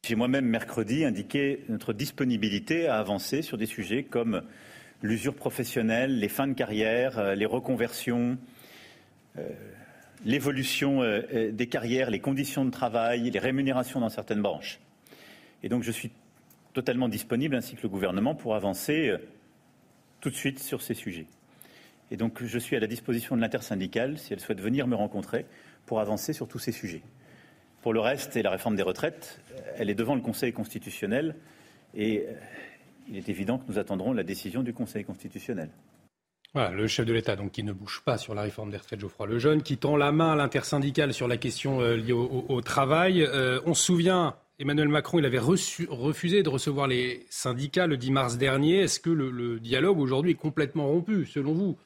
J'ai 0.06 0.14
moi-même 0.14 0.44
mercredi 0.44 1.04
indiqué 1.04 1.64
notre 1.68 1.92
disponibilité 1.92 2.86
à 2.86 2.98
avancer 2.98 3.42
sur 3.42 3.56
des 3.56 3.66
sujets 3.66 4.04
comme 4.04 4.42
l'usure 5.02 5.34
professionnelle, 5.34 6.18
les 6.18 6.28
fins 6.28 6.46
de 6.46 6.52
carrière, 6.52 7.18
euh, 7.18 7.34
les 7.34 7.46
reconversions, 7.46 8.38
l'évolution 10.24 11.02
euh, 11.02 11.22
euh, 11.32 11.52
des 11.52 11.66
carrières, 11.66 12.10
les 12.10 12.20
conditions 12.20 12.64
de 12.64 12.70
travail, 12.70 13.30
les 13.30 13.38
rémunérations 13.38 14.00
dans 14.00 14.08
certaines 14.08 14.42
branches. 14.42 14.80
Et 15.62 15.68
donc 15.68 15.82
je 15.82 15.90
suis 15.90 16.10
totalement 16.72 17.08
disponible, 17.08 17.56
ainsi 17.56 17.76
que 17.76 17.82
le 17.82 17.88
gouvernement, 17.88 18.34
pour 18.34 18.54
avancer 18.54 19.14
tout 20.20 20.28
de 20.28 20.34
suite 20.34 20.58
sur 20.58 20.82
ces 20.82 20.92
sujets. 20.92 21.26
Et 22.10 22.16
donc 22.18 22.44
je 22.44 22.58
suis 22.58 22.76
à 22.76 22.80
la 22.80 22.86
disposition 22.86 23.34
de 23.34 23.40
l'intersyndicale, 23.40 24.18
si 24.18 24.34
elle 24.34 24.40
souhaite 24.40 24.60
venir 24.60 24.86
me 24.86 24.94
rencontrer, 24.94 25.46
pour 25.86 26.00
avancer 26.00 26.34
sur 26.34 26.48
tous 26.48 26.58
ces 26.58 26.72
sujets. 26.72 27.02
Pour 27.80 27.94
le 27.94 28.00
reste, 28.00 28.36
et 28.36 28.42
la 28.42 28.50
réforme 28.50 28.76
des 28.76 28.82
retraites, 28.82 29.40
elle 29.78 29.88
est 29.88 29.94
devant 29.94 30.14
le 30.14 30.20
Conseil 30.20 30.52
constitutionnel, 30.52 31.34
et 31.94 32.26
il 33.08 33.16
est 33.16 33.28
évident 33.30 33.56
que 33.56 33.72
nous 33.72 33.78
attendrons 33.78 34.12
la 34.12 34.22
décision 34.22 34.62
du 34.62 34.74
Conseil 34.74 35.04
constitutionnel 35.04 35.70
le 36.56 36.86
chef 36.86 37.06
de 37.06 37.12
l'État, 37.12 37.36
donc 37.36 37.52
qui 37.52 37.62
ne 37.62 37.72
bouge 37.72 38.02
pas 38.04 38.18
sur 38.18 38.34
la 38.34 38.42
réforme 38.42 38.70
des 38.70 38.76
retraites, 38.76 39.00
Geoffroy 39.00 39.26
Lejeune, 39.26 39.62
qui 39.62 39.76
tend 39.76 39.96
la 39.96 40.12
main 40.12 40.32
à 40.32 40.36
l'intersyndicale 40.36 41.12
sur 41.12 41.28
la 41.28 41.36
question 41.36 41.80
euh, 41.80 41.96
liée 41.96 42.12
au, 42.12 42.60
travail. 42.60 43.22
Euh, 43.22 43.60
on 43.66 43.74
se 43.74 43.84
souvient, 43.84 44.34
Emmanuel 44.58 44.88
Macron, 44.88 45.18
il 45.18 45.26
avait 45.26 45.38
refusé 45.38 46.42
de 46.42 46.48
recevoir 46.48 46.86
les 46.86 47.26
syndicats 47.30 47.86
le 47.86 47.96
10 47.96 48.10
mars 48.10 48.38
dernier. 48.38 48.80
Est-ce 48.80 49.00
que 49.00 49.10
le 49.10 49.60
dialogue 49.60 49.98
aujourd'hui 49.98 50.32
est 50.32 50.34
complètement 50.34 50.86
rompu, 50.86 51.26
selon 51.26 51.52
vous? 51.52 51.76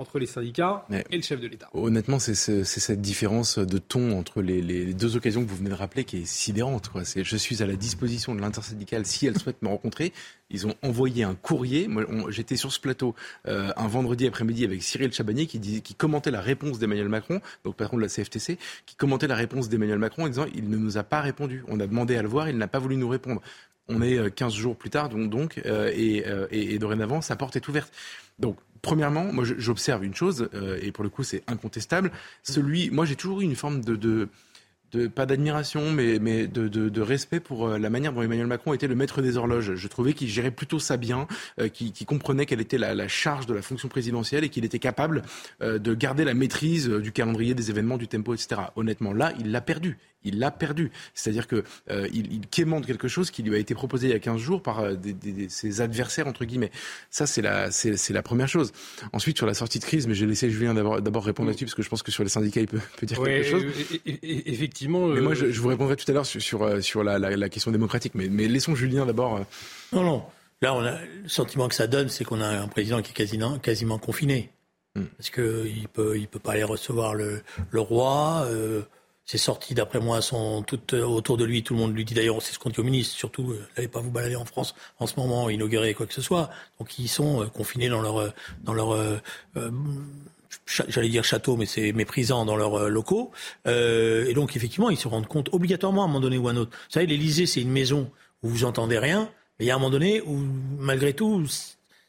Entre 0.00 0.20
les 0.20 0.26
syndicats 0.26 0.86
et 1.10 1.16
le 1.16 1.22
chef 1.22 1.40
de 1.40 1.48
l'État. 1.48 1.68
Honnêtement, 1.72 2.20
c'est 2.20 2.34
cette 2.34 3.00
différence 3.00 3.58
de 3.58 3.78
ton 3.78 4.16
entre 4.16 4.42
les, 4.42 4.94
deux 4.94 5.16
occasions 5.16 5.44
que 5.44 5.50
vous 5.50 5.56
venez 5.56 5.70
de 5.70 5.74
rappeler 5.74 6.04
qui 6.04 6.18
est 6.18 6.24
sidérante. 6.24 6.88
Quoi. 6.88 7.02
je 7.04 7.36
suis 7.36 7.64
à 7.64 7.66
la 7.66 7.74
disposition 7.74 8.32
de 8.36 8.40
l'intersyndicale 8.40 9.04
si 9.06 9.26
elle 9.26 9.36
souhaite 9.36 9.60
me 9.60 9.68
rencontrer. 9.68 10.12
Ils 10.50 10.68
ont 10.68 10.74
envoyé 10.82 11.24
un 11.24 11.34
courrier. 11.34 11.88
J'étais 12.28 12.56
sur 12.56 12.72
ce 12.72 12.78
plateau 12.78 13.16
euh, 13.48 13.72
un 13.76 13.88
vendredi 13.88 14.28
après-midi 14.28 14.64
avec 14.64 14.84
Cyril 14.84 15.12
Chabanier 15.12 15.46
qui, 15.46 15.82
qui 15.82 15.94
commentait 15.96 16.30
la 16.30 16.40
réponse 16.40 16.78
d'Emmanuel 16.78 17.08
Macron, 17.08 17.40
donc 17.64 17.74
patron 17.74 17.96
de 17.96 18.02
la 18.02 18.08
CFTC, 18.08 18.56
qui 18.86 18.94
commentait 18.94 19.26
la 19.26 19.34
réponse 19.34 19.68
d'Emmanuel 19.68 19.98
Macron 19.98 20.24
en 20.24 20.28
disant 20.28 20.46
il 20.54 20.70
ne 20.70 20.76
nous 20.76 20.96
a 20.96 21.02
pas 21.02 21.20
répondu. 21.20 21.64
On 21.66 21.80
a 21.80 21.88
demandé 21.88 22.16
à 22.16 22.22
le 22.22 22.28
voir, 22.28 22.48
il 22.48 22.56
n'a 22.56 22.68
pas 22.68 22.78
voulu 22.78 22.96
nous 22.96 23.08
répondre. 23.08 23.42
On 23.88 24.02
est 24.02 24.30
15 24.34 24.52
euh, 24.52 24.56
jours 24.56 24.76
plus 24.76 24.90
tard, 24.90 25.08
donc, 25.08 25.30
donc 25.30 25.60
euh, 25.64 25.90
et, 25.94 26.24
et, 26.50 26.78
dorénavant, 26.78 27.20
sa 27.20 27.36
porte 27.36 27.56
est 27.56 27.68
ouverte. 27.68 27.92
Donc, 28.38 28.58
premièrement, 28.82 29.32
moi 29.32 29.44
j'observe 29.44 30.04
une 30.04 30.14
chose, 30.14 30.48
euh, 30.54 30.78
et 30.82 30.92
pour 30.92 31.04
le 31.04 31.10
coup 31.10 31.22
c'est 31.22 31.42
incontestable. 31.46 32.12
Celui, 32.42 32.90
moi 32.90 33.04
j'ai 33.04 33.16
toujours 33.16 33.40
eu 33.40 33.44
une 33.44 33.56
forme 33.56 33.82
de 33.82 34.28
de, 34.92 35.06
pas 35.06 35.26
d'admiration, 35.26 35.90
mais, 35.90 36.18
mais 36.18 36.46
de, 36.46 36.68
de, 36.68 36.88
de, 36.88 37.00
respect 37.00 37.40
pour 37.40 37.66
euh, 37.66 37.78
la 37.78 37.90
manière 37.90 38.12
dont 38.12 38.22
Emmanuel 38.22 38.46
Macron 38.46 38.72
était 38.72 38.86
le 38.86 38.94
maître 38.94 39.22
des 39.22 39.36
horloges. 39.36 39.74
Je 39.74 39.88
trouvais 39.88 40.12
qu'il 40.12 40.28
gérait 40.28 40.50
plutôt 40.50 40.78
ça 40.78 40.96
bien, 40.96 41.26
euh, 41.60 41.68
qu'il 41.68 42.06
comprenait 42.06 42.46
quelle 42.46 42.60
était 42.60 42.78
la, 42.78 42.94
la, 42.94 43.08
charge 43.08 43.46
de 43.46 43.54
la 43.54 43.62
fonction 43.62 43.88
présidentielle 43.88 44.44
et 44.44 44.48
qu'il 44.48 44.64
était 44.64 44.78
capable 44.78 45.22
euh, 45.62 45.78
de 45.78 45.94
garder 45.94 46.24
la 46.24 46.34
maîtrise 46.34 46.88
du 46.88 47.12
calendrier, 47.12 47.54
des 47.54 47.70
événements, 47.70 47.98
du 47.98 48.08
tempo, 48.08 48.34
etc. 48.34 48.62
Honnêtement, 48.76 49.12
là, 49.12 49.32
il 49.38 49.50
l'a 49.50 49.60
perdu 49.60 49.98
il 50.24 50.38
l'a 50.38 50.50
perdu. 50.50 50.90
C'est-à-dire 51.14 51.46
qu'il 51.46 51.62
euh, 51.90 52.08
il 52.12 52.40
quémante 52.48 52.86
quelque 52.86 53.08
chose 53.08 53.30
qui 53.30 53.42
lui 53.42 53.54
a 53.54 53.58
été 53.58 53.74
proposé 53.74 54.08
il 54.08 54.10
y 54.10 54.14
a 54.14 54.18
15 54.18 54.40
jours 54.40 54.62
par 54.62 54.80
euh, 54.80 54.94
ses 55.48 55.80
adversaires, 55.80 56.26
entre 56.26 56.44
guillemets. 56.44 56.70
Ça, 57.10 57.26
c'est 57.26 57.42
la, 57.42 57.70
c'est, 57.70 58.10
la 58.10 58.22
première 58.22 58.48
chose. 58.48 58.72
Ensuite, 59.12 59.36
sur 59.36 59.46
la 59.46 59.54
sortie 59.54 59.78
de 59.78 59.84
crise, 59.84 60.06
mais 60.06 60.14
je 60.14 60.24
vais 60.24 60.30
laisser 60.30 60.50
Julien 60.50 60.74
d'abord, 60.74 61.00
d'abord 61.00 61.24
répondre 61.24 61.48
là-dessus, 61.48 61.66
parce 61.66 61.74
que 61.74 61.82
je 61.82 61.88
pense 61.88 62.02
que 62.02 62.10
sur 62.10 62.24
les 62.24 62.30
syndicats, 62.30 62.60
il 62.60 62.66
peut, 62.66 62.80
peut 62.96 63.06
dire 63.06 63.22
quelque 63.22 63.48
chose. 63.48 63.64
Effectivement. 64.22 64.77
Mais 64.86 65.20
moi, 65.20 65.34
je, 65.34 65.50
je, 65.50 65.60
vous 65.60 65.68
répondrai 65.68 65.96
tout 65.96 66.10
à 66.10 66.14
l'heure 66.14 66.26
sur, 66.26 66.40
sur, 66.40 66.62
euh, 66.62 66.80
sur 66.80 67.02
la, 67.02 67.18
la, 67.18 67.36
la, 67.36 67.48
question 67.48 67.70
démocratique. 67.70 68.14
Mais, 68.14 68.28
mais 68.28 68.46
laissons 68.48 68.74
Julien 68.74 69.06
d'abord. 69.06 69.40
Non, 69.92 70.04
non. 70.04 70.24
Là, 70.62 70.74
on 70.74 70.84
a, 70.84 71.00
le 71.22 71.28
sentiment 71.28 71.68
que 71.68 71.74
ça 71.74 71.86
donne, 71.86 72.08
c'est 72.08 72.24
qu'on 72.24 72.40
a 72.40 72.48
un 72.48 72.68
président 72.68 73.02
qui 73.02 73.10
est 73.10 73.14
quasiment, 73.14 73.58
quasiment 73.58 73.98
confiné. 73.98 74.50
Hmm. 74.94 75.04
Parce 75.16 75.30
qu'il 75.30 75.82
ne 75.82 75.86
peut, 75.92 76.18
il 76.18 76.28
peut 76.28 76.38
pas 76.38 76.52
aller 76.52 76.64
recevoir 76.64 77.14
le, 77.14 77.42
le 77.70 77.80
roi. 77.80 78.44
Euh, 78.46 78.82
Ses 79.24 79.38
sorties, 79.38 79.74
d'après 79.74 80.00
moi, 80.00 80.22
sont 80.22 80.62
toutes 80.62 80.94
autour 80.94 81.36
de 81.36 81.44
lui. 81.44 81.62
Tout 81.62 81.74
le 81.74 81.80
monde 81.80 81.94
lui 81.94 82.04
dit 82.04 82.14
d'ailleurs, 82.14 82.40
c'est 82.40 82.52
ce 82.54 82.58
qu'on 82.58 82.70
dit 82.70 82.80
aux 82.80 82.84
ministres, 82.84 83.14
surtout, 83.14 83.54
n'allez 83.76 83.88
pas 83.88 84.00
vous 84.00 84.10
balader 84.10 84.36
en 84.36 84.46
France 84.46 84.74
en 84.98 85.06
ce 85.06 85.14
moment, 85.16 85.50
inaugurer 85.50 85.92
quoi 85.94 86.06
que 86.06 86.14
ce 86.14 86.22
soit. 86.22 86.50
Donc 86.78 86.98
ils 86.98 87.08
sont 87.08 87.46
confinés 87.52 87.88
dans 87.90 88.00
leur, 88.00 88.32
dans 88.64 88.72
leur 88.72 88.96
j'allais 90.66 91.08
dire 91.08 91.24
château, 91.24 91.56
mais 91.56 91.66
c'est 91.66 91.92
méprisant 91.92 92.44
dans 92.44 92.56
leurs 92.56 92.74
euh, 92.74 92.88
locaux. 92.88 93.30
Euh, 93.66 94.26
et 94.26 94.34
donc, 94.34 94.56
effectivement, 94.56 94.90
ils 94.90 94.96
se 94.96 95.08
rendent 95.08 95.26
compte 95.26 95.48
obligatoirement 95.52 96.02
à 96.02 96.04
un 96.04 96.08
moment 96.08 96.20
donné 96.20 96.38
ou 96.38 96.48
à 96.48 96.52
un 96.52 96.56
autre. 96.56 96.70
Vous 96.72 96.92
savez, 96.92 97.06
l'Élysée, 97.06 97.46
c'est 97.46 97.60
une 97.60 97.70
maison 97.70 98.10
où 98.42 98.48
vous 98.48 98.64
entendez 98.64 98.98
rien, 98.98 99.30
mais 99.58 99.66
il 99.66 99.68
y 99.68 99.70
a 99.70 99.74
un 99.74 99.78
moment 99.78 99.90
donné 99.90 100.20
où, 100.22 100.38
malgré 100.78 101.12
tout, 101.12 101.44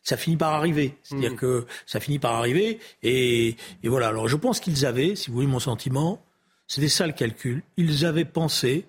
ça 0.04 0.18
finit 0.18 0.38
par 0.38 0.54
arriver. 0.54 0.96
C'est-à-dire 1.04 1.34
mmh. 1.34 1.38
que 1.38 1.66
ça 1.86 2.00
finit 2.00 2.20
par 2.20 2.34
arriver. 2.36 2.80
Et, 3.04 3.56
et, 3.84 3.90
voilà. 3.90 4.10
Alors, 4.10 4.28
je 4.28 4.36
pense 4.36 4.60
qu'ils 4.60 4.86
avaient, 4.86 5.16
si 5.16 5.30
vous 5.30 5.36
voulez 5.36 5.48
mon 5.48 5.60
sentiment, 5.60 6.22
c'était 6.68 6.88
ça 6.90 7.08
le 7.08 7.14
calcul. 7.14 7.64
Ils 7.78 8.06
avaient 8.06 8.26
pensé 8.26 8.86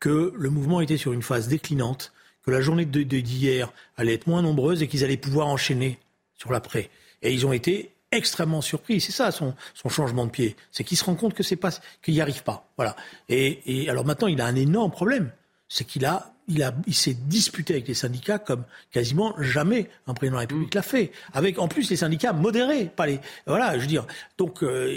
que 0.00 0.32
le 0.36 0.50
mouvement 0.50 0.80
était 0.80 0.96
sur 0.96 1.12
une 1.12 1.22
phase 1.22 1.48
déclinante, 1.48 2.12
que 2.44 2.50
la 2.50 2.60
journée 2.60 2.84
d'hier 2.84 3.72
allait 3.96 4.14
être 4.14 4.26
moins 4.26 4.42
nombreuse 4.42 4.82
et 4.82 4.88
qu'ils 4.88 5.02
allaient 5.02 5.16
pouvoir 5.16 5.48
enchaîner 5.48 5.98
sur 6.34 6.52
l'après. 6.52 6.90
Et 7.22 7.32
ils 7.32 7.46
ont 7.46 7.52
été 7.52 7.93
extrêmement 8.16 8.60
surpris. 8.60 9.00
C'est 9.00 9.12
ça 9.12 9.30
son, 9.30 9.54
son, 9.74 9.88
changement 9.88 10.26
de 10.26 10.30
pied. 10.30 10.56
C'est 10.72 10.84
qu'il 10.84 10.96
se 10.96 11.04
rend 11.04 11.14
compte 11.14 11.34
que 11.34 11.42
c'est 11.42 11.56
pas, 11.56 11.70
qu'il 12.02 12.14
n'y 12.14 12.20
arrive 12.20 12.42
pas. 12.42 12.68
Voilà. 12.76 12.96
Et, 13.28 13.82
et, 13.82 13.90
alors 13.90 14.04
maintenant, 14.04 14.28
il 14.28 14.40
a 14.40 14.46
un 14.46 14.56
énorme 14.56 14.90
problème. 14.90 15.30
C'est 15.68 15.84
qu'il 15.84 16.04
a, 16.04 16.34
il 16.48 16.62
a, 16.62 16.74
il 16.86 16.94
s'est 16.94 17.14
disputé 17.14 17.74
avec 17.74 17.88
les 17.88 17.94
syndicats 17.94 18.38
comme 18.38 18.64
quasiment 18.90 19.34
jamais 19.40 19.88
un 20.06 20.14
président 20.14 20.34
de 20.34 20.36
la 20.36 20.40
République 20.40 20.74
l'a 20.74 20.82
fait. 20.82 21.12
Avec, 21.32 21.58
en 21.58 21.68
plus, 21.68 21.90
les 21.90 21.96
syndicats 21.96 22.32
modérés, 22.32 22.86
pas 22.86 23.06
les, 23.06 23.20
voilà, 23.46 23.76
je 23.76 23.82
veux 23.82 23.86
dire. 23.86 24.06
Donc, 24.38 24.62
euh, 24.62 24.96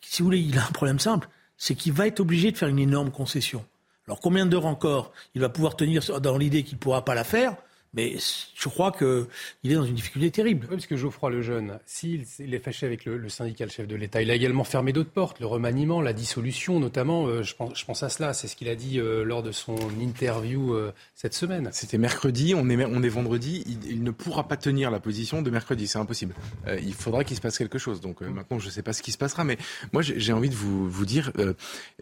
si 0.00 0.22
vous 0.22 0.26
voulez, 0.26 0.40
il 0.40 0.58
a 0.58 0.64
un 0.64 0.72
problème 0.72 0.98
simple. 0.98 1.28
C'est 1.56 1.74
qu'il 1.74 1.92
va 1.92 2.06
être 2.06 2.20
obligé 2.20 2.52
de 2.52 2.56
faire 2.56 2.68
une 2.68 2.78
énorme 2.78 3.10
concession. 3.10 3.64
Alors, 4.06 4.20
combien 4.20 4.46
d'heures 4.46 4.66
encore 4.66 5.12
il 5.34 5.40
va 5.40 5.48
pouvoir 5.48 5.76
tenir 5.76 6.02
dans 6.20 6.38
l'idée 6.38 6.62
qu'il 6.62 6.76
ne 6.76 6.80
pourra 6.80 7.04
pas 7.04 7.14
la 7.14 7.24
faire? 7.24 7.56
Mais 7.94 8.16
je 8.54 8.68
crois 8.68 8.92
qu'il 8.92 9.70
est 9.70 9.74
dans 9.74 9.84
une 9.84 9.94
difficulté 9.94 10.30
terrible. 10.30 10.66
Oui, 10.68 10.76
parce 10.76 10.86
que 10.86 10.96
Geoffroy 10.96 11.30
Lejeune, 11.30 11.78
s'il 11.86 12.24
est 12.38 12.58
fâché 12.58 12.86
avec 12.86 13.04
le, 13.04 13.28
syndicat, 13.28 13.64
le 13.64 13.70
chef 13.70 13.86
de 13.86 13.96
l'État, 13.96 14.20
il 14.20 14.30
a 14.30 14.34
également 14.34 14.64
fermé 14.64 14.92
d'autres 14.92 15.10
portes, 15.10 15.40
le 15.40 15.46
remaniement, 15.46 16.02
la 16.02 16.12
dissolution 16.12 16.80
notamment. 16.80 17.26
Euh, 17.26 17.42
je, 17.42 17.54
pense, 17.54 17.78
je, 17.78 17.84
pense, 17.84 18.02
à 18.02 18.08
cela, 18.08 18.34
c'est 18.34 18.46
ce 18.46 18.56
qu'il 18.56 18.68
a 18.68 18.74
dit 18.74 19.00
euh, 19.00 19.24
lors 19.24 19.42
de 19.42 19.52
son 19.52 19.76
interview 20.00 20.74
euh, 20.74 20.92
cette 21.14 21.34
semaine. 21.34 21.70
C'était 21.72 21.98
mercredi, 21.98 22.54
on 22.54 22.68
est, 22.68 22.84
on 22.84 23.02
est 23.02 23.08
vendredi, 23.08 23.64
il, 23.88 24.02
ne 24.02 24.10
pourra 24.10 24.46
pas 24.48 24.56
tenir 24.56 24.90
la 24.90 25.00
position 25.00 25.42
de 25.42 25.50
mercredi, 25.50 25.86
c'est 25.86 25.98
impossible. 25.98 26.34
il 26.82 26.94
faudra 26.94 27.24
qu'il 27.24 27.36
se 27.36 27.40
passe 27.40 27.58
quelque 27.58 27.78
chose. 27.78 28.00
Donc 28.00 28.20
maintenant, 28.20 28.58
je 28.58 28.66
ne 28.66 28.70
sais 28.70 28.82
pas 28.82 28.92
ce 28.92 29.02
qui 29.02 29.12
se 29.12 29.18
passera, 29.18 29.44
mais 29.44 29.56
moi 29.92 30.02
j'ai 30.02 30.32
envie 30.32 30.50
de 30.50 30.54
vous, 30.54 30.88
vous 30.88 31.06
dire, 31.06 31.32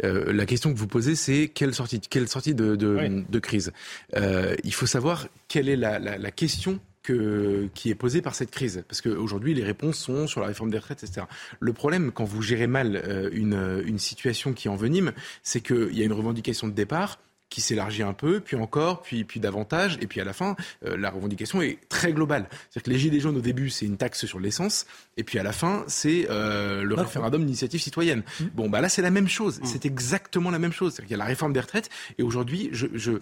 la 0.03 0.46
question 0.46 0.72
que 0.72 0.79
vous 0.79 0.87
posez, 0.87 1.14
c'est 1.14 1.49
quelle 1.49 1.75
sortie, 1.75 2.01
quelle 2.01 2.29
sortie 2.29 2.55
de, 2.55 2.77
de, 2.77 3.25
de 3.29 3.38
crise? 3.38 3.72
Il 4.14 4.75
faut 4.75 4.87
savoir 4.87 5.29
quelle 5.49 5.69
est 5.69 5.77
la, 5.77 6.31
question 6.31 6.81
qui 7.03 7.91
est 7.91 7.95
posée 7.95 8.23
par 8.23 8.35
cette 8.35 8.51
crise? 8.51 8.85
Parce 8.89 9.01
qu'aujourd'hui, 9.01 9.55
les 9.55 9.65
réponses 9.65 9.99
sont 9.99 10.27
sur 10.27 10.41
la 10.41 10.49
réforme 10.49 10.71
des 10.71 10.79
retraites, 10.79 11.05
etc. 11.05 11.27
Le 11.61 11.73
problème, 11.73 12.13
quand 12.13 12.25
vous 12.25 12.43
gérez 12.43 12.67
mal 12.67 12.97
euh, 12.97 13.31
une, 13.33 13.99
situation 13.99 14.53
qui 14.53 14.69
envenime, 14.69 15.13
c'est 15.43 15.61
qu'il 15.61 15.97
y 15.97 16.03
a 16.03 16.05
une 16.05 16.13
revendication 16.13 16.69
de 16.69 16.73
départ 16.73 17.19
qui 17.49 17.61
s'élargit 17.61 18.03
un 18.03 18.13
peu, 18.13 18.41
puis 18.41 18.57
encore, 18.57 19.03
puis, 19.03 19.25
puis 19.25 19.41
davantage, 19.41 19.99
et 20.01 20.07
puis 20.07 20.21
à 20.21 20.25
la 20.25 20.33
fin, 20.33 20.57
euh, 20.85 20.97
la 20.97 21.11
revendication 21.11 21.63
est 21.63 21.79
très 21.89 22.13
globale. 22.13 22.49
C'est-à-dire 22.51 22.83
que 22.83 22.91
les 22.91 22.99
Gilets 22.99 23.21
jaunes, 23.21 23.37
au 23.37 23.41
début, 23.41 23.71
c'est 23.71 23.87
une 23.87 23.97
taxe 23.97 24.27
sur 24.27 24.41
l'essence, 24.41 24.87
et 25.17 25.23
puis 25.23 25.39
à 25.39 25.43
la 25.43 25.53
fin, 25.53 25.85
c'est 25.87 26.27
euh, 26.29 26.83
le 26.83 26.95
référendum 26.95 27.45
d'initiative 27.45 27.81
citoyenne. 27.81 28.25
Mmh. 28.41 28.45
Bon, 28.55 28.69
bah 28.69 28.81
là, 28.81 28.89
c'est 28.89 29.03
la 29.03 29.11
même 29.11 29.29
chose. 29.29 29.61
Mmh. 29.61 29.67
C'est 29.67 29.87
exactement 29.87 30.51
la 30.51 30.59
même 30.59 30.73
chose. 30.73 30.93
C'est-à-dire 30.93 31.07
qu'il 31.07 31.17
y 31.17 31.21
a 31.21 31.25
la 31.25 31.29
réforme 31.29 31.53
des 31.53 31.61
retraites, 31.61 31.89
et 32.19 32.23
aujourd'hui, 32.23 32.69
je, 32.73 32.89
je, 32.95 33.13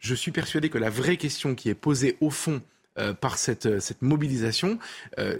je 0.00 0.14
suis 0.14 0.32
persuadé 0.32 0.70
que 0.70 0.78
la 0.78 0.90
vraie 0.90 1.18
question 1.18 1.54
qui 1.54 1.68
est 1.68 1.74
posée 1.74 2.16
au 2.20 2.30
fond 2.30 2.62
euh, 2.96 3.12
par 3.12 3.36
cette, 3.36 3.80
cette 3.80 4.02
mobilisation, 4.02 4.78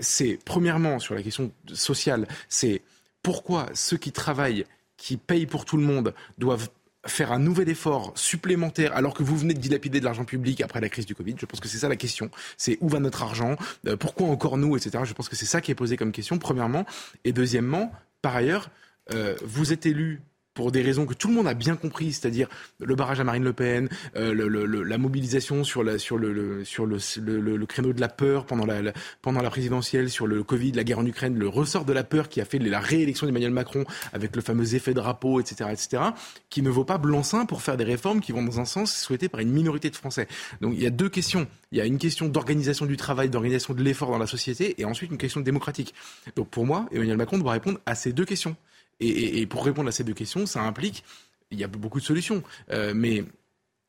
c'est 0.00 0.38
premièrement 0.44 0.98
sur 0.98 1.14
la 1.14 1.22
question 1.22 1.50
sociale, 1.72 2.28
c'est 2.48 2.82
pourquoi 3.22 3.70
ceux 3.72 3.96
qui 3.96 4.12
travaillent, 4.12 4.66
qui 4.96 5.16
payent 5.16 5.46
pour 5.46 5.64
tout 5.64 5.76
le 5.76 5.82
monde, 5.82 6.14
doivent 6.36 6.68
faire 7.06 7.32
un 7.32 7.38
nouvel 7.38 7.68
effort 7.68 8.12
supplémentaire 8.14 8.94
alors 8.96 9.14
que 9.14 9.22
vous 9.22 9.36
venez 9.36 9.54
de 9.54 9.60
dilapider 9.60 10.00
de 10.00 10.04
l'argent 10.04 10.24
public 10.24 10.60
après 10.60 10.80
la 10.80 10.88
crise 10.88 11.06
du 11.06 11.14
Covid 11.14 11.34
Je 11.38 11.46
pense 11.46 11.60
que 11.60 11.68
c'est 11.68 11.78
ça 11.78 11.88
la 11.88 11.96
question. 11.96 12.30
C'est 12.56 12.78
où 12.80 12.88
va 12.88 13.00
notre 13.00 13.22
argent? 13.22 13.56
Euh, 13.86 13.96
Pourquoi 13.96 14.28
encore 14.28 14.56
nous 14.56 14.76
Etc. 14.76 14.98
Je 15.04 15.12
pense 15.12 15.28
que 15.28 15.36
c'est 15.36 15.46
ça 15.46 15.60
qui 15.60 15.70
est 15.70 15.74
posé 15.74 15.96
comme 15.96 16.12
question, 16.12 16.38
premièrement. 16.38 16.84
Et 17.24 17.32
deuxièmement, 17.32 17.92
par 18.22 18.36
ailleurs, 18.36 18.70
euh, 19.12 19.36
vous 19.42 19.72
êtes 19.72 19.86
élu 19.86 20.22
pour 20.54 20.70
des 20.72 20.82
raisons 20.82 21.04
que 21.04 21.14
tout 21.14 21.28
le 21.28 21.34
monde 21.34 21.48
a 21.48 21.54
bien 21.54 21.76
compris, 21.76 22.12
c'est-à-dire 22.12 22.48
le 22.78 22.94
barrage 22.94 23.20
à 23.20 23.24
Marine 23.24 23.44
Le 23.44 23.52
Pen, 23.52 23.88
euh, 24.16 24.32
le, 24.32 24.46
la 24.64 24.98
mobilisation 24.98 25.64
sur, 25.64 25.82
la, 25.82 25.98
sur, 25.98 26.16
le, 26.16 26.64
sur 26.64 26.86
le, 26.86 26.98
le, 27.18 27.66
créneau 27.66 27.92
de 27.92 28.00
la 28.00 28.08
peur 28.08 28.46
pendant 28.46 28.64
la, 28.64 28.92
pendant 29.20 29.42
la 29.42 29.50
présidentielle, 29.50 30.10
sur 30.10 30.26
le 30.26 30.42
Covid, 30.42 30.72
la 30.72 30.84
guerre 30.84 31.00
en 31.00 31.06
Ukraine, 31.06 31.36
le 31.36 31.48
ressort 31.48 31.84
de 31.84 31.92
la 31.92 32.04
peur 32.04 32.28
qui 32.28 32.40
a 32.40 32.44
fait 32.44 32.58
la 32.58 32.80
réélection 32.80 33.26
d'Emmanuel 33.26 33.50
Macron 33.50 33.84
avec 34.12 34.34
le 34.36 34.42
fameux 34.42 34.74
effet 34.74 34.94
drapeau, 34.94 35.40
etc., 35.40 35.70
etc., 35.72 36.02
qui 36.50 36.62
ne 36.62 36.70
vaut 36.70 36.84
pas 36.84 36.98
blanc-seing 36.98 37.46
pour 37.46 37.62
faire 37.62 37.76
des 37.76 37.84
réformes 37.84 38.20
qui 38.20 38.32
vont 38.32 38.42
dans 38.42 38.60
un 38.60 38.64
sens 38.64 38.94
souhaité 38.94 39.28
par 39.28 39.40
une 39.40 39.50
minorité 39.50 39.90
de 39.90 39.96
Français. 39.96 40.28
Donc 40.60 40.74
il 40.76 40.82
y 40.82 40.86
a 40.86 40.90
deux 40.90 41.08
questions. 41.08 41.48
Il 41.72 41.78
y 41.78 41.80
a 41.80 41.84
une 41.86 41.98
question 41.98 42.28
d'organisation 42.28 42.86
du 42.86 42.96
travail, 42.96 43.28
d'organisation 43.28 43.74
de 43.74 43.82
l'effort 43.82 44.10
dans 44.10 44.18
la 44.18 44.28
société, 44.28 44.80
et 44.80 44.84
ensuite 44.84 45.10
une 45.10 45.18
question 45.18 45.40
démocratique. 45.40 45.94
Donc 46.36 46.48
pour 46.48 46.64
moi, 46.64 46.86
Emmanuel 46.92 47.16
Macron 47.16 47.38
doit 47.38 47.52
répondre 47.52 47.80
à 47.86 47.94
ces 47.94 48.12
deux 48.12 48.24
questions. 48.24 48.56
Et, 49.00 49.46
pour 49.46 49.64
répondre 49.64 49.88
à 49.88 49.92
ces 49.92 50.04
deux 50.04 50.14
questions, 50.14 50.46
ça 50.46 50.62
implique, 50.62 51.04
il 51.50 51.58
y 51.58 51.64
a 51.64 51.68
beaucoup 51.68 52.00
de 52.00 52.04
solutions, 52.04 52.42
euh, 52.70 52.92
mais 52.94 53.24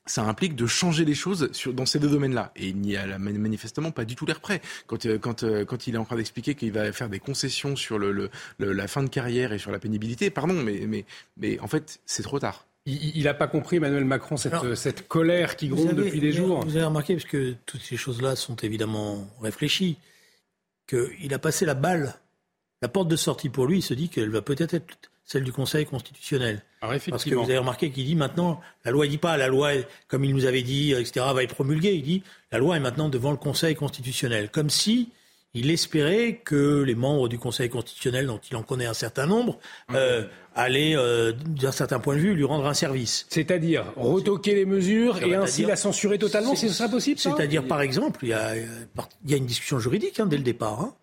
ça 0.06 0.24
implique 0.24 0.56
de 0.56 0.68
changer 0.68 1.04
les 1.04 1.16
choses 1.16 1.52
sur, 1.52 1.74
dans 1.74 1.86
ces 1.86 2.00
deux 2.00 2.10
domaines-là. 2.10 2.52
Et 2.56 2.68
il 2.68 2.78
n'y 2.78 2.96
a 2.96 3.18
manifestement 3.18 3.92
pas 3.92 4.06
du 4.06 4.16
tout 4.16 4.26
l'air 4.26 4.40
prêt. 4.40 4.62
Quand, 4.88 5.06
euh, 5.06 5.18
quand, 5.18 5.44
euh, 5.44 5.66
quand 5.66 5.88
il 5.88 5.96
est 5.96 5.98
en 5.98 6.06
train 6.06 6.16
d'expliquer 6.16 6.56
qu'il 6.56 6.72
va 6.72 6.92
faire 6.92 7.10
des 7.10 7.20
concessions 7.20 7.76
sur 7.76 7.98
le, 7.98 8.30
la 8.60 8.88
fin 8.88 9.04
de 9.04 9.10
carrière 9.10 9.52
et 9.52 9.58
sur 9.58 9.72
la 9.72 9.80
pénibilité, 9.80 10.30
pardon, 10.30 10.54
mais, 10.54 10.86
mais, 10.88 11.06
mais 11.38 11.60
en 11.60 11.68
fait, 11.68 12.00
c'est 12.06 12.24
trop 12.24 12.40
tard. 12.40 12.68
Il 12.88 13.24
n'a 13.24 13.34
pas 13.34 13.48
compris, 13.48 13.78
Emmanuel 13.78 14.06
Macron, 14.06 14.38
cette, 14.38 14.76
cette 14.76 15.08
colère 15.08 15.56
qui 15.56 15.70
gronde 15.70 15.96
depuis 15.96 16.20
des 16.20 16.32
jours. 16.32 16.64
Vous 16.64 16.76
avez 16.76 16.86
remarqué, 16.86 17.16
parce 17.16 17.26
que 17.26 17.56
toutes 17.66 17.82
ces 17.82 17.98
choses-là 17.98 18.36
sont 18.36 18.56
évidemment 18.58 19.28
réfléchies, 19.42 19.98
qu'il 20.88 21.34
a 21.34 21.40
passé 21.40 21.66
la 21.66 21.74
balle 21.74 22.14
la 22.82 22.88
porte 22.88 23.08
de 23.08 23.16
sortie 23.16 23.50
pour 23.50 23.66
lui, 23.66 23.80
il 23.80 23.82
se 23.82 23.94
dit 23.94 24.10
qu'elle 24.10 24.30
va 24.30 24.42
peut-être 24.42 24.74
être 24.74 24.86
celle 25.26 25.44
du 25.44 25.52
Conseil 25.52 25.86
constitutionnel. 25.86 26.62
Parce 26.82 27.26
que 27.26 27.34
vous 27.34 27.44
avez 27.44 27.58
remarqué 27.58 27.90
qu'il 27.90 28.06
dit 28.06 28.16
maintenant, 28.16 28.62
la 28.84 28.92
loi 28.92 29.08
dit 29.08 29.18
pas, 29.18 29.38
la 29.38 29.48
loi, 29.48 29.72
comme 30.08 30.24
il 30.24 30.36
nous 30.36 30.46
avait 30.46 30.62
dit, 30.62 30.94
etc., 30.94 31.26
va 31.34 31.42
être 31.42 31.56
promulguée. 31.56 31.96
Il 31.96 32.04
dit, 32.04 32.24
la 32.52 32.60
loi 32.60 32.78
est 32.78 32.80
maintenant 32.80 33.10
devant 33.10 33.32
le 33.32 33.38
Conseil 33.38 33.74
constitutionnel. 33.76 34.52
Comme 34.52 34.70
si 34.70 35.10
il 35.56 35.72
espérait 35.72 36.42
que 36.44 36.84
les 36.84 36.96
membres 36.96 37.28
du 37.28 37.40
Conseil 37.40 37.70
constitutionnel, 37.70 38.28
dont 38.28 38.40
il 38.52 38.56
en 38.56 38.62
connaît 38.62 38.86
un 38.86 38.94
certain 38.94 39.26
nombre, 39.26 39.58
euh, 39.94 40.26
allaient, 40.54 40.96
euh, 40.96 41.32
d'un 41.32 41.72
certain 41.72 42.00
point 42.00 42.16
de 42.16 42.20
vue, 42.20 42.36
lui 42.36 42.44
rendre 42.44 42.68
un 42.68 42.74
service. 42.74 43.26
C'est-à-dire 43.30 43.86
retoquer 43.96 44.54
les 44.54 44.66
mesures 44.66 45.24
et 45.24 45.34
ainsi 45.34 45.64
la 45.64 45.78
censurer 45.78 46.20
totalement, 46.20 46.56
si 46.56 46.68
ce 46.68 46.76
serait 46.76 46.90
possible 46.90 47.20
C'est-à-dire, 47.20 47.66
par 47.66 47.82
exemple, 47.82 48.20
il 48.24 48.30
y 48.30 48.34
a, 48.34 48.56
il 48.56 49.32
y 49.32 49.34
a 49.34 49.38
une 49.38 49.46
discussion 49.46 49.80
juridique 49.80 50.20
hein, 50.20 50.28
dès 50.28 50.38
le 50.38 50.44
départ. 50.44 50.82
Hein. 50.82 50.94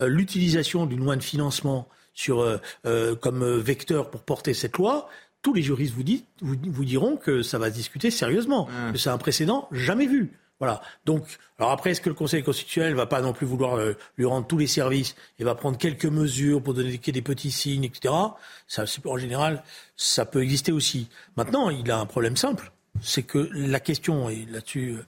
Euh, 0.00 0.06
l'utilisation 0.06 0.86
d'une 0.86 1.00
loi 1.00 1.16
de 1.16 1.22
financement 1.22 1.88
sur, 2.14 2.40
euh, 2.40 2.58
euh, 2.86 3.16
comme 3.16 3.44
vecteur 3.58 4.10
pour 4.10 4.22
porter 4.22 4.54
cette 4.54 4.76
loi, 4.76 5.08
tous 5.42 5.54
les 5.54 5.62
juristes 5.62 5.94
vous, 5.94 6.04
vous, 6.40 6.84
diront 6.84 7.16
que 7.16 7.42
ça 7.42 7.58
va 7.58 7.68
se 7.68 7.74
discuter 7.74 8.10
sérieusement, 8.10 8.68
que 8.92 8.98
c'est 8.98 9.10
un 9.10 9.18
précédent 9.18 9.68
jamais 9.70 10.06
vu. 10.06 10.32
Voilà. 10.58 10.82
Donc, 11.04 11.24
alors 11.58 11.70
après, 11.70 11.92
est-ce 11.92 12.00
que 12.00 12.08
le 12.08 12.16
Conseil 12.16 12.42
constitutionnel 12.42 12.94
va 12.94 13.06
pas 13.06 13.20
non 13.20 13.32
plus 13.32 13.46
vouloir 13.46 13.78
lui 14.16 14.26
rendre 14.26 14.48
tous 14.48 14.58
les 14.58 14.66
services 14.66 15.14
et 15.38 15.44
va 15.44 15.54
prendre 15.54 15.78
quelques 15.78 16.06
mesures 16.06 16.60
pour 16.60 16.74
donner 16.74 16.98
des 16.98 17.22
petits 17.22 17.52
signes, 17.52 17.84
etc. 17.84 18.12
Ça, 18.66 18.84
en 19.04 19.16
général, 19.16 19.62
ça 19.96 20.24
peut 20.26 20.42
exister 20.42 20.72
aussi. 20.72 21.08
Maintenant, 21.36 21.70
il 21.70 21.88
a 21.92 22.00
un 22.00 22.06
problème 22.06 22.36
simple, 22.36 22.72
c'est 23.00 23.22
que 23.22 23.48
la 23.52 23.78
question, 23.78 24.28
et 24.28 24.44
là-dessus, 24.50 24.98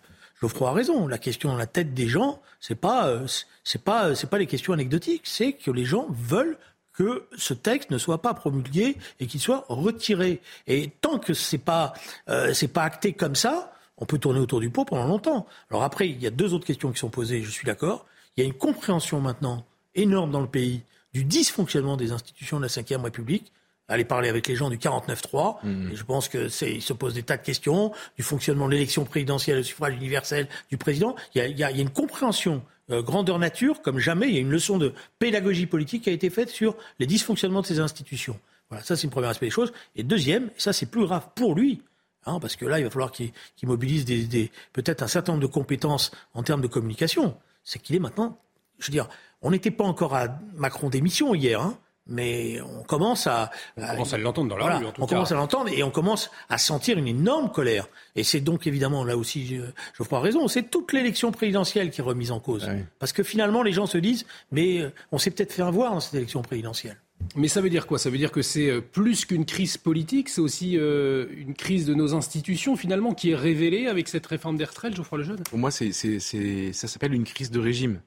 Geoffroy 0.41 0.69
a 0.69 0.73
raison. 0.73 1.07
La 1.07 1.19
question 1.19 1.51
dans 1.51 1.57
la 1.57 1.67
tête 1.67 1.95
des 1.95 2.09
gens, 2.09 2.41
c'est 2.61 2.75
pas, 2.75 3.09
euh, 3.09 3.27
c'est 3.65 3.83
pas, 3.83 4.15
c'est 4.15 4.29
pas 4.29 4.39
les 4.39 4.47
questions 4.47 4.73
anecdotiques. 4.73 5.23
C'est 5.25 5.53
que 5.53 5.71
les 5.71 5.85
gens 5.85 6.07
veulent 6.11 6.59
que 6.93 7.27
ce 7.37 7.55
texte 7.55 7.91
ne 7.91 7.99
soit 7.99 8.23
pas 8.23 8.35
promulgué 8.35 8.97
et 9.21 9.27
qu'il 9.27 9.41
soit 9.41 9.65
retiré. 9.69 10.41
Et 10.67 10.91
tant 11.01 11.19
que 11.19 11.35
c'est 11.35 11.59
pas, 11.59 11.93
euh, 12.29 12.53
c'est 12.53 12.69
pas 12.69 12.83
acté 12.83 13.13
comme 13.13 13.35
ça, 13.35 13.73
on 13.97 14.07
peut 14.07 14.19
tourner 14.19 14.41
autour 14.41 14.61
du 14.61 14.71
pot 14.71 14.85
pendant 14.85 15.07
longtemps. 15.07 15.47
Alors 15.71 15.83
après, 15.83 16.09
il 16.09 16.21
y 16.21 16.27
a 16.27 16.31
deux 16.31 16.55
autres 16.55 16.67
questions 16.67 16.91
qui 16.91 16.99
sont 16.99 17.11
posées. 17.11 17.43
Je 17.43 17.51
suis 17.51 17.67
d'accord. 17.67 18.07
Il 18.37 18.41
y 18.41 18.45
a 18.45 18.47
une 18.47 18.55
compréhension 18.55 19.21
maintenant 19.21 19.65
énorme 19.95 20.31
dans 20.31 20.41
le 20.41 20.47
pays 20.47 20.83
du 21.13 21.25
dysfonctionnement 21.25 21.97
des 21.97 22.13
institutions 22.13 22.61
de 22.61 22.67
la 22.67 22.83
Ve 22.97 23.03
République 23.03 23.53
aller 23.91 24.05
parler 24.05 24.29
avec 24.29 24.47
les 24.47 24.57
gens 24.57 24.71
du 24.71 24.79
49-3. 24.79 25.59
Mmh. 25.63 25.91
Et 25.93 25.97
je 25.97 26.05
pense 26.05 26.29
que 26.29 26.49
c'est, 26.49 26.73
il 26.73 26.83
se 26.83 26.93
pose 26.93 27.15
des 27.15 27.23
tas 27.23 27.37
de 27.37 27.43
questions 27.43 27.93
du 28.17 28.23
fonctionnement 28.23 28.67
de 28.67 28.73
l'élection 28.73 29.05
présidentielle, 29.05 29.59
le 29.59 29.63
suffrage 29.63 29.95
universel 29.95 30.49
du 30.71 30.79
président. 30.79 31.17
Il 31.35 31.39
y 31.39 31.41
a, 31.43 31.47
il 31.49 31.59
y 31.59 31.65
a, 31.65 31.71
une 31.71 31.91
compréhension 31.91 32.63
euh, 32.91 33.03
grandeur 33.03 33.39
nature 33.39 33.83
comme 33.83 33.99
jamais. 33.99 34.29
Il 34.29 34.35
y 34.35 34.39
a 34.39 34.41
une 34.41 34.51
leçon 34.51 34.79
de 34.79 34.95
pédagogie 35.19 35.67
politique 35.67 36.05
qui 36.05 36.11
a 36.11 36.13
été 36.13 36.31
faite 36.31 36.49
sur 36.49 36.77
les 36.99 37.07
dysfonctionnements 37.07 37.63
de 37.63 37.67
ces 37.67 37.81
institutions. 37.81 38.39
Voilà, 38.71 38.85
ça 38.85 38.97
c'est 38.97 39.05
une 39.05 39.11
première 39.11 39.31
aspect 39.31 39.47
des 39.47 39.51
choses. 39.51 39.73
Et 39.97 40.03
deuxième, 40.03 40.47
et 40.47 40.61
ça 40.61 40.73
c'est 40.73 40.87
plus 40.87 41.05
grave 41.05 41.29
pour 41.35 41.55
lui, 41.55 41.83
hein, 42.27 42.39
parce 42.41 42.57
que 42.57 42.65
là 42.65 42.79
il 42.79 42.85
va 42.85 42.91
falloir 42.91 43.11
qu'il 43.11 43.33
mobilise 43.65 44.05
des, 44.05 44.51
peut-être 44.73 45.03
un 45.03 45.09
certain 45.09 45.33
nombre 45.33 45.43
de 45.43 45.53
compétences 45.53 46.13
en 46.35 46.43
termes 46.43 46.61
de 46.61 46.69
communication. 46.69 47.37
C'est 47.65 47.81
qu'il 47.81 47.97
est 47.97 48.01
maintenant, 48.01 48.39
je 48.79 48.87
veux 48.87 48.93
dire, 48.93 49.09
on 49.43 49.51
n'était 49.51 49.73
pas 49.73 49.85
encore 49.85 50.15
à 50.15 50.29
Macron 50.55 50.89
démission 50.89 51.35
hier, 51.35 51.61
hein, 51.61 51.77
mais 52.11 52.61
on 52.61 52.83
commence 52.83 53.27
à. 53.27 53.51
On 53.77 53.87
commence 53.87 54.13
à 54.13 54.19
l'entendre 54.19 54.51
dans 54.51 54.57
la 54.57 54.79
rue, 54.79 54.87
en 54.87 54.93
tout 54.93 55.03
on 55.03 55.07
commence 55.07 55.33
à 55.33 55.37
l'entendre 55.37 55.71
et 55.73 55.83
on 55.83 55.91
commence 55.91 56.31
à 56.49 56.59
sentir 56.59 56.99
une 56.99 57.09
énorme 57.09 57.51
colère. 57.51 57.89
Et 58.17 58.25
c'est 58.25 58.41
donc 58.41 58.67
évidemment, 58.67 59.05
là 59.05 59.17
aussi, 59.17 59.47
je, 59.47 59.63
je 59.95 60.03
crois 60.03 60.21
raison, 60.21 60.49
c'est 60.49 60.65
toute 60.65 60.93
l'élection 60.93 61.33
présidentielle 61.33 61.91
qui 61.91 62.01
est 62.01 62.05
remise 62.05 62.33
en 62.33 62.41
cause. 62.41 62.69
Parce 62.99 63.13
que 63.13 63.23
finalement, 63.23 63.63
les 63.63 63.73
gens 63.73 63.87
se 63.87 63.99
disent, 63.99 64.27
mais 64.51 64.79
euh, 64.79 64.93
on 65.13 65.19
s'est 65.19 65.31
peut-être 65.31 65.53
fait 65.53 65.63
avoir 65.63 65.93
dans 65.93 66.01
cette 66.01 66.15
élection 66.15 66.43
présidentielle. 66.43 66.97
Mais 67.37 67.49
ça 67.49 67.61
veut 67.61 67.71
dire 67.71 67.87
quoi? 67.87 67.99
Ça 67.99 68.11
veut 68.11 68.19
dire 68.19 68.33
que 68.33 68.43
c'est 68.43 68.71
euh, 68.71 68.81
plus 68.81 69.25
qu'une 69.25 69.45
crise 69.45 69.77
politique, 69.77 70.29
c'est 70.29 70.41
aussi 70.41 70.77
euh, 70.77 71.27
une 71.37 71.55
crise 71.55 71.87
de 71.87 71.95
nos 71.95 72.15
institutions 72.15 72.77
finalement 72.77 73.15
qui 73.15 73.31
est 73.31 73.37
révélée 73.37 73.87
avec 73.87 74.09
cette 74.09 74.27
réforme 74.27 74.57
des 74.57 74.65
retraites, 74.65 74.95
Geoffroy 74.97 75.19
Lejeune 75.19 75.43
Pour 75.49 75.59
moi, 75.59 75.71
c'est, 75.71 75.93
ça 75.93 76.89
s'appelle 76.89 77.15
une 77.15 77.25
crise 77.25 77.51
de 77.51 77.61
régime. 77.61 78.01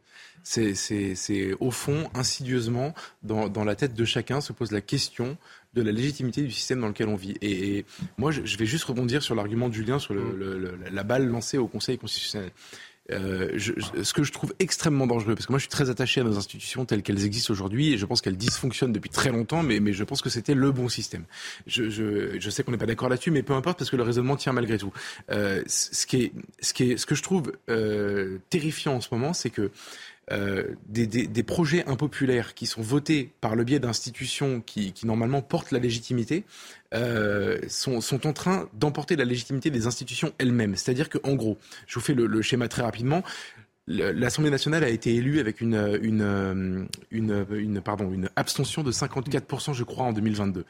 C'est, 0.43 1.53
au 1.61 1.71
fond, 1.71 2.09
insidieusement, 2.13 2.93
dans, 3.23 3.63
la 3.63 3.75
tête 3.75 3.93
de 3.93 4.03
chacun 4.03 4.41
se 4.41 4.51
pose 4.51 4.71
la 4.71 4.81
question 4.81 5.37
de 5.73 5.81
la 5.81 5.93
légitimité 5.93 6.41
du 6.41 6.51
système 6.51 6.81
dans 6.81 6.89
lequel 6.89 7.07
on 7.07 7.15
vit. 7.15 7.35
Et, 7.41 7.85
moi, 8.17 8.31
je, 8.31 8.57
vais 8.57 8.65
juste 8.65 8.83
rebondir 8.83 9.23
sur 9.23 9.35
l'argument 9.35 9.69
de 9.69 9.73
Julien, 9.73 9.99
sur 9.99 10.13
la 10.13 11.03
balle 11.03 11.27
lancée 11.27 11.57
au 11.57 11.67
Conseil 11.67 11.97
constitutionnel. 11.97 12.51
Euh, 13.11 13.49
je, 13.55 13.73
ce 14.01 14.13
que 14.13 14.23
je 14.23 14.31
trouve 14.31 14.53
extrêmement 14.59 15.07
dangereux, 15.07 15.35
parce 15.35 15.45
que 15.45 15.51
moi 15.51 15.59
je 15.59 15.63
suis 15.63 15.69
très 15.69 15.89
attaché 15.89 16.21
à 16.21 16.23
nos 16.23 16.37
institutions 16.37 16.85
telles 16.85 17.03
qu'elles 17.03 17.25
existent 17.25 17.51
aujourd'hui, 17.51 17.93
et 17.93 17.97
je 17.97 18.05
pense 18.05 18.21
qu'elles 18.21 18.37
dysfonctionnent 18.37 18.93
depuis 18.93 19.09
très 19.09 19.29
longtemps, 19.29 19.61
mais, 19.61 19.81
mais 19.81 19.91
je 19.91 20.03
pense 20.05 20.21
que 20.21 20.29
c'était 20.29 20.53
le 20.53 20.71
bon 20.71 20.87
système. 20.87 21.25
Je, 21.67 21.89
je, 21.89 22.39
je 22.39 22.49
sais 22.49 22.63
qu'on 22.63 22.71
n'est 22.71 22.77
pas 22.77 22.85
d'accord 22.85 23.09
là-dessus, 23.09 23.31
mais 23.31 23.43
peu 23.43 23.53
importe, 23.53 23.77
parce 23.77 23.89
que 23.89 23.97
le 23.97 24.03
raisonnement 24.03 24.37
tient 24.37 24.53
malgré 24.53 24.77
tout. 24.77 24.93
Euh, 25.31 25.63
ce, 25.67 26.05
qui 26.05 26.23
est, 26.23 26.31
ce, 26.61 26.73
qui 26.73 26.91
est, 26.91 26.97
ce 26.97 27.05
que 27.05 27.15
je 27.15 27.23
trouve 27.23 27.51
euh, 27.69 28.37
terrifiant 28.49 28.95
en 28.95 29.01
ce 29.01 29.09
moment, 29.11 29.33
c'est 29.33 29.49
que 29.49 29.71
euh, 30.31 30.75
des, 30.87 31.43
projets 31.43 31.85
impopulaires 31.85 32.53
qui 32.53 32.65
sont 32.65 32.81
votés 32.81 33.33
par 33.41 33.55
le 33.55 33.65
biais 33.65 33.79
d'institutions 33.79 34.61
qui, 34.61 34.93
normalement 35.03 35.41
portent 35.41 35.71
la 35.71 35.79
légitimité 35.79 36.45
euh, 36.93 37.59
sont, 37.67 37.99
en 38.25 38.33
train 38.33 38.69
d'emporter 38.73 39.17
la 39.17 39.25
légitimité 39.25 39.69
des 39.69 39.85
institutions 39.85 40.31
elles-mêmes. 40.37 40.77
C'est-à-dire 40.77 41.09
qu'en 41.09 41.33
gros, 41.33 41.57
je 41.87 41.95
vous 41.95 42.01
fais 42.01 42.13
le, 42.13 42.41
schéma 42.41 42.67
très 42.67 42.83
rapidement, 42.83 43.23
L'Assemblée 43.85 44.49
nationale 44.49 44.85
a 44.85 44.87
été 44.87 45.13
élue 45.13 45.41
avec 45.41 45.59
une, 45.59 45.99
une, 47.11 47.81
pardon, 47.83 48.13
une 48.13 48.29
abstention 48.37 48.81
de 48.81 48.93
54%, 48.93 49.73
je 49.73 49.83
crois, 49.83 50.05
en 50.05 50.13
2022. 50.13 50.63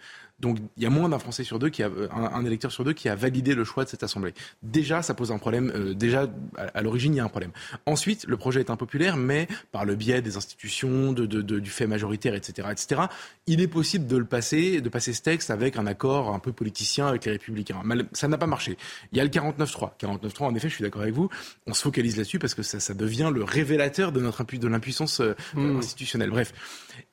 Donc 0.43 0.59
il 0.77 0.83
y 0.83 0.85
a 0.85 0.91
moins 0.91 1.09
d'un 1.09 1.17
Français 1.17 1.43
sur 1.43 1.57
deux, 1.57 1.69
qui 1.69 1.81
a, 1.81 1.89
un, 2.13 2.45
électeur 2.45 2.71
sur 2.71 2.83
deux 2.83 2.93
qui 2.93 3.09
a 3.09 3.15
validé 3.15 3.55
le 3.55 3.63
choix 3.63 3.83
de 3.83 3.89
cette 3.89 4.03
Assemblée. 4.03 4.33
Déjà, 4.61 5.01
ça 5.01 5.15
pose 5.15 5.31
un 5.31 5.39
problème. 5.39 5.71
Euh, 5.73 5.93
déjà, 5.95 6.29
à, 6.57 6.81
l'origine, 6.83 7.13
il 7.15 7.17
y 7.17 7.19
a 7.19 7.23
un 7.23 7.29
problème. 7.29 7.51
Ensuite, 7.87 8.25
le 8.27 8.37
projet 8.37 8.59
est 8.59 8.69
impopulaire, 8.69 9.17
mais 9.17 9.47
par 9.71 9.85
le 9.85 9.95
biais 9.95 10.21
des 10.21 10.37
institutions, 10.37 11.13
de, 11.13 11.25
de, 11.25 11.41
de, 11.41 11.59
du 11.59 11.71
fait 11.71 11.87
majoritaire, 11.87 12.35
etc., 12.35 12.67
etc., 12.71 13.01
il 13.47 13.59
est 13.61 13.67
possible 13.67 14.05
de 14.05 14.17
le 14.17 14.25
passer, 14.25 14.81
de 14.81 14.89
passer 14.89 15.13
ce 15.13 15.21
texte 15.21 15.49
avec 15.49 15.77
un 15.77 15.87
accord 15.87 16.33
un 16.33 16.39
peu 16.39 16.51
politicien 16.51 17.07
avec 17.07 17.25
les 17.25 17.31
Républicains. 17.31 17.81
Ça 18.13 18.27
n'a 18.27 18.37
pas 18.37 18.47
marché. 18.47 18.77
Il 19.11 19.17
y 19.17 19.21
a 19.21 19.23
le 19.23 19.29
49-3. 19.29 19.91
49-3, 19.99 20.43
en 20.43 20.55
effet, 20.55 20.69
je 20.69 20.75
suis 20.75 20.83
d'accord 20.83 21.01
avec 21.01 21.13
vous. 21.13 21.29
On 21.65 21.73
se 21.73 21.81
focalise 21.81 22.17
là-dessus 22.17 22.39
parce 22.39 22.53
que 22.53 22.61
ça, 22.63 22.79
ça 22.79 22.93
devient 22.93 23.31
le 23.33 23.43
révélateur 23.43 24.11
de 24.11 24.19
notre 24.19 24.43
de 24.51 24.67
l'impuissance 24.67 25.21
euh, 25.21 25.35
mmh. 25.55 25.77
institutionnelle. 25.77 26.29
Bref. 26.29 26.53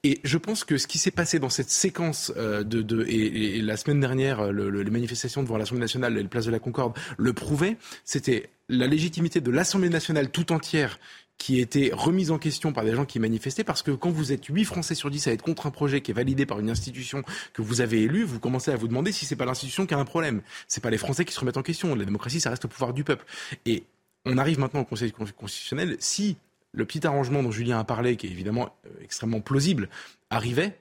Et 0.02 0.20
je 0.24 0.38
pense 0.38 0.64
que 0.64 0.78
ce 0.78 0.86
qui 0.86 0.98
s'est 0.98 1.10
passé 1.10 1.38
dans 1.38 1.48
cette 1.48 1.70
séquence 1.70 2.32
euh, 2.36 2.64
de, 2.64 2.82
de 2.82 3.04
et, 3.06 3.19
la 3.62 3.76
semaine 3.76 4.00
dernière, 4.00 4.40
euh, 4.40 4.52
le, 4.52 4.82
les 4.82 4.90
manifestations 4.90 5.42
devant 5.42 5.56
l'Assemblée 5.56 5.80
nationale 5.80 6.16
et 6.16 6.22
le 6.22 6.28
Place 6.28 6.46
de 6.46 6.50
la 6.50 6.58
Concorde 6.58 6.96
le 7.18 7.32
prouvaient, 7.32 7.76
c'était 8.04 8.50
la 8.68 8.86
légitimité 8.86 9.40
de 9.40 9.50
l'Assemblée 9.50 9.88
nationale 9.88 10.30
tout 10.30 10.52
entière 10.52 10.98
qui 11.40 11.58
était 11.58 11.90
remise 11.94 12.30
en 12.30 12.38
question 12.38 12.74
par 12.74 12.84
des 12.84 12.94
gens 12.94 13.06
qui 13.06 13.18
manifestaient, 13.18 13.64
parce 13.64 13.82
que 13.82 13.92
quand 13.92 14.10
vous 14.10 14.30
êtes 14.30 14.44
8 14.44 14.64
Français 14.66 14.94
sur 14.94 15.10
10 15.10 15.26
à 15.26 15.32
être 15.32 15.42
contre 15.42 15.66
un 15.66 15.70
projet 15.70 16.02
qui 16.02 16.10
est 16.10 16.14
validé 16.14 16.44
par 16.44 16.60
une 16.60 16.68
institution 16.68 17.22
que 17.54 17.62
vous 17.62 17.80
avez 17.80 18.02
élue, 18.02 18.24
vous 18.24 18.38
commencez 18.38 18.70
à 18.70 18.76
vous 18.76 18.88
demander 18.88 19.10
si 19.10 19.24
c'est 19.24 19.36
pas 19.36 19.46
l'institution 19.46 19.86
qui 19.86 19.94
a 19.94 19.98
un 19.98 20.04
problème. 20.04 20.42
C'est 20.68 20.82
pas 20.82 20.90
les 20.90 20.98
Français 20.98 21.24
qui 21.24 21.32
se 21.32 21.40
remettent 21.40 21.56
en 21.56 21.62
question. 21.62 21.94
La 21.94 22.04
démocratie, 22.04 22.40
ça 22.40 22.50
reste 22.50 22.66
au 22.66 22.68
pouvoir 22.68 22.92
du 22.92 23.04
peuple. 23.04 23.24
Et 23.64 23.84
on 24.26 24.36
arrive 24.36 24.58
maintenant 24.58 24.80
au 24.80 24.84
Conseil 24.84 25.12
constitutionnel. 25.12 25.96
Si 25.98 26.36
le 26.72 26.84
petit 26.84 27.06
arrangement 27.06 27.42
dont 27.42 27.50
Julien 27.50 27.78
a 27.78 27.84
parlé, 27.84 28.16
qui 28.16 28.26
est 28.26 28.30
évidemment 28.30 28.76
euh, 28.86 28.90
extrêmement 29.02 29.40
plausible, 29.40 29.88
arrivait, 30.28 30.78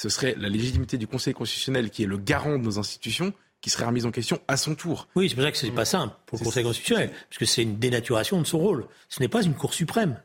ce 0.00 0.08
serait 0.08 0.34
la 0.38 0.48
légitimité 0.48 0.96
du 0.96 1.06
Conseil 1.06 1.34
constitutionnel 1.34 1.90
qui 1.90 2.04
est 2.04 2.06
le 2.06 2.16
garant 2.16 2.56
de 2.56 2.64
nos 2.64 2.78
institutions 2.78 3.34
qui 3.60 3.68
serait 3.68 3.84
remise 3.84 4.06
en 4.06 4.10
question 4.10 4.40
à 4.48 4.56
son 4.56 4.74
tour. 4.74 5.08
Oui, 5.14 5.28
c'est 5.28 5.34
pour 5.34 5.44
ça 5.44 5.50
que 5.50 5.58
c'est 5.58 5.70
pas 5.70 5.84
simple 5.84 6.14
pour 6.24 6.38
le 6.38 6.44
Conseil 6.44 6.64
constitutionnel, 6.64 7.10
parce 7.10 7.36
que 7.36 7.44
c'est 7.44 7.62
une 7.62 7.78
dénaturation 7.78 8.40
de 8.40 8.46
son 8.46 8.58
rôle. 8.58 8.86
Ce 9.10 9.20
n'est 9.20 9.28
pas 9.28 9.42
une 9.42 9.52
Cour 9.52 9.74
suprême. 9.74 10.18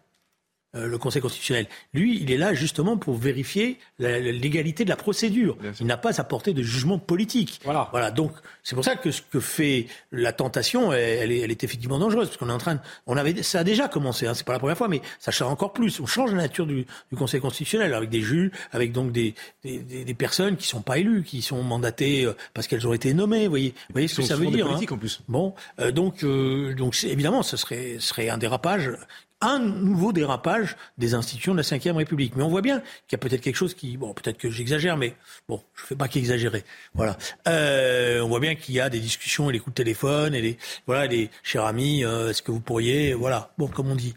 Euh, 0.76 0.88
le 0.88 0.97
Conseil 0.97 1.21
constitutionnel. 1.21 1.67
Lui, 1.93 2.19
il 2.21 2.32
est 2.32 2.38
là 2.38 2.53
justement 2.53 2.97
pour 2.97 3.15
vérifier 3.15 3.80
la, 3.97 4.19
l'égalité 4.19 4.84
de 4.84 4.89
la 4.89 4.97
procédure. 4.97 5.57
Il 5.80 5.86
n'a 5.86 5.95
pas 5.95 6.19
à 6.19 6.23
porter 6.23 6.53
de 6.53 6.63
jugement 6.63 6.99
politique. 6.99 7.61
Voilà. 7.63 7.88
Voilà. 7.91 8.11
Donc, 8.11 8.32
c'est 8.61 8.76
pour 8.76 8.84
ça 8.84 8.95
que 8.95 9.11
ce 9.11 9.21
que 9.21 9.39
fait 9.39 9.88
la 10.11 10.34
tentation, 10.34 10.91
elle, 10.91 11.32
est, 11.32 11.39
elle 11.39 11.51
est, 11.51 11.63
effectivement 11.63 11.97
dangereuse, 11.97 12.28
parce 12.28 12.38
qu'on 12.38 12.49
est 12.49 12.53
en 12.53 12.57
train, 12.57 12.76
de, 12.76 12.80
on 13.07 13.15
avait, 13.15 13.41
ça 13.41 13.59
a 13.59 13.63
déjà 13.63 13.88
commencé. 13.88 14.28
Hein, 14.28 14.34
c'est 14.34 14.45
pas 14.45 14.53
la 14.53 14.59
première 14.59 14.78
fois, 14.78 14.89
mais 14.89 15.01
ça 15.19 15.32
change 15.32 15.51
encore 15.51 15.71
plus. 15.71 15.99
On 16.01 16.05
change 16.05 16.32
la 16.32 16.38
nature 16.38 16.65
du, 16.65 16.86
du 17.11 17.17
Conseil 17.17 17.39
constitutionnel 17.39 17.93
avec 17.93 18.09
des 18.09 18.21
juges, 18.21 18.51
avec 18.71 18.91
donc 18.91 19.11
des, 19.13 19.34
des, 19.63 19.80
des, 19.80 20.13
personnes 20.13 20.57
qui 20.57 20.67
sont 20.67 20.82
pas 20.82 20.97
élues, 20.97 21.23
qui 21.23 21.41
sont 21.41 21.63
mandatées 21.63 22.26
euh, 22.26 22.34
parce 22.53 22.67
qu'elles 22.67 22.86
ont 22.88 22.93
été 22.93 23.13
nommées. 23.13 23.45
Vous 23.45 23.51
voyez, 23.51 23.69
vous 23.69 23.93
voyez 23.93 24.07
ce 24.07 24.17
que 24.17 24.23
ça 24.23 24.36
veut 24.36 24.47
dire. 24.47 24.67
Hein. 24.67 24.80
en 24.89 24.97
plus. 24.97 25.21
Bon, 25.30 25.53
euh, 25.80 25.91
donc, 25.91 26.26
donc 26.76 27.01
évidemment, 27.03 27.43
ce 27.43 27.55
serait, 27.55 27.97
serait 27.99 28.30
un 28.30 28.38
dérapage 28.38 28.91
un 29.46 29.60
nouveau 29.60 30.12
dérapage 30.14 30.76
des 30.98 31.14
institutions 31.14 31.54
de 31.54 31.62
la 31.62 31.78
Ve 31.78 31.96
République. 31.96 32.36
Mais 32.36 32.43
on 32.43 32.50
voit 32.50 32.62
bien 32.62 32.80
qu'il 33.08 33.14
y 33.14 33.16
a 33.16 33.18
peut-être 33.18 33.41
quelque 33.41 33.56
chose 33.56 33.74
qui, 33.74 33.98
bon, 33.98 34.14
peut-être 34.14 34.38
que 34.38 34.50
j'exagère, 34.50 34.98
mais 34.98 35.16
bon, 35.48 35.62
je 35.76 35.84
ne 35.84 35.88
fais 35.88 35.96
pas 35.96 36.08
qu'exagérer. 36.08 36.64
Voilà. 36.93 37.18
Euh, 37.48 38.22
on 38.22 38.28
voit 38.28 38.39
bien 38.39 38.56
qu'il 38.56 38.76
y 38.76 38.80
a 38.80 38.89
des 38.89 39.00
discussions 39.00 39.50
et 39.50 39.54
les 39.54 39.60
coups 39.60 39.76
de 39.76 39.84
téléphone 39.84 40.34
et 40.34 40.41
les, 40.41 40.58
voilà, 40.88 41.08
les 41.08 41.30
chers 41.43 41.66
amis, 41.66 42.04
euh, 42.04 42.30
est-ce 42.30 42.41
que 42.41 42.52
vous 42.52 42.60
pourriez, 42.60 43.14
voilà, 43.14 43.54
bon, 43.58 43.68
comme 43.68 43.89
on 43.89 43.96
dit. 43.96 44.14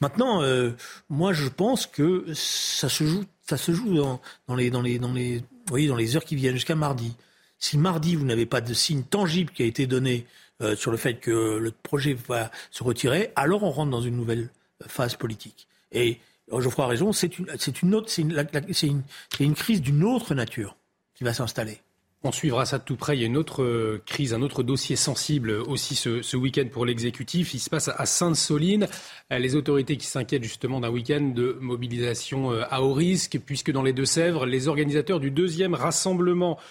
Maintenant, 0.00 0.42
euh, 0.42 0.72
moi, 1.08 1.32
je 1.32 1.48
pense 1.48 1.86
que 1.86 2.24
ça 2.34 2.88
se 2.88 3.04
joue, 3.04 3.24
ça 3.48 3.56
se 3.56 3.72
joue 3.72 3.94
dans, 3.94 4.54
les, 4.54 4.70
dans 4.70 4.82
les, 4.82 4.98
dans 4.98 5.12
les, 5.12 5.42
voyez, 5.68 5.88
dans 5.88 5.96
les 5.96 6.16
heures 6.16 6.24
qui 6.24 6.36
viennent 6.36 6.54
jusqu'à 6.54 6.74
mardi. 6.74 7.14
Si 7.58 7.78
mardi 7.78 8.16
vous 8.16 8.26
n'avez 8.26 8.46
pas 8.46 8.60
de 8.60 8.74
signe 8.74 9.02
tangible 9.02 9.50
qui 9.50 9.62
a 9.62 9.66
été 9.66 9.86
donné 9.86 10.26
euh, 10.62 10.76
sur 10.76 10.90
le 10.90 10.96
fait 10.96 11.14
que 11.14 11.58
le 11.58 11.70
projet 11.70 12.14
va 12.28 12.50
se 12.70 12.82
retirer, 12.82 13.30
alors 13.36 13.62
on 13.62 13.70
rentre 13.70 13.90
dans 13.90 14.00
une 14.00 14.16
nouvelle 14.16 14.50
phase 14.86 15.16
politique. 15.16 15.68
Et 15.92 16.18
Geoffroy 16.50 16.84
a 16.84 16.88
raison, 16.88 17.12
c'est 17.12 17.38
une, 17.38 17.46
une 17.82 17.94
autre, 17.94 18.10
c'est 18.10 18.22
une, 18.22 18.46
une, 18.82 19.02
une, 19.40 19.54
crise 19.54 19.82
d'une 19.82 20.04
autre 20.04 20.34
nature 20.34 20.76
qui 21.14 21.24
va 21.24 21.34
s'installer. 21.34 21.80
On 22.22 22.32
suivra 22.32 22.64
ça 22.66 22.78
de 22.78 22.84
tout 22.84 22.96
près. 22.96 23.16
Il 23.16 23.20
y 23.20 23.24
a 23.24 23.26
une 23.26 23.36
autre 23.36 23.62
euh, 23.62 24.02
crise, 24.06 24.34
un 24.34 24.42
autre 24.42 24.62
dossier 24.62 24.96
sensible 24.96 25.50
aussi 25.50 25.94
ce, 25.94 26.22
ce 26.22 26.36
week-end 26.36 26.66
pour 26.72 26.86
l'exécutif. 26.86 27.54
Il 27.54 27.60
se 27.60 27.70
passe 27.70 27.88
à 27.88 28.06
Sainte-Soline. 28.06 28.88
Euh, 29.32 29.38
les 29.38 29.54
autorités 29.54 29.96
qui 29.96 30.06
s'inquiètent 30.06 30.42
justement 30.42 30.80
d'un 30.80 30.90
week-end 30.90 31.20
de 31.20 31.56
mobilisation 31.60 32.50
à 32.50 32.80
haut 32.80 32.94
risque, 32.94 33.38
puisque 33.44 33.70
dans 33.70 33.82
les 33.82 33.92
Deux-Sèvres, 33.92 34.46
les 34.46 34.68
organisateurs 34.68 35.20
du 35.20 35.30
deuxième 35.30 35.74
rassemblement 35.74 36.58
euh, 36.58 36.62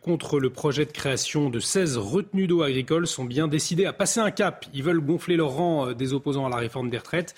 contre 0.00 0.38
le 0.38 0.50
projet 0.50 0.86
de 0.86 0.92
création 0.92 1.50
de 1.50 1.58
16 1.60 1.96
retenues 1.98 2.46
d'eau 2.46 2.62
agricoles 2.62 3.06
sont 3.06 3.24
bien 3.24 3.48
décidés 3.48 3.86
à 3.86 3.92
passer 3.92 4.20
un 4.20 4.30
cap. 4.30 4.66
Ils 4.72 4.82
veulent 4.82 5.00
gonfler 5.00 5.36
le 5.36 5.44
rang 5.44 5.88
euh, 5.88 5.94
des 5.94 6.12
opposants 6.12 6.46
à 6.46 6.48
la 6.48 6.56
réforme 6.56 6.90
des 6.90 6.98
retraites, 6.98 7.34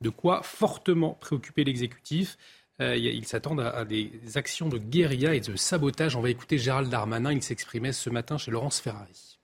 de 0.00 0.10
quoi 0.10 0.42
fortement 0.42 1.14
préoccuper 1.14 1.64
l'exécutif. 1.64 2.36
Euh, 2.80 2.96
ils 2.96 3.26
s'attendent 3.26 3.60
à, 3.60 3.84
des 3.84 4.12
actions 4.36 4.68
de 4.68 4.78
guérilla 4.78 5.34
et 5.34 5.40
de 5.40 5.56
sabotage. 5.56 6.14
On 6.14 6.20
va 6.20 6.30
écouter 6.30 6.58
Gérald 6.58 6.88
Darmanin, 6.88 7.32
il 7.32 7.42
s'exprimait 7.42 7.92
ce 7.92 8.08
matin 8.08 8.38
chez 8.38 8.52
Laurence 8.52 8.80
Ferrari. 8.80 9.38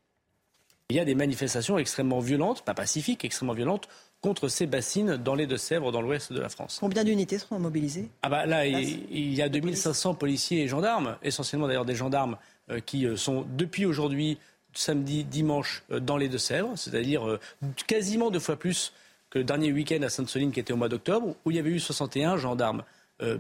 Il 0.91 0.97
y 0.97 1.01
a 1.01 1.05
des 1.05 1.15
manifestations 1.15 1.79
extrêmement 1.79 2.21
violentes, 2.21 2.65
pas 2.65 2.75
pacifiques, 2.75 3.25
extrêmement 3.25 3.55
violentes, 3.55 3.89
contre 4.25 4.49
ces 4.49 4.65
bassines 4.65 5.19
dans 5.19 5.35
les 5.35 5.47
Deux-Sèvres, 5.47 5.93
dans 5.93 6.01
l'ouest 6.01 6.33
de 6.33 6.41
la 6.41 6.49
France. 6.49 6.79
Combien 6.81 7.05
d'unités 7.05 7.39
seront 7.39 7.59
mobilisées? 7.59 8.09
Ah 8.23 8.31
bah 8.31 8.47
Là, 8.47 8.65
il, 8.65 9.35
y 9.35 9.43
a 9.43 9.51
2500 9.51 10.15
policiers 10.15 10.63
et 10.63 10.67
gendarmes, 10.67 11.19
essentiellement 11.23 11.67
d'ailleurs 11.67 11.85
des 11.85 11.95
gendarmes 11.95 12.39
euh, 12.71 12.81
qui 12.81 13.05
euh, 13.05 13.19
sont 13.19 13.45
depuis 13.55 13.85
aujourd'hui, 13.85 14.39
samedi, 14.73 15.25
dimanche, 15.25 15.83
euh, 15.91 16.01
dans 16.01 16.17
les 16.17 16.31
Deux-Sèvres, 16.31 16.73
c'est-à-dire 16.75 17.39
quasiment 17.87 18.31
deux 18.31 18.41
fois 18.41 18.57
plus 18.57 18.95
que 19.29 19.41
le 19.41 19.45
dernier 19.45 19.71
week-end 19.73 20.01
à 20.01 20.09
Sainte-Soline 20.09 20.53
qui 20.53 20.61
était 20.61 20.73
au 20.73 20.79
mois 20.79 20.89
d'octobre, 20.89 21.37
où 21.45 21.51
il 21.51 21.59
y 21.59 21.61
avait 21.61 21.73
eu 21.73 21.79
61 21.79 22.39
gendarmes 22.39 22.83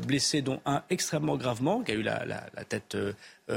blessés, 0.07 0.43
dont 0.43 0.61
un 0.66 0.82
extrêmement 0.91 1.37
gravement, 1.37 1.80
qui 1.80 1.93
a 1.93 1.95
eu 1.95 2.03
la, 2.03 2.24
la 2.26 2.64
tête 2.64 2.97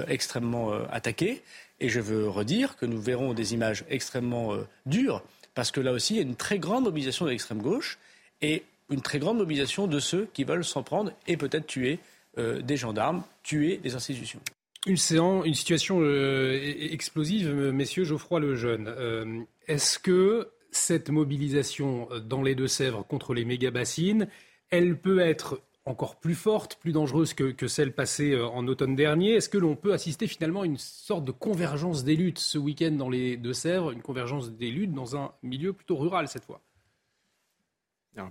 extrêmement 0.07 0.71
attaquée. 0.91 1.43
Et 1.79 1.89
je 1.89 1.99
veux 1.99 2.27
redire 2.27 2.75
que 2.75 2.85
nous 2.85 2.99
verrons 2.99 3.33
des 3.33 3.53
images 3.53 3.85
extrêmement 3.89 4.57
dures 4.85 5.23
parce 5.57 5.71
que 5.71 5.81
là 5.81 5.91
aussi, 5.91 6.13
il 6.13 6.17
y 6.17 6.19
a 6.19 6.21
une 6.21 6.35
très 6.35 6.59
grande 6.59 6.83
mobilisation 6.83 7.25
de 7.25 7.31
l'extrême 7.31 7.63
gauche 7.63 7.97
et 8.43 8.61
une 8.91 9.01
très 9.01 9.17
grande 9.17 9.39
mobilisation 9.39 9.87
de 9.87 9.97
ceux 9.97 10.27
qui 10.31 10.43
veulent 10.43 10.63
s'en 10.63 10.83
prendre 10.83 11.11
et 11.25 11.35
peut-être 11.35 11.65
tuer 11.65 11.97
euh, 12.37 12.61
des 12.61 12.77
gendarmes, 12.77 13.23
tuer 13.41 13.77
des 13.77 13.95
institutions. 13.95 14.39
Une 14.85 14.97
séance, 14.97 15.47
une 15.47 15.55
situation 15.55 15.99
euh, 15.99 16.51
e-, 16.51 16.93
explosive, 16.93 17.49
messieurs 17.73 18.03
Geoffroy 18.03 18.39
le 18.39 18.55
Jeune. 18.55 18.85
Euh, 18.87 19.39
est-ce 19.67 19.97
que 19.97 20.47
cette 20.69 21.09
mobilisation 21.09 22.07
dans 22.23 22.43
les 22.43 22.53
Deux-Sèvres 22.53 23.03
contre 23.07 23.33
les 23.33 23.43
méga-bassines, 23.43 24.27
elle 24.69 24.95
peut 24.95 25.21
être 25.21 25.59
encore 25.87 26.17
plus 26.17 26.35
forte, 26.35 26.75
plus 26.75 26.91
dangereuse 26.91 27.33
que, 27.33 27.67
celle 27.67 27.93
passée 27.93 28.33
euh, 28.33 28.47
en 28.47 28.67
automne 28.67 28.95
dernier. 28.95 29.35
Est-ce 29.35 29.49
que 29.49 29.57
l'on 29.57 29.75
peut 29.75 29.93
assister 29.93 30.27
finalement 30.27 30.61
à 30.61 30.65
une 30.65 30.77
sorte 30.77 31.23
de 31.23 31.31
convergence 31.31 32.03
des 32.03 32.15
luttes 32.15 32.39
ce 32.39 32.57
week-end 32.57 32.91
dans 32.91 33.09
les 33.09 33.37
Deux-Sèvres, 33.37 33.91
une 33.91 34.01
convergence 34.01 34.51
des 34.51 34.69
luttes 34.69 34.93
dans 34.93 35.15
un 35.15 35.31
milieu 35.43 35.73
plutôt 35.73 35.95
rural 35.95 36.27
cette 36.27 36.45
fois? 36.45 36.61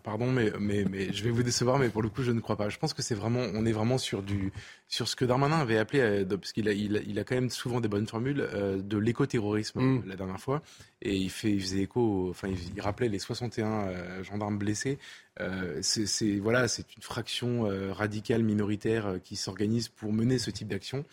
Pardon, 0.03 0.31
mais, 0.31 0.53
mais, 0.59 0.85
mais 0.85 1.13
je 1.13 1.23
vais 1.25 1.31
vous 1.31 1.43
décevoir, 1.43 1.79
mais 1.79 1.89
pour 1.89 2.03
le 2.03 2.09
coup, 2.09 2.23
je 2.23 2.33
ne 2.33 2.41
crois 2.41 2.57
pas. 2.57 2.69
Je 2.69 2.79
pense 2.79 2.95
que 2.95 3.03
c'est 3.03 3.15
vraiment, 3.15 3.45
on 3.55 3.65
est 3.67 3.73
vraiment 3.73 3.99
sur 3.99 4.23
du, 4.23 4.53
sur 4.89 5.09
ce 5.09 5.17
que 5.17 5.25
Darmanin 5.25 5.59
avait 5.59 5.79
appelé, 5.79 6.01
euh, 6.01 6.25
parce 6.37 6.53
qu'il 6.53 6.69
a, 6.69 6.73
il 6.73 7.19
a, 7.19 7.25
quand 7.25 7.35
même 7.35 7.51
souvent 7.51 7.81
des 7.81 7.89
bonnes 7.89 8.07
formules, 8.07 8.41
euh, 8.41 8.81
de 8.81 8.99
l'écoterrorisme 8.99 9.81
mm. 9.81 10.03
la 10.07 10.17
dernière 10.17 10.41
fois, 10.41 10.63
et 11.03 11.15
il 11.15 11.31
fait, 11.31 11.53
il 11.53 11.61
faisait 11.61 11.83
écho, 11.83 12.29
enfin, 12.31 12.49
il, 12.49 12.81
rappelait 12.81 13.09
les 13.09 13.19
61 13.19 14.23
gendarmes 14.23 14.59
blessés. 14.59 14.99
Euh, 15.41 15.81
c'est 15.83 16.39
voilà, 16.39 16.67
c'est 16.69 16.97
une 16.97 17.03
fraction 17.03 17.67
euh, 17.67 17.93
radicale 17.93 18.43
minoritaire 18.43 19.07
euh, 19.07 19.19
qui 19.19 19.37
s'organise 19.37 19.89
pour 19.89 20.13
mener 20.13 20.39
ce 20.39 20.51
type 20.51 20.69
d'action. 20.69 21.05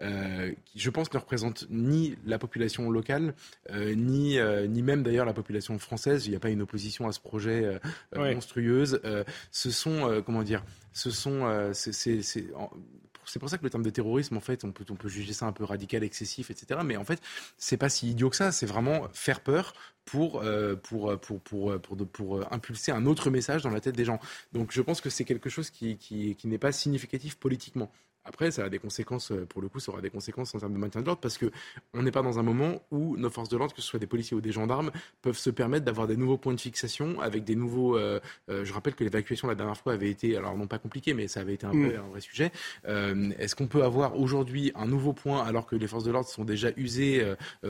Qui, 0.00 0.78
je 0.78 0.90
pense, 0.90 1.12
ne 1.12 1.18
représente 1.18 1.66
ni 1.70 2.16
la 2.24 2.38
population 2.38 2.90
locale, 2.90 3.34
ni, 3.72 4.38
ni 4.68 4.82
même 4.82 5.02
d'ailleurs 5.02 5.26
la 5.26 5.34
population 5.34 5.78
française. 5.78 6.26
Il 6.26 6.30
n'y 6.30 6.36
a 6.36 6.40
pas 6.40 6.50
une 6.50 6.62
opposition 6.62 7.06
à 7.06 7.12
ce 7.12 7.20
projet 7.20 7.78
monstrueuse. 8.14 9.00
ce 9.50 9.70
sont, 9.70 10.22
comment 10.24 10.42
dire, 10.42 10.64
ce 10.92 11.10
sont, 11.10 11.70
c'est 11.72 12.22
c'est 13.30 13.38
pour 13.38 13.48
ça 13.48 13.58
que 13.58 13.64
le 13.64 13.70
terme 13.70 13.82
de 13.82 13.90
terrorisme, 13.90 14.36
en 14.36 14.40
fait, 14.40 14.64
on 14.64 14.72
peut, 14.72 14.84
on 14.90 14.96
peut 14.96 15.08
juger 15.08 15.32
ça 15.32 15.46
un 15.46 15.52
peu 15.52 15.64
radical, 15.64 16.02
excessif, 16.02 16.50
etc. 16.50 16.80
Mais 16.84 16.96
en 16.96 17.04
fait, 17.04 17.20
c'est 17.56 17.76
pas 17.76 17.88
si 17.88 18.10
idiot 18.10 18.30
que 18.30 18.36
ça. 18.36 18.52
C'est 18.52 18.66
vraiment 18.66 19.08
faire 19.12 19.40
peur 19.40 19.74
pour, 20.04 20.42
euh, 20.42 20.74
pour, 20.74 21.18
pour, 21.20 21.40
pour, 21.40 21.80
pour, 21.80 21.96
pour, 22.08 22.52
impulser 22.52 22.92
un 22.92 23.06
autre 23.06 23.30
message 23.30 23.62
dans 23.62 23.70
la 23.70 23.80
tête 23.80 23.96
des 23.96 24.04
gens. 24.04 24.18
Donc 24.52 24.72
je 24.72 24.82
pense 24.82 25.00
que 25.00 25.10
c'est 25.10 25.24
quelque 25.24 25.48
chose 25.48 25.70
qui, 25.70 25.96
qui, 25.96 26.34
qui 26.34 26.48
n'est 26.48 26.58
pas 26.58 26.72
significatif 26.72 27.36
politiquement. 27.36 27.92
Après, 28.24 28.50
ça 28.50 28.64
a 28.64 28.68
des 28.68 28.78
conséquences, 28.78 29.32
euh, 29.32 29.46
pour 29.46 29.62
le 29.62 29.68
coup, 29.68 29.80
ça 29.80 29.92
aura 29.92 30.02
des 30.02 30.10
conséquences 30.10 30.54
en 30.54 30.58
termes 30.58 30.74
de 30.74 30.78
maintien 30.78 31.00
de 31.00 31.06
l'ordre 31.06 31.20
parce 31.20 31.38
qu'on 31.38 32.02
n'est 32.02 32.10
pas 32.10 32.22
dans 32.22 32.38
un 32.38 32.42
moment 32.42 32.82
où 32.90 33.16
nos 33.16 33.30
forces 33.30 33.48
de 33.48 33.56
l'ordre, 33.56 33.74
que 33.74 33.80
ce 33.80 33.88
soit 33.88 33.98
des 33.98 34.06
policiers 34.06 34.36
ou 34.36 34.40
des 34.40 34.52
gendarmes, 34.52 34.90
peuvent 35.22 35.38
se 35.38 35.50
permettre 35.50 35.84
d'avoir 35.84 36.06
des 36.06 36.16
nouveaux 36.16 36.36
points 36.36 36.54
de 36.54 36.60
fixation 36.60 37.20
avec 37.20 37.44
des 37.44 37.54
nouveaux. 37.54 37.96
Euh, 37.96 38.20
euh, 38.50 38.64
je 38.64 38.72
rappelle 38.72 38.94
que 38.94 39.04
l'évacuation 39.04 39.48
la 39.48 39.54
dernière 39.54 39.76
fois 39.76 39.94
avait 39.94 40.10
été, 40.10 40.36
alors 40.36 40.56
non 40.56 40.66
pas 40.66 40.78
compliqué, 40.78 41.14
mais 41.14 41.28
ça 41.28 41.40
avait 41.40 41.54
été 41.54 41.66
un, 41.66 41.72
mm. 41.72 41.96
un 41.96 42.08
vrai 42.10 42.20
sujet. 42.20 42.52
Est-ce 42.84 43.54
qu'on 43.54 43.66
peut 43.66 43.84
avoir 43.84 44.18
aujourd'hui 44.18 44.72
un 44.74 44.86
nouveau 44.86 45.12
point 45.12 45.42
alors 45.42 45.66
que 45.66 45.76
les 45.76 45.86
forces 45.86 46.04
de 46.04 46.10
l'ordre 46.10 46.28
sont 46.28 46.44
déjà 46.44 46.70
usées 46.76 47.24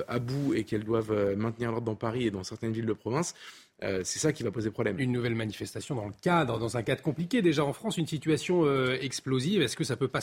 à 0.09 0.18
bout 0.18 0.55
et 0.55 0.64
qu'elles 0.64 0.84
doivent 0.84 1.36
maintenir 1.36 1.70
l'ordre 1.70 1.86
dans 1.86 1.94
Paris 1.94 2.26
et 2.26 2.30
dans 2.30 2.44
certaines 2.44 2.72
villes 2.72 2.86
de 2.86 2.92
province? 2.92 3.34
C'est 3.81 4.18
ça 4.18 4.33
qui 4.33 4.43
va 4.43 4.51
poser 4.51 4.70
problème. 4.70 4.99
Une 4.99 5.12
nouvelle 5.12 5.35
manifestation 5.35 5.95
dans 5.95 6.07
le 6.07 6.14
cadre, 6.20 6.59
dans 6.59 6.76
un 6.76 6.83
cadre 6.83 7.03
compliqué 7.03 7.43
déjà 7.43 7.64
en 7.64 7.72
France, 7.72 7.97
une 7.97 8.07
situation 8.07 8.66
explosive. 8.93 9.62
Est-ce 9.62 9.76
que 9.76 9.85
ça 9.85 9.97
peut 9.97 10.09
pas 10.09 10.20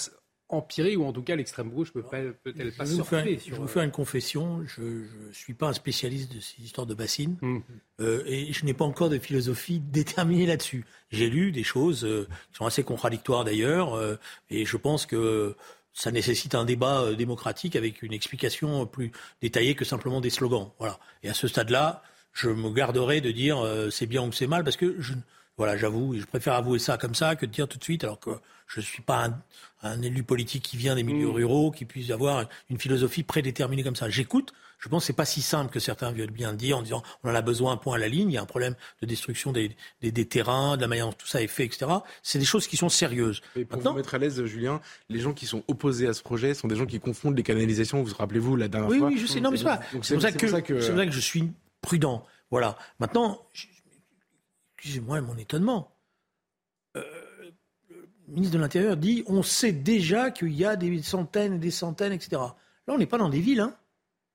empirer 0.50 0.96
ou 0.96 1.06
en 1.06 1.12
tout 1.12 1.24
cas 1.24 1.36
l'extrême 1.36 1.70
gauche 1.70 1.92
peut 1.92 2.04
peut-être 2.04 2.78
pas 2.78 2.86
sortir. 2.86 3.26
Je 3.26 3.52
vais 3.52 3.58
vous 3.58 3.68
faire 3.68 3.84
une 3.84 3.92
confession. 3.92 4.64
Je 4.66 4.82
ne 4.82 5.32
suis 5.34 5.54
pas 5.54 5.68
un 5.68 5.74
spécialiste 5.74 6.34
de 6.34 6.40
ces 6.40 6.62
histoires 6.62 6.88
de 6.88 6.94
bassines 6.94 7.38
mmh. 7.42 7.58
euh, 8.00 8.24
et 8.26 8.54
je 8.54 8.66
n'ai 8.66 8.74
pas 8.74 8.86
encore 8.86 9.10
de 9.10 9.20
philosophie 9.20 9.80
déterminée 9.92 10.46
là-dessus. 10.46 10.86
J'ai 11.10 11.30
lu 11.30 11.52
des 11.52 11.64
choses 11.64 12.06
euh, 12.06 12.28
qui 12.52 12.58
sont 12.58 12.66
assez 12.66 12.84
contradictoires 12.84 13.44
d'ailleurs 13.44 13.94
euh, 13.96 14.16
et 14.50 14.66
je 14.66 14.78
pense 14.78 15.06
que 15.06 15.56
ça 15.94 16.12
nécessite 16.12 16.56
un 16.56 16.64
débat 16.64 17.14
démocratique 17.14 17.76
avec 17.76 18.04
une 18.04 18.14
explication 18.14 18.86
plus 18.86 19.12
détaillée 19.42 19.76
que 19.76 19.84
simplement 19.84 20.22
des 20.22 20.30
slogans. 20.30 20.72
Voilà. 20.78 21.00
Et 21.24 21.30
à 21.30 21.34
ce 21.34 21.48
stade-là, 21.48 22.04
je 22.38 22.50
me 22.50 22.70
garderai 22.70 23.20
de 23.20 23.32
dire 23.32 23.58
c'est 23.90 24.06
bien 24.06 24.24
ou 24.24 24.32
c'est 24.32 24.48
mal 24.48 24.64
parce 24.64 24.78
que 24.78 24.96
je, 25.00 25.14
voilà, 25.58 25.76
j'avoue, 25.76 26.16
je 26.18 26.26
préfère 26.26 26.54
avouer 26.54 26.78
ça 26.78 26.98
comme 26.98 27.16
ça 27.16 27.36
que 27.36 27.46
de 27.46 27.52
dire 27.52 27.68
tout 27.68 27.80
de 27.80 27.84
suite, 27.84 28.04
alors 28.04 28.20
que 28.20 28.30
je 28.68 28.80
ne 28.80 28.86
suis 28.86 29.02
pas 29.02 29.26
un, 29.26 29.42
un, 29.82 30.02
élu 30.04 30.22
politique 30.22 30.64
qui 30.64 30.78
vient 30.78 30.96
des 30.96 31.04
milieux 31.04 31.28
mmh. 31.28 31.36
ruraux, 31.36 31.72
qui 31.72 31.86
puisse 31.86 32.12
avoir 32.12 32.46
une 32.70 32.80
philosophie 32.80 33.24
prédéterminée 33.24 33.84
comme 33.84 33.96
ça. 33.96 34.10
J'écoute. 34.10 34.54
Je 34.80 34.90
pense 34.90 35.04
que 35.04 35.08
c'est 35.08 35.14
pas 35.14 35.26
si 35.26 35.42
simple 35.42 35.72
que 35.72 35.80
certains 35.80 36.12
veulent 36.12 36.30
bien 36.30 36.54
dire 36.54 36.78
en 36.78 36.84
disant 36.84 37.02
on 37.24 37.32
en 37.32 37.34
a 37.34 37.42
besoin 37.42 37.72
un 37.72 37.78
point 37.78 37.96
à 37.96 37.98
la 37.98 38.08
ligne. 38.08 38.30
Il 38.30 38.34
y 38.36 38.38
a 38.38 38.44
un 38.44 38.46
problème 38.46 38.76
de 39.02 39.08
destruction 39.08 39.52
des, 39.52 39.76
des, 40.04 40.12
des 40.12 40.26
terrains, 40.26 40.78
de 40.78 40.82
la 40.82 40.88
manière 40.88 41.08
dont 41.08 41.14
tout 41.14 41.26
ça 41.26 41.42
est 41.42 41.48
fait, 41.48 41.66
etc. 41.66 41.88
C'est 42.22 42.38
des 42.38 42.46
choses 42.46 42.68
qui 42.68 42.78
sont 42.78 42.90
sérieuses. 42.90 43.42
Et 43.56 43.66
pour 43.66 43.78
Maintenant, 43.78 43.94
vous 43.94 43.98
mettre 43.98 44.14
à 44.14 44.20
l'aise, 44.20 44.46
Julien, 44.46 44.80
les 45.10 45.20
gens 45.20 45.34
qui 45.34 45.48
sont 45.48 45.64
opposés 45.68 46.08
à 46.08 46.14
ce 46.14 46.22
projet 46.22 46.54
sont 46.54 46.68
des 46.68 46.76
gens 46.76 46.86
qui 46.86 47.00
confondent 47.00 47.36
les 47.36 47.42
canalisations. 47.42 48.04
Vous 48.04 48.10
vous 48.12 48.16
rappelez-vous 48.16 48.56
la 48.56 48.68
dernière 48.68 48.96
fois 48.96 49.08
Oui, 49.08 49.16
oui, 49.16 49.20
je 49.20 49.26
sais. 49.26 49.40
Non, 49.40 49.50
mais 49.50 49.58
c'est 49.58 49.64
pas. 49.64 49.80
C'est 50.04 50.14
pour, 50.14 50.22
ça 50.22 50.32
que, 50.32 50.48
c'est 50.48 50.92
pour 50.92 50.98
ça 51.00 51.06
que 51.08 51.12
je 51.12 51.20
suis 51.20 51.52
prudent. 51.82 52.26
Voilà. 52.52 52.78
Maintenant, 53.00 53.46
excusez-moi 54.78 55.22
mon 55.22 55.38
étonnement 55.38 55.94
le 58.28 58.34
ministre 58.34 58.58
de 58.58 58.62
l'Intérieur 58.62 58.98
dit 58.98 59.24
on 59.28 59.44
sait 59.44 59.72
déjà 59.72 60.32
qu'il 60.32 60.54
y 60.54 60.66
a 60.66 60.76
des 60.76 61.02
centaines 61.02 61.56
et 61.56 61.60
des 61.60 61.72
centaines, 61.72 62.14
etc. 62.14 62.42
Là, 62.88 62.94
on 62.94 62.98
n'est 62.98 63.06
pas 63.06 63.18
dans 63.18 63.30
des 63.30 63.40
villes, 63.40 63.62
hein. 63.62 63.74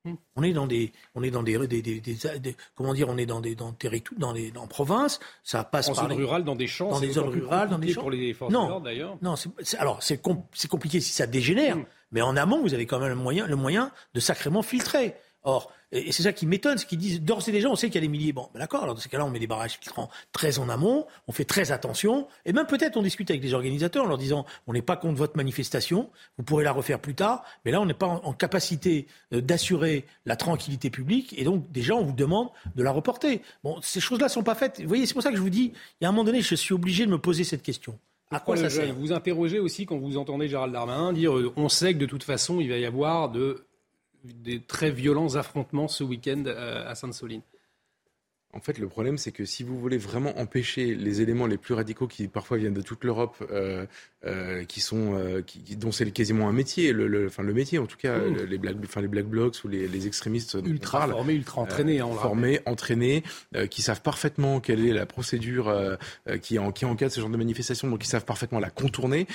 Hmm. 0.04 0.14
On 0.34 0.42
est 0.42 0.52
dans 0.52 0.66
des, 0.66 0.92
on 1.14 1.22
est 1.22 1.30
dans 1.30 1.44
des, 1.44 1.56
des, 1.68 2.56
comment 2.74 2.92
dire, 2.92 3.08
on 3.08 3.16
est 3.18 3.26
dans 3.26 3.40
des, 3.40 3.54
dans 3.54 3.72
dans 4.16 4.32
les, 4.32 4.52
en 4.56 4.66
province, 4.66 5.20
ça 5.44 5.62
passe 5.62 5.88
en 5.88 5.94
par 5.94 6.08
zone 6.08 6.14
rurale, 6.14 6.42
dans 6.42 6.56
des 6.56 6.66
champs, 6.66 6.90
dans 6.90 6.98
des 6.98 7.12
zones 7.12 7.28
rurales, 7.28 7.68
dans 7.68 7.78
des 7.78 7.92
champs. 7.92 8.00
Pour 8.00 8.10
les 8.10 8.34
forces 8.34 8.52
non, 8.52 8.80
d'ailleurs. 8.80 9.16
Non, 9.22 9.34
alors 9.78 10.02
c'est 10.02 10.20
compliqué 10.20 11.00
si 11.00 11.12
ça 11.12 11.28
dégénère, 11.28 11.76
hmm. 11.76 11.84
mais 12.10 12.20
en 12.20 12.36
amont, 12.36 12.62
vous 12.62 12.74
avez 12.74 12.86
quand 12.86 12.98
même 12.98 13.10
le 13.10 13.14
moyen, 13.14 13.46
le 13.46 13.54
moyen 13.54 13.92
de 14.14 14.18
sacrément 14.18 14.62
filtrer. 14.62 15.14
Or, 15.44 15.72
et 15.90 16.12
c'est 16.12 16.22
ça 16.22 16.32
qui 16.32 16.46
m'étonne, 16.46 16.78
c'est 16.78 16.86
qu'ils 16.86 16.98
disent 16.98 17.20
d'ores 17.20 17.48
et 17.48 17.52
déjà, 17.52 17.68
on 17.68 17.76
sait 17.76 17.88
qu'il 17.88 17.96
y 17.96 17.98
a 17.98 18.06
des 18.06 18.08
milliers. 18.08 18.32
Bon, 18.32 18.48
ben 18.54 18.60
d'accord, 18.60 18.82
alors 18.82 18.94
dans 18.94 19.00
ces 19.00 19.08
cas-là, 19.08 19.26
on 19.26 19.30
met 19.30 19.38
des 19.38 19.46
barrages 19.46 19.78
filtrants 19.78 20.08
très 20.32 20.58
en 20.58 20.68
amont, 20.68 21.06
on 21.26 21.32
fait 21.32 21.44
très 21.44 21.72
attention, 21.72 22.28
et 22.46 22.52
même 22.52 22.66
peut-être 22.66 22.96
on 22.96 23.02
discute 23.02 23.30
avec 23.30 23.42
les 23.42 23.52
organisateurs 23.52 24.04
en 24.04 24.08
leur 24.08 24.18
disant 24.18 24.46
on 24.66 24.72
n'est 24.72 24.82
pas 24.82 24.96
contre 24.96 25.18
votre 25.18 25.36
manifestation, 25.36 26.10
vous 26.38 26.44
pourrez 26.44 26.64
la 26.64 26.72
refaire 26.72 27.00
plus 27.00 27.14
tard, 27.14 27.44
mais 27.64 27.72
là, 27.72 27.80
on 27.80 27.86
n'est 27.86 27.92
pas 27.92 28.06
en, 28.06 28.32
capacité 28.32 29.06
euh, 29.32 29.40
d'assurer 29.40 30.06
la 30.24 30.36
tranquillité 30.36 30.90
publique, 30.90 31.34
et 31.36 31.44
donc 31.44 31.70
déjà, 31.70 31.94
on 31.94 32.04
vous 32.04 32.12
demande 32.12 32.48
de 32.74 32.82
la 32.82 32.92
reporter. 32.92 33.42
Bon, 33.64 33.78
ces 33.82 34.00
choses-là 34.00 34.28
sont 34.28 34.42
pas 34.42 34.54
faites. 34.54 34.80
Vous 34.80 34.88
voyez, 34.88 35.06
c'est 35.06 35.14
pour 35.14 35.22
ça 35.22 35.30
que 35.30 35.36
je 35.36 35.42
vous 35.42 35.50
dis, 35.50 35.72
il 36.00 36.04
y 36.04 36.06
a 36.06 36.08
un 36.08 36.12
moment 36.12 36.24
donné, 36.24 36.40
je 36.40 36.54
suis 36.54 36.72
obligé 36.72 37.04
de 37.04 37.10
me 37.10 37.18
poser 37.18 37.44
cette 37.44 37.62
question. 37.62 37.98
À 38.30 38.40
quoi 38.40 38.56
ça 38.56 38.70
sert? 38.70 38.94
Vous 38.94 39.12
interrogez 39.12 39.58
aussi 39.58 39.84
quand 39.84 39.98
vous 39.98 40.16
entendez 40.16 40.48
Gérald 40.48 40.72
Darmanin 40.72 41.12
dire 41.12 41.36
euh, 41.36 41.52
on 41.56 41.68
sait 41.68 41.92
que 41.92 41.98
de 41.98 42.06
toute 42.06 42.22
façon, 42.22 42.60
il 42.60 42.70
va 42.70 42.78
y 42.78 42.86
avoir 42.86 43.28
de 43.28 43.66
des 44.24 44.60
très 44.60 44.90
violents 44.90 45.34
affrontements 45.36 45.88
ce 45.88 46.04
week-end 46.04 46.44
euh, 46.46 46.88
à 46.88 46.94
Sainte-Soline. 46.94 47.42
En 48.54 48.60
fait, 48.60 48.78
le 48.78 48.88
problème, 48.88 49.16
c'est 49.16 49.32
que 49.32 49.44
si 49.46 49.62
vous 49.62 49.78
voulez 49.78 49.96
vraiment 49.96 50.38
empêcher 50.38 50.94
les 50.94 51.22
éléments 51.22 51.46
les 51.46 51.56
plus 51.56 51.74
radicaux 51.74 52.06
qui 52.06 52.28
parfois 52.28 52.58
viennent 52.58 52.74
de 52.74 52.82
toute 52.82 53.02
l'Europe, 53.02 53.36
euh, 53.50 53.86
euh, 54.24 54.64
qui 54.64 54.80
sont, 54.80 55.14
euh, 55.14 55.42
qui, 55.42 55.76
dont 55.76 55.92
c'est 55.92 56.10
quasiment 56.10 56.48
un 56.48 56.52
métier, 56.52 56.92
le, 56.92 57.06
le, 57.08 57.26
enfin 57.26 57.42
le 57.42 57.52
métier 57.52 57.78
en 57.78 57.86
tout 57.86 57.96
cas, 57.96 58.18
les 58.18 58.58
black, 58.58 58.76
enfin 58.84 59.00
les 59.00 59.08
black 59.08 59.26
blocs 59.26 59.56
ou 59.64 59.68
les, 59.68 59.88
les 59.88 60.06
extrémistes 60.06 60.56
ultra 60.64 61.08
formés, 61.08 61.34
ultra 61.34 61.62
entraînés, 61.62 62.00
hein, 62.00 62.08
formés, 62.20 62.60
entraînés, 62.66 63.22
qui 63.70 63.82
savent 63.82 64.02
parfaitement 64.02 64.60
quelle 64.60 64.86
est 64.86 64.92
la 64.92 65.06
procédure 65.06 65.74
qui, 66.40 66.58
en, 66.58 66.72
qui 66.72 66.84
encadre 66.84 67.12
ce 67.12 67.20
genre 67.20 67.30
de 67.30 67.36
manifestation, 67.36 67.88
donc 67.88 68.04
ils 68.04 68.08
savent 68.08 68.24
parfaitement 68.24 68.60
la 68.60 68.70
contourner. 68.70 69.26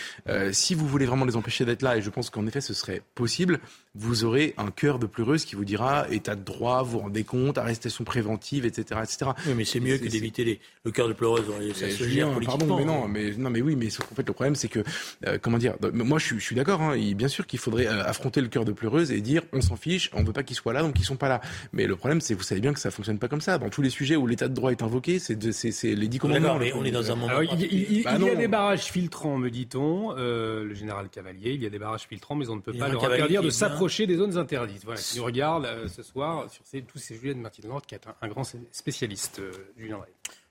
si 0.52 0.74
vous 0.74 0.88
voulez 0.88 1.06
vraiment 1.06 1.26
les 1.26 1.36
empêcher 1.36 1.66
d'être 1.66 1.82
là, 1.82 1.98
et 1.98 2.02
je 2.02 2.10
pense 2.10 2.30
qu'en 2.30 2.48
effet 2.48 2.62
ce 2.62 2.74
serait 2.74 3.02
possible, 3.16 3.60
vous 3.98 4.24
aurez 4.24 4.54
un 4.58 4.72
cœur 4.72 5.00
de 5.00 5.08
pleureuse 5.08 5.44
qui 5.44 5.56
vous 5.56 5.66
dira 5.66 6.06
état 6.12 6.36
de 6.36 6.44
droit, 6.44 6.84
vous, 6.84 7.00
rendez 7.00 7.24
compte, 7.24 7.58
arrestation 7.58 8.04
préventive, 8.04 8.66
etc. 8.66 9.02
Oui, 9.48 9.54
mais 9.56 9.66
c'est 9.66 9.80
mieux 9.80 9.98
que 9.98 10.08
d'éviter 10.08 10.60
le 10.84 10.92
cœur 10.92 11.08
de 11.08 11.14
pleureuse. 11.14 11.46
Ça 11.74 11.90
se 11.90 12.04
gère 12.08 12.30
Pardon, 12.46 12.78
mais 12.78 12.86
non, 12.86 13.08
mais, 13.08 13.32
non, 13.32 13.50
mais 13.50 13.62
oui, 13.62 13.76
mais 13.76 13.88
en 13.88 14.16
fait, 14.16 14.28
le 14.28 14.34
problème, 14.34 14.56
c'est 14.56 14.68
que, 14.68 14.77
euh, 15.26 15.38
comment 15.42 15.58
dire, 15.58 15.76
moi, 15.94 16.20
je, 16.20 16.38
suis 16.38 16.56
d'accord, 16.56 16.82
hein, 16.82 16.96
bien 17.14 17.28
sûr 17.28 17.48
qu'il 17.48 17.60
faudrait 17.60 17.88
euh, 17.88 18.04
affronter 18.04 18.42
le 18.42 18.48
cœur 18.48 18.66
de 18.66 18.72
pleureuse 18.72 19.12
et 19.12 19.22
dire, 19.22 19.44
on 19.54 19.62
s'en 19.62 19.76
fiche, 19.76 20.10
on 20.14 20.24
veut 20.24 20.34
pas 20.34 20.44
qu'ils 20.44 20.56
soient 20.56 20.74
là, 20.74 20.82
donc 20.82 21.00
ils 21.00 21.04
sont 21.04 21.16
pas 21.16 21.30
là. 21.30 21.42
Mais 21.74 21.86
le 21.86 21.96
problème, 21.96 22.22
c'est, 22.22 22.34
vous 22.34 22.44
savez 22.44 22.62
bien 22.62 22.74
que 22.74 22.80
ça 22.80 22.92
fonctionne 22.92 23.20
pas 23.20 23.28
comme 23.28 23.42
ça. 23.42 23.58
Dans 23.58 23.70
tous 23.70 23.82
les 23.82 23.90
sujets 23.90 24.16
où 24.16 24.28
l'état 24.28 24.48
de 24.48 24.54
droit 24.54 24.72
est 24.72 24.84
invoqué, 24.84 25.20
c'est 25.20 25.36
les 25.36 26.08
dix 26.08 26.20
commandements. 26.20 26.58
mais 26.58 26.74
on 26.74 26.84
est 26.84 26.92
dans 26.92 27.12
un 27.12 27.16
moment. 27.16 27.42
il, 27.42 28.04
bah 28.04 28.18
y 28.18 28.30
a 28.30 28.36
des 28.36 28.48
barrages 28.48 28.86
filtrants, 28.86 29.38
me 29.38 29.50
dit-on, 29.50 30.16
euh, 30.18 30.64
le 30.66 30.74
général 30.74 31.10
Cavalier, 31.10 31.52
il 31.54 31.64
y 31.64 31.66
a 31.66 31.70
des 31.70 31.80
barrages 31.80 32.08
filtrants, 32.08 32.36
mais 32.36 32.50
on 32.50 32.56
ne 32.56 32.62
peut 32.62 32.74
pas 32.74 32.88
leur 32.88 33.04
interdire 33.04 33.42
de 33.42 33.50
s'approcher 33.50 34.08
des 34.08 34.18
zones 34.18 34.38
interdites. 34.38 34.84
Voilà, 34.86 35.00
qui 35.00 35.18
nous 35.18 35.26
regarde 35.26 35.88
ce 35.88 36.04
soir 36.04 36.48
sur 36.50 36.64
tous 36.86 36.98
ces 36.98 37.16
sujets 37.16 37.34
de 37.34 37.40
Martin 37.40 37.68
Lord, 37.68 37.82
qui 37.84 37.96
est 37.96 38.02
un 38.22 38.28
grand 38.28 38.44
spécialiste. 38.72 39.42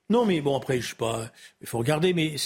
Non, 0.08 0.24
mais 0.24 0.40
bon, 0.40 0.56
après, 0.56 0.80
je 0.80 0.90
sais 0.90 0.96
pas. 0.96 1.30
Il 1.60 1.66
faut 1.66 1.78
regarder, 1.78 2.14
mais 2.14 2.36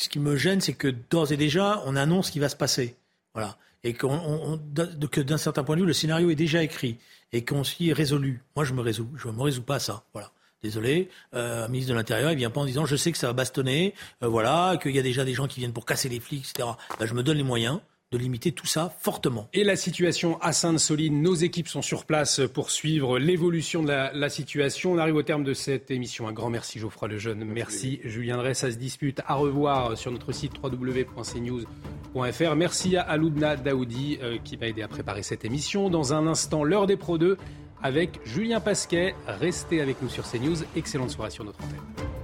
ce 0.00 0.08
qui 0.08 0.18
me 0.18 0.36
gêne, 0.36 0.60
c'est 0.60 0.72
que 0.72 0.88
d'ores 0.88 1.32
et 1.32 1.36
déjà, 1.36 1.82
on 1.84 1.94
annonce 1.96 2.28
ce 2.28 2.32
qui 2.32 2.38
va 2.38 2.48
se 2.48 2.56
passer. 2.56 2.96
Voilà. 3.34 3.56
Et 3.84 3.92
que 3.92 5.20
d'un 5.20 5.38
certain 5.38 5.62
point 5.62 5.76
de 5.76 5.82
vue, 5.82 5.86
le 5.86 5.92
scénario 5.92 6.30
est 6.30 6.36
déjà 6.36 6.62
écrit 6.62 6.98
et 7.32 7.44
qu'on 7.44 7.64
s'y 7.64 7.90
est 7.90 7.92
résolu. 7.92 8.42
Moi, 8.56 8.64
je 8.64 8.72
me 8.72 8.80
résous. 8.80 9.08
Je 9.16 9.28
me 9.28 9.42
résous 9.42 9.62
pas 9.62 9.76
à 9.76 9.80
ça. 9.80 10.04
Voilà. 10.12 10.32
Désolé, 10.62 11.08
euh, 11.34 11.64
un 11.64 11.68
ministre 11.68 11.92
de 11.92 11.96
l'Intérieur, 11.96 12.32
il 12.32 12.36
vient 12.36 12.50
pas 12.50 12.60
en 12.60 12.66
disant 12.66 12.84
je 12.84 12.94
sais 12.94 13.12
que 13.12 13.16
ça 13.16 13.28
va 13.28 13.32
bastonner, 13.32 13.94
euh, 14.22 14.28
voilà, 14.28 14.76
qu'il 14.80 14.94
y 14.94 14.98
a 14.98 15.02
déjà 15.02 15.24
des 15.24 15.32
gens 15.32 15.46
qui 15.46 15.60
viennent 15.60 15.72
pour 15.72 15.86
casser 15.86 16.10
les 16.10 16.20
flics, 16.20 16.46
etc. 16.50 16.68
Ben, 16.98 17.06
je 17.06 17.14
me 17.14 17.22
donne 17.22 17.38
les 17.38 17.42
moyens 17.42 17.80
de 18.12 18.18
limiter 18.18 18.50
tout 18.50 18.66
ça 18.66 18.92
fortement. 18.98 19.48
Et 19.52 19.62
la 19.62 19.76
situation 19.76 20.40
à 20.40 20.52
Sainte-Soline, 20.52 21.22
nos 21.22 21.34
équipes 21.34 21.68
sont 21.68 21.82
sur 21.82 22.04
place 22.04 22.40
pour 22.52 22.72
suivre 22.72 23.20
l'évolution 23.20 23.84
de 23.84 23.88
la, 23.88 24.28
situation. 24.28 24.92
On 24.92 24.98
arrive 24.98 25.14
au 25.14 25.22
terme 25.22 25.44
de 25.44 25.54
cette 25.54 25.92
émission. 25.92 26.26
Un 26.26 26.32
grand 26.32 26.50
merci 26.50 26.80
Geoffroy 26.80 27.06
Lejeune. 27.06 27.44
Merci, 27.44 28.00
Julien 28.04 28.36
Drey. 28.36 28.54
Ça 28.54 28.72
se 28.72 28.76
dispute. 28.76 29.20
À 29.26 29.34
revoir 29.34 29.96
sur 29.96 30.10
notre 30.10 30.32
site 30.32 30.52
www.cnews.fr. 30.60 32.56
Merci 32.56 32.96
à 32.96 33.02
Aloudna 33.02 33.54
Daoudi 33.54 34.18
euh, 34.22 34.38
qui 34.42 34.56
m'a 34.56 34.66
aidé 34.66 34.82
à 34.82 34.88
préparer 34.88 35.22
cette 35.22 35.44
émission. 35.44 35.88
Dans 35.88 36.12
un 36.12 36.26
instant, 36.26 36.64
l'heure 36.64 36.88
des 36.88 36.96
Pro 36.96 37.16
2 37.16 37.36
avec 37.80 38.18
Julien 38.24 38.58
Pasquet. 38.58 39.14
Restez 39.26 39.80
avec 39.80 40.02
nous 40.02 40.08
sur 40.08 40.28
CNews. 40.28 40.56
Excellente 40.74 41.10
soirée 41.10 41.30
sur 41.30 41.44
notre 41.44 41.62
antenne. 41.62 42.19